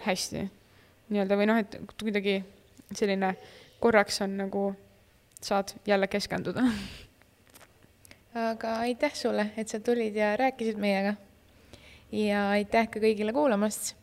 [0.00, 0.48] hästi
[1.12, 2.38] nii-öelda või noh, et kuidagi
[2.94, 3.34] selline
[3.82, 4.68] korraks on nagu,
[5.44, 6.64] saad jälle keskenduda.
[8.34, 11.14] aga aitäh sulle, et sa tulid ja rääkisid meiega.
[12.12, 13.94] ja aitäh ka kõigile kuulamast.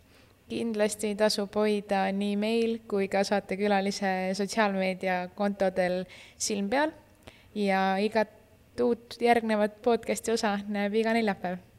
[0.50, 6.04] kindlasti tasub hoida nii meil kui ka saatekülalise sotsiaalmeediakontodel
[6.38, 6.92] silm peal
[7.56, 11.71] ja igat uut järgnevat podcasti osa näeb iga neljapäev